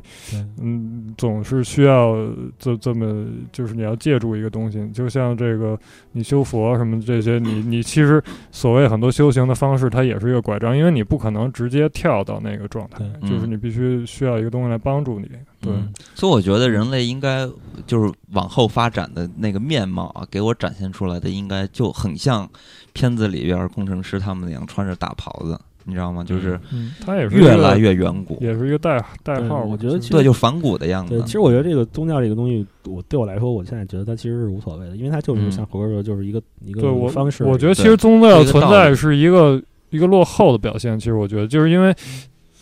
[0.62, 2.16] 嗯，总是需要
[2.58, 5.78] 这这么，就是你要借助一个东西，就像这个
[6.14, 15.30] 你修佛什么这些，你你其实所谓很多修行的方式，它也是一个拐杖，因为你不可能直接跳到那个状态，对就是嗯你必须需要一个东西来帮助你。
[15.62, 17.48] 对，嗯所以我觉得人类应该
[17.86, 22.50] 就是往后发展的那个面貌啊，给我展现出来的应该就很像
[22.94, 26.24] 片子里边工程师他们那样穿着大袍子，你知道吗？
[26.24, 29.64] 就是嗯，它也是越来越远古，也是一个代代号。
[29.64, 31.26] 我觉得其实对，就反骨的样子对，。
[31.26, 37.44] 其实我觉得这个宗教这个东西，我对我来说，我现在觉得它其实是无所谓的，因为它就是嗯像火哥说，就是一个一个对我方式。
[37.44, 41.00] 我觉得其实宗教存在是一个一个落后的表现。
[41.00, 41.96] 其实我觉得，就是因为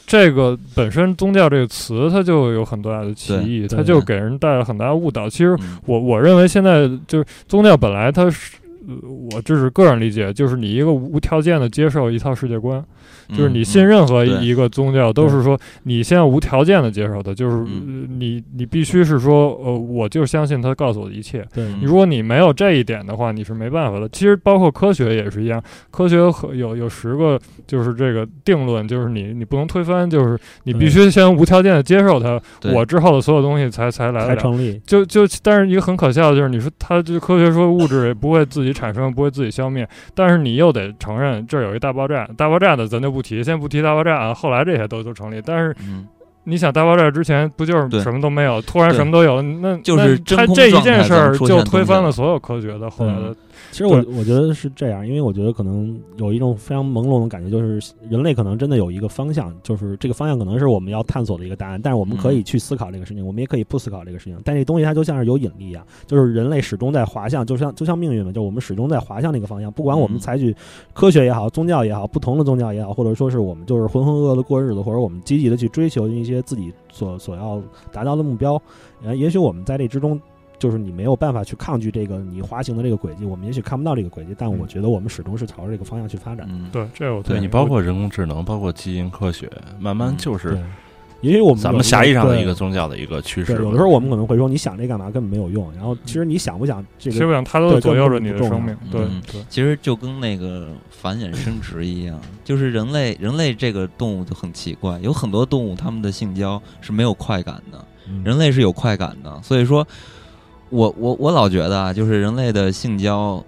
[0.08, 5.30] 这个本身“宗教”这个词，它就有很大的歧义，它就给人带来很大的误导。
[5.30, 8.56] 其实嗯我我认为现在就是宗教本来它是。
[8.90, 8.96] 呃
[9.30, 12.82] 我这是个人理解，就是你一个无条件的接受一套世界观，
[13.30, 21.46] 就是你信嗯任何一个宗教，都是说你现在无条件的接受它，就是你你必须是说，呃，我就相信他告诉我的一切。
[21.54, 24.08] 对嗯如果你没有这一点的话，你是没办法的。
[24.10, 32.40] 其实包括科学也是一样，科学和有有十个就是这个定论，就是你你不能推翻，就是你必须先无条件的接受它，
[32.74, 34.28] 我之后的所有东西才才来。
[34.28, 34.82] 才成立。
[34.86, 45.42] 就就但是一个很可笑的就是，你说它就科学说物质也不会自己产生，不会自己消灭，但是你又得承认这儿有一大爆炸，大爆炸的咱就不不提，先不提大爆炸，后来这些都都成立。
[45.44, 45.76] 但是，
[46.50, 53.36] 你想大爆炸之前不就是什么都没有，突然什么都有，那就是那真空它这一件事儿就推翻了所有科学的后来的。
[53.72, 64.38] 其实我我觉得是这样，因为我觉得可能有一种非常朦胧的感觉，就是人类可能真的有一个方向，就是这个方向可能是我们要探索的一个答案，但是我们可以去思考这个事情，我们也可以不思考这个事情。
[64.46, 70.56] 但这东西它就像是有引力一样，就是人类始终在滑向，就像就像命运嘛，就我们始终在滑向那个方向，不管我们嗯采取
[70.94, 77.62] 科学也好，宗教也好，不同的宗教也好，或者说是我们就是浑浑噩噩的过日子，或者我们积极的去追求一些自己所所要
[77.92, 78.62] 达到的目标，
[79.04, 80.20] 呃，也许我们在这之中。
[80.60, 86.48] 就是你没有办法去抗拒这个你滑行的这个轨迹，我们也许看不到这个轨迹，但我觉得我们始终是朝着这个方向去发展。
[86.50, 89.48] 嗯，对，这我对你包括人工智能，包括基因科学，
[89.80, 90.64] 慢慢嗯就是对，
[91.22, 93.54] 也许我们咱们狭义上的一个宗教的一个趋势。
[93.54, 95.72] 有的时候我们可能会说，你想这干嘛根本没有用。
[95.74, 98.78] 然后其实你想不想这个，它都对左右着你的生命。
[98.92, 109.86] 对嗯对，其实就跟那个繁衍生殖一样，就是人类人类这个动物就很奇怪，有很多动物它们的性交是没有快感的，嗯人类是有快感的，所以说，
[110.70, 113.44] 我我我老觉得啊，就是人类的性交，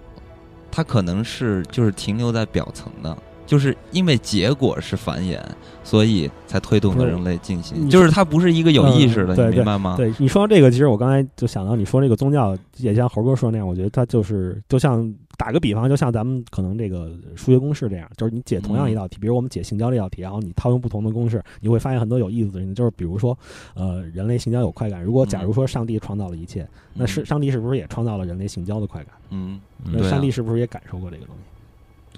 [0.70, 3.16] 它可能是就是停留在表层的，
[3.50, 5.36] 就是因为结果是繁衍，
[5.82, 9.96] 所以才推动了人类进行，你就是它不是一个有意识的，你明白吗？
[9.96, 23.36] 对你说到这个，其实我刚才就想到你说这个宗教，也像猴哥说那样，我觉得它就是就像打个比方，就像咱们可能这个数学公式这样，就是你解同样一道题，比如我们解性交这道题，然后你套用不同的公式，你会发现很多有意思的事情，就是比如说，
[23.74, 26.64] 呃，人类性交有快感，如果假如说上帝创造了一切，
[26.94, 29.12] 那是上帝是不是也创造了人类性交的快感？
[29.30, 31.42] 嗯，那上帝是不是也感受过这个东西？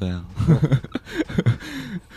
[0.03, 0.25] 对啊，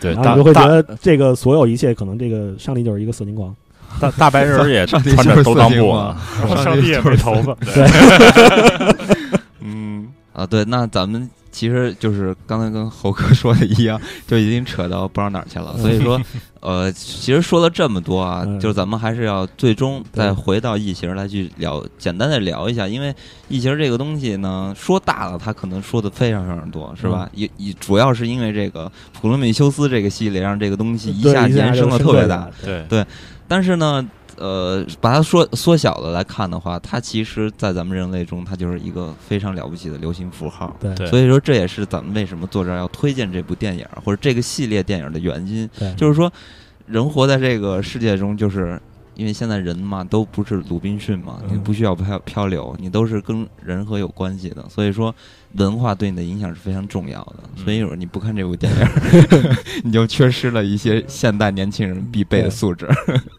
[0.00, 3.54] 对然后你就会觉得这个所有一切，可能这个上帝就是一个色情狂。
[4.00, 6.16] 大大白人儿也穿着就是兜裆布色情嘛呢。
[6.40, 7.54] 然后上帝也没头发。
[7.64, 7.86] 对
[9.60, 15.74] 嗯啊，对，那咱们其实就是刚才跟猴哥说的一样，就已经扯到不知道哪儿去了。
[15.78, 16.20] 所以说，
[16.60, 23.14] 呃，其实说了这么多啊，就是咱们还是要最终再回到异形来去聊，简单的聊一下，因为
[23.48, 27.26] 异形这个东西呢，说大了，它可能说的非常非常多，是吧？
[27.32, 32.50] 也也主要是因为这个普罗米修斯这个系列让这个东西一下延伸就的特别大。
[32.62, 33.06] 对对，
[33.48, 34.06] 但是呢，
[34.36, 40.76] 呃，把它缩缩小了来看的话，它其实，在咱们人类中，它就是一个非常了不起的流行符号。
[40.78, 45.68] 对对所以说，这也是咱们为什么作者要推荐这部电影或者这个系列电影的原因。
[45.78, 46.32] 对，就是说，
[46.86, 48.80] 人活在这个世界中，就是
[49.16, 54.64] 因为现在人嘛，都不是鲁滨逊嘛，嗯你不需要漂漂流，你都是跟人和有关系的。
[54.68, 55.14] 所以说，
[55.54, 57.36] 文化对你的影响是非常重要的。
[57.56, 58.78] 嗯所以说，你不看这部电影，
[59.82, 62.88] 你就缺失了一些现代年轻人必备的素质。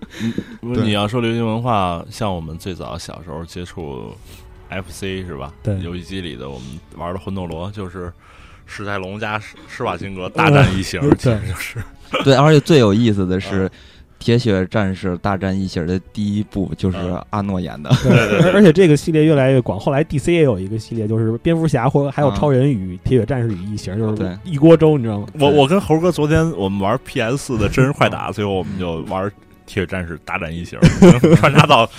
[0.73, 4.11] 对你要说流行文化，像我们最早小时候接触
[4.69, 5.53] FC 是吧？
[5.63, 6.67] 对游戏机里的我们
[6.97, 8.11] 玩的魂斗罗就是
[8.65, 11.83] 史泰龙加施施瓦辛格大战异形，嗯其实就是
[12.23, 13.69] 对，而且最有意思的是嗯，
[14.19, 17.89] 《铁血战士大战异形》的第一部就是嗯阿诺演的。
[18.03, 24.35] 对而而且这个系列越来越广，后来 DC 也有一个系列，就是蝙蝠侠或还有啊超人与铁血战士与异形，就是对。
[24.43, 25.27] 一锅粥，你知道吗？
[25.39, 29.31] 我我跟猴哥昨天我们玩 PS 四的真人快打，最后我们就玩
[29.65, 30.79] 铁血战士大战异形，
[31.37, 31.89] 穿插到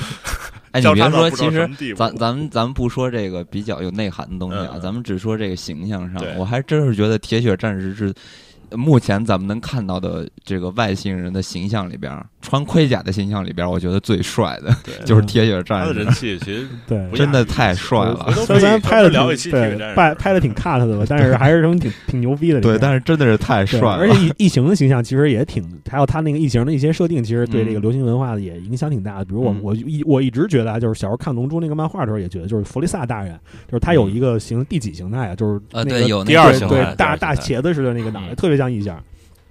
[0.72, 8.12] 哎，你交别说，其实咱咱们咱们不说这个比较有内涵的东西啊，咱们只说这个形象上，我还真是觉得铁血战士是
[8.72, 14.74] 目前咱们能看到的这个外星人的形象里边，穿盔甲的形象里边，我觉得最帅的
[15.04, 22.60] 就是铁血他的战士，人气其实对，真的太帅了虽然拍的挺聊一期铁血对战士拍拍的挺 cut 的吧，但是还是什么挺挺牛逼的。
[22.60, 27.82] 对，但是真的是太帅了，而且异异形的形象其实也挺，还有他那个异形的一些设定，其实对这个嗯。
[27.82, 29.24] 流行文化的也影响挺大的。
[29.24, 29.60] 比如我嗯。
[29.62, 38.36] 我一我一直觉得啊，就是小时候看《龙珠》那个漫画的时候，也觉得就是弗利萨大人，就是他有一个形第几形态啊，就是呃，那个对，有第二形态对大大茄子似的那个脑袋，嗯。
[38.36, 38.94] 特别像异形。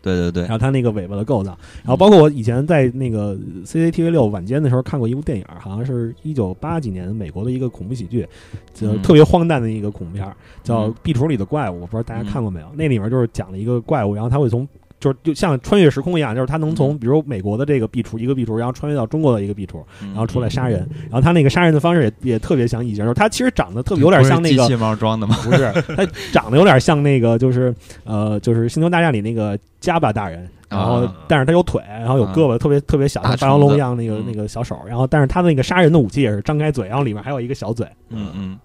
[0.02, 8.28] 对对对然，后它那个尾巴的构造，然后包括我以前在那个 CCTV 六晚间的时候看过一部电影，好像是一九八几年美国的一个恐怖喜剧，
[8.74, 12.68] 就嗯特别荒诞的一个恐怖片儿，叫嗯《壁橱里的怪物》，我不知道大家嗯看过没有？
[12.76, 14.68] 那里面就是讲了一个怪物，然后他会从。
[15.00, 16.98] 就是就像穿越时空一样，就是他能从嗯。
[17.00, 20.80] 比如美国的这个壁橱一个壁橱，然后穿越到中国的一个壁橱，然然后出来杀人。
[21.04, 25.36] 然后他那个杀人的方式也也特别像异形，就是他其实长得特别有点像那个机器猫装的吗？
[25.44, 34.24] 不是，他长得有点像那个，就是呃，就是《星球大战》里那个加巴大人，然后、啊但是他有腿，然后有胳膊，特别特别小，像霸王龙一样那个、嗯。
[34.26, 38.60] 那个小手，然后但是他的那个杀人的武器也是张开嘴，然后里面还有一个小嘴，嗯嗯。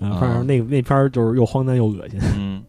[0.00, 2.18] 啊，反正那那片儿就是又荒诞又恶心。
[2.36, 2.62] 嗯，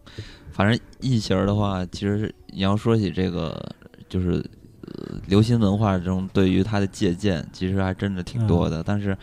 [0.52, 3.74] 反正异形的话，其实你要说起这个，
[4.08, 4.44] 就是
[4.82, 8.82] 呃流行文化中对于它的借鉴，其实还真的挺多的。
[8.82, 9.16] 但是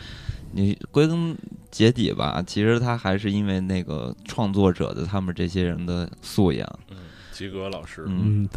[0.52, 1.38] 你归根
[1.70, 6.68] 结底吧，其实它还是因为那个创作者的他们这些人的素养。
[6.90, 6.98] 嗯，
[7.32, 8.48] 吉格老师，嗯嗯，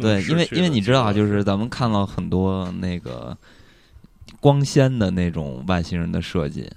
[0.00, 3.36] 对，因为因为你知道，就是咱们看到很多那个
[4.40, 6.68] 光鲜的那种外星人的设计，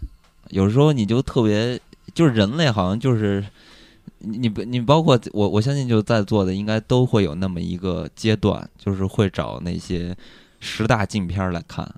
[0.50, 1.80] 有时候你就特别，
[2.14, 3.44] 就是人类好像就是
[4.24, 10.16] 你你不你包括我我相信就在座的应该都会有那么一个阶段，就是会找那些
[10.60, 11.90] 十大禁片儿来看。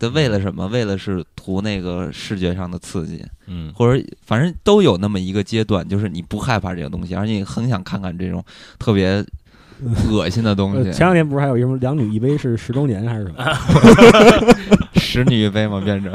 [0.00, 0.68] 这为了什么？
[0.68, 8.44] 为了是图那个视觉上的刺激，嗯，或者反正都有那么一个阶段，就是你不害怕这个东西，而且你很想看看这种
[8.78, 9.24] 特别
[10.08, 10.88] 恶心的东 西。
[10.88, 14.54] 呃前两年不是还有一什么两女一杯是十周年还是什么？
[14.94, 16.12] 十女一杯嘛，变成。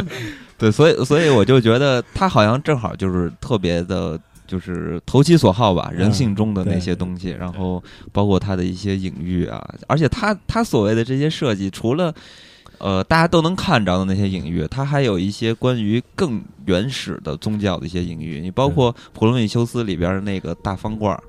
[0.56, 4.18] 对，所以所以我就觉得他好像正好就是特别的，
[4.48, 7.80] 就是投其所好吧，人性中的那些东西，然后
[8.10, 12.12] 包括他的一些隐喻啊，而且他他所谓的这些设计，除了
[12.78, 21.22] 呃大家都能看着的那些隐喻，他还有一些关于更原始的宗教的一些隐喻，你包括《普罗米修斯》里边的那个大方罐儿，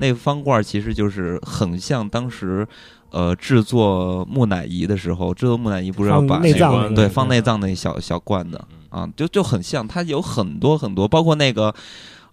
[0.00, 2.66] 那个方罐儿其实就是很像当时。
[3.12, 8.60] 呃，制作木乃伊的时候，制作木乃伊不是要把内脏那个对放内脏那小小罐子
[8.90, 11.72] 啊，就就很像，它有很多很多，包括那个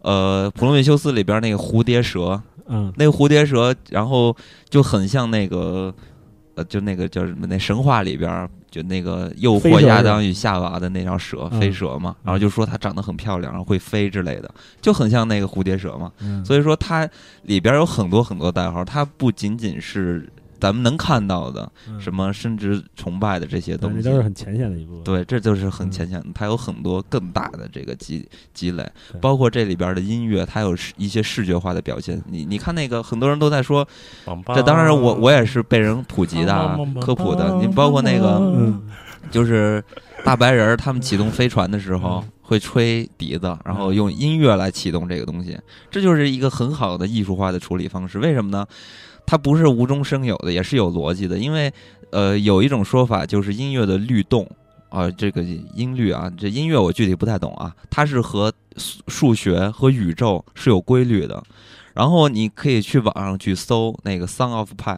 [0.04, 4.34] 呃《普罗米修斯》里边那个蝴蝶蛇，嗯，那个蝴蝶蛇，然后
[4.70, 5.94] 就很像那个
[6.56, 11.60] 呃，就那个叫什么那神话里边就那个诱惑亚当与夏娃的那条蛇，嗯。
[11.60, 16.12] 飞蛇嘛，然后就说它长得很漂亮，然后会飞之类的，就很像那个蝴蝶蛇嘛。
[16.20, 16.44] 嗯。
[16.46, 17.08] 所以说它
[17.44, 20.28] 里边有很多很多代号，它不仅仅是
[20.64, 25.04] 咱们能看到的嗯什么生殖崇拜的这些，东西，那都是很浅显的一部分。
[25.04, 32.22] 对，这就是很嗯浅显的，它有很多更大的这个积积累，包括这里边的音乐，它有视一些视觉化的表现。
[32.30, 33.86] 你你看那个，很多人都在说，
[34.56, 37.58] 这当然我我也是被人普及的啊科普的。
[37.58, 38.84] 你包括那个，嗯，
[39.30, 39.84] 就是
[40.24, 45.60] 大白人他们启动飞船的时候会吹笛子，然后用音乐来启动这个东西，
[45.92, 48.18] 这就是一个很好的艺术化的处理方式。
[48.18, 48.66] 为什么呢？
[49.26, 51.38] 它不是无中生有的，也是有逻辑的。
[51.38, 51.72] 因为
[52.12, 54.48] 呃，有一种说法就是音乐的律动
[54.90, 61.44] 啊、这个音律啊，这音乐我具体不太懂啊，它是和数数学和宇宙是有规律的。
[61.96, 64.96] 然后你可以去网上去搜那个《Song of Pi》，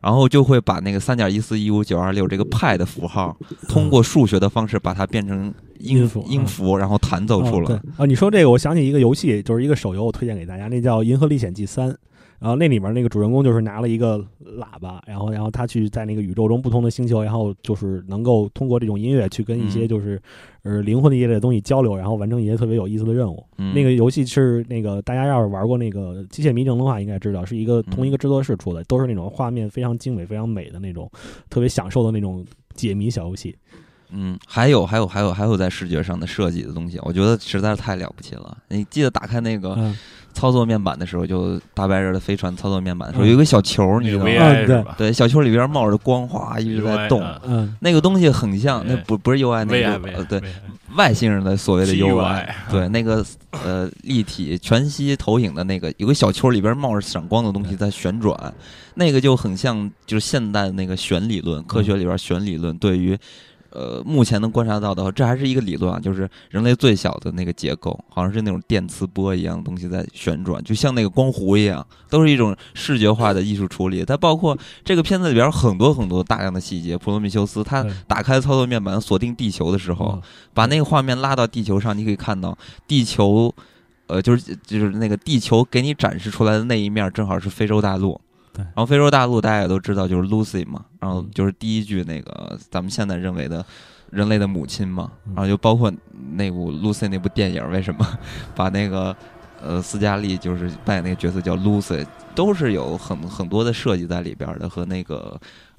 [0.00, 3.36] 然后就会把那个三点一四一五九二六这个派的符号，
[3.68, 7.80] 通过数学的方式把它变成音音符音符，然后弹奏出来。
[7.96, 11.90] 啊，你说这个，我想起一个游戏，就是一个手游，我推荐给大家，那叫《银河历险记三》。
[12.38, 20.20] 然后那里面那个主人公就是拿了一个喇叭，然后然后他去在那个宇宙中不同的星球，然后就是能够通过这种音乐去跟一些嗯就是、
[20.62, 23.42] 呃灵魂的一类的东西交流，然后完成一些特别有意思的任务。
[23.58, 31.10] 嗯，那个游戏是那个大家要是玩过那个《机械迷城》的话，应该知道是一个同一个制作室出的，都是那种画面非常精美、非常美的那种，
[31.48, 32.44] 特别享受的那种
[32.74, 33.56] 解谜小游戏。
[34.16, 38.56] 嗯，还有还有还有还有在视觉上的设计的东西，我觉得实在是太了不起了。
[38.68, 39.96] 你记得打开那个嗯，
[40.32, 44.30] 操作面板的时候，就大白人的飞船操作面板的时候，嗯有一个小球，你知道吗？
[44.30, 44.94] 嗯对是吧？
[44.96, 47.22] 对，小球里边冒着光，哗一直在动。
[47.42, 50.40] 嗯，那个东西很像，那不不是 UI 那个，呃对
[50.94, 58.54] 外星人的所谓的 GUI 对那个呃立体全息投影的那个，有个小球里边冒着闪光的东西在旋转，
[58.94, 63.18] 那个就很像就是现代的那个弦理论，科学里边弦理论对于。
[63.74, 74.04] 呃，目前能观察到的，这还是一个理论啊，就是人类最小的那个结构，好像是那种电磁波一样的东西在旋转，就像那个光弧一样，都是一种视觉化的艺术处理。
[74.04, 80.22] 它包括这个片子里边很多很多大量的细节，普罗米修斯他打开操作面板锁定地球的时候，嗯
[80.54, 82.56] 把那个画面拉到地球上，你可以看到
[82.86, 83.52] 地球，
[84.06, 88.20] 呃，就是就是那个地球给你展示出来的那一面，正好是非洲大陆。
[88.54, 88.64] 对。
[88.64, 91.30] 然后非洲大陆大家也都知道，就是 Lucy 嘛，然后嗯。
[91.34, 93.62] 就是第一句那个咱们现在认为的
[94.10, 95.34] 人类的母亲嘛，嗯。
[95.34, 95.92] 然后就包括
[96.32, 98.06] 那部 Lucy 那部电影，为什么
[98.56, 99.14] 把那个
[99.60, 105.38] 呃斯嘉丽就是扮演那个角色叫 Lucy，都是有很很多的设计在里边的和那个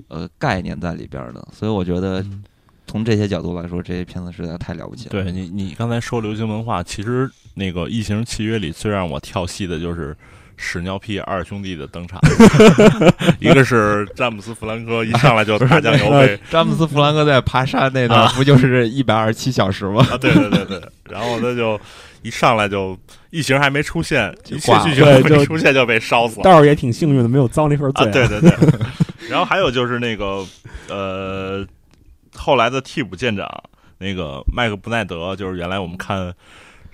[0.10, 2.44] 呃概念在里边的，所以我觉得嗯。
[2.88, 5.10] 从这些角度来说，这些片子实在太了不起了。
[5.10, 10.16] 对你，你刚才说流行文化，其实那个《异形契约》里最让我跳戏的就是
[10.58, 12.20] 屎尿屁二兄弟的登场，
[13.40, 20.06] 一个是詹姆斯·弗兰科一上来就大酱油杯詹姆斯·弗兰克在爬山那段啊不就是一百二十七小时吗？
[20.10, 21.80] 啊，对对对对，然后他就
[22.22, 22.98] 一上来就
[23.32, 26.44] 异形还没出现，一切剧情还没出现就被烧死了。
[26.44, 28.52] 倒是也挺幸运的，没有遭那份罪、啊，对对对。
[29.30, 30.46] 然后还有就是那个
[30.88, 31.66] 呃，
[32.34, 33.48] 后来的替补舰长
[33.98, 36.30] 那个麦克布奈德，就是原来我们看《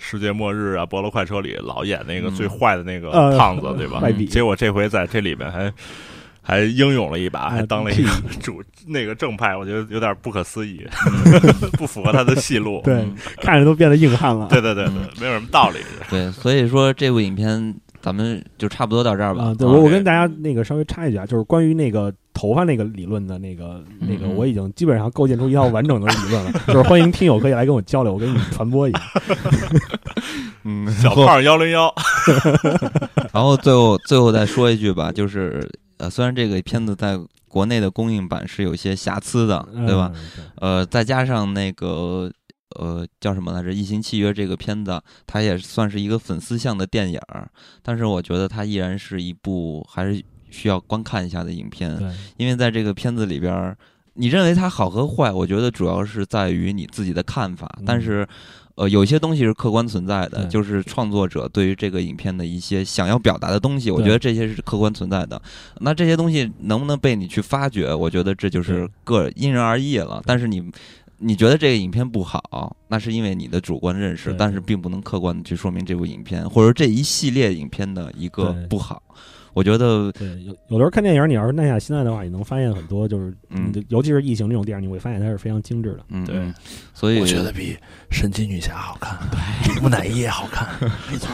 [0.04, 4.02] 世界末日》啊，《波罗快车》里老演那个嗯最坏的那个呃胖子，对吧？
[4.30, 5.72] 结果这回在这里面还。
[6.44, 8.10] 还英勇了一把，啊还当了一个
[8.42, 10.84] 主那个正派，我觉得有点不可思议，
[11.78, 12.82] 不符合他的戏路。
[12.84, 13.08] 对，
[13.38, 14.48] 看着都变得硬汉了。
[14.50, 15.78] 对对对对，没有什么道理。
[16.10, 19.44] 对，所以说这部影片咱们就差不多到这儿吧。
[19.44, 29.00] 啊，对我我跟大家那个稍微插一句啊，就是关于那个头发那个理论的那个那个，嗯我已经基本上构建出一套完整的理论了， 就是欢迎听友可以来跟我交流，我给你们传播一下。
[30.64, 31.94] 嗯，小胖幺零幺，
[33.34, 35.68] 然后最后最后再说一句吧，就是
[35.98, 40.12] 呃，虽然这个片子在国内的公映版是有些瑕疵的，对吧？
[40.14, 40.52] 嗯？
[40.58, 42.32] 呃，再加上那个
[42.80, 47.50] 呃叫什么来着，《异形契约》这个片子，它也算是一个粉丝向的电影儿，
[47.82, 51.98] 但是我觉得它依然是一部还是需要观看一下的影片，
[52.38, 53.76] 因为在这个片子里边儿，
[54.14, 58.28] 你认为它好和坏，我觉得主要是在于你自己的看法，嗯但是。
[58.76, 65.40] 呃，有些东西是客观存在的，就是创作者对于这个影片的一些想要表达的东西，我觉得这些是客观存在的。
[65.82, 70.24] 那这些东西能不能被你去发掘，我觉得这就是个因人而异了。
[70.26, 70.64] 但是你
[71.18, 79.04] 你觉得这个影片不好，那是因为你的主观认识，但是并不能客观的去说明这部影片或者这一系列影片的一个不好。
[79.54, 86.00] 我觉得，对，有有的时候看电影，你要是耐下心来的话，你能发现很多，就是嗯，尤其是异形这种电影，你会发现它是非常精致的。
[86.10, 86.54] 嗯，对嗯，
[86.94, 87.76] 所以我觉得比
[88.10, 89.18] 神奇女侠好看，
[89.64, 90.68] 比木乃伊也好看。
[91.12, 91.30] 没错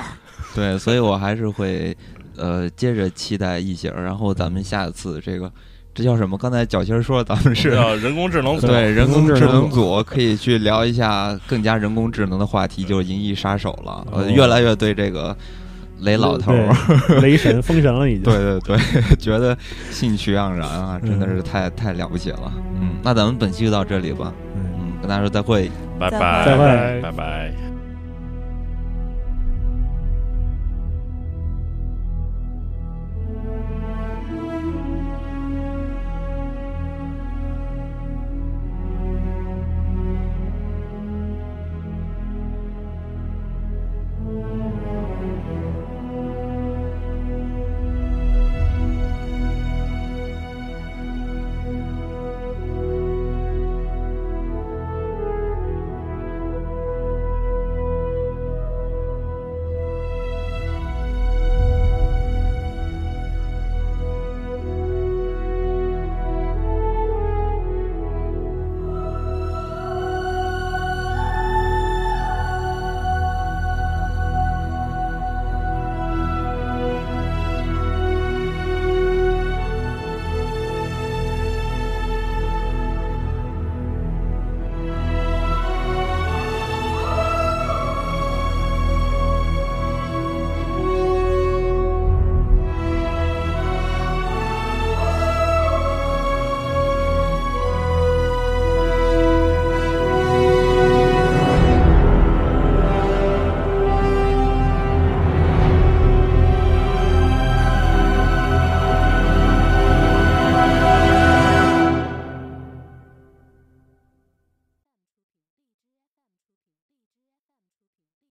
[0.55, 1.95] 对，所以我还是会
[2.35, 5.51] 呃接着期待异形，然后咱们下次这个
[5.93, 6.37] 这叫什么？
[6.37, 14.07] 刚才小新说咱们是叫人工智能组，对人工智能能组可以去聊一下更加人工智能的话题，就是《银翼杀手》了。
[14.11, 15.35] 呃，哦越来越对这个
[15.99, 16.73] 雷老头儿，
[17.21, 18.23] 雷神、封神了已经。
[18.23, 19.57] 对对对， 觉得
[19.89, 22.51] 兴趣盎然啊，真的是太太了不起了。
[22.79, 24.33] 嗯，那咱们本期就到这里吧。
[24.55, 25.69] 嗯，嗯，跟大家说再会。
[25.99, 27.76] 拜再拜会拜拜。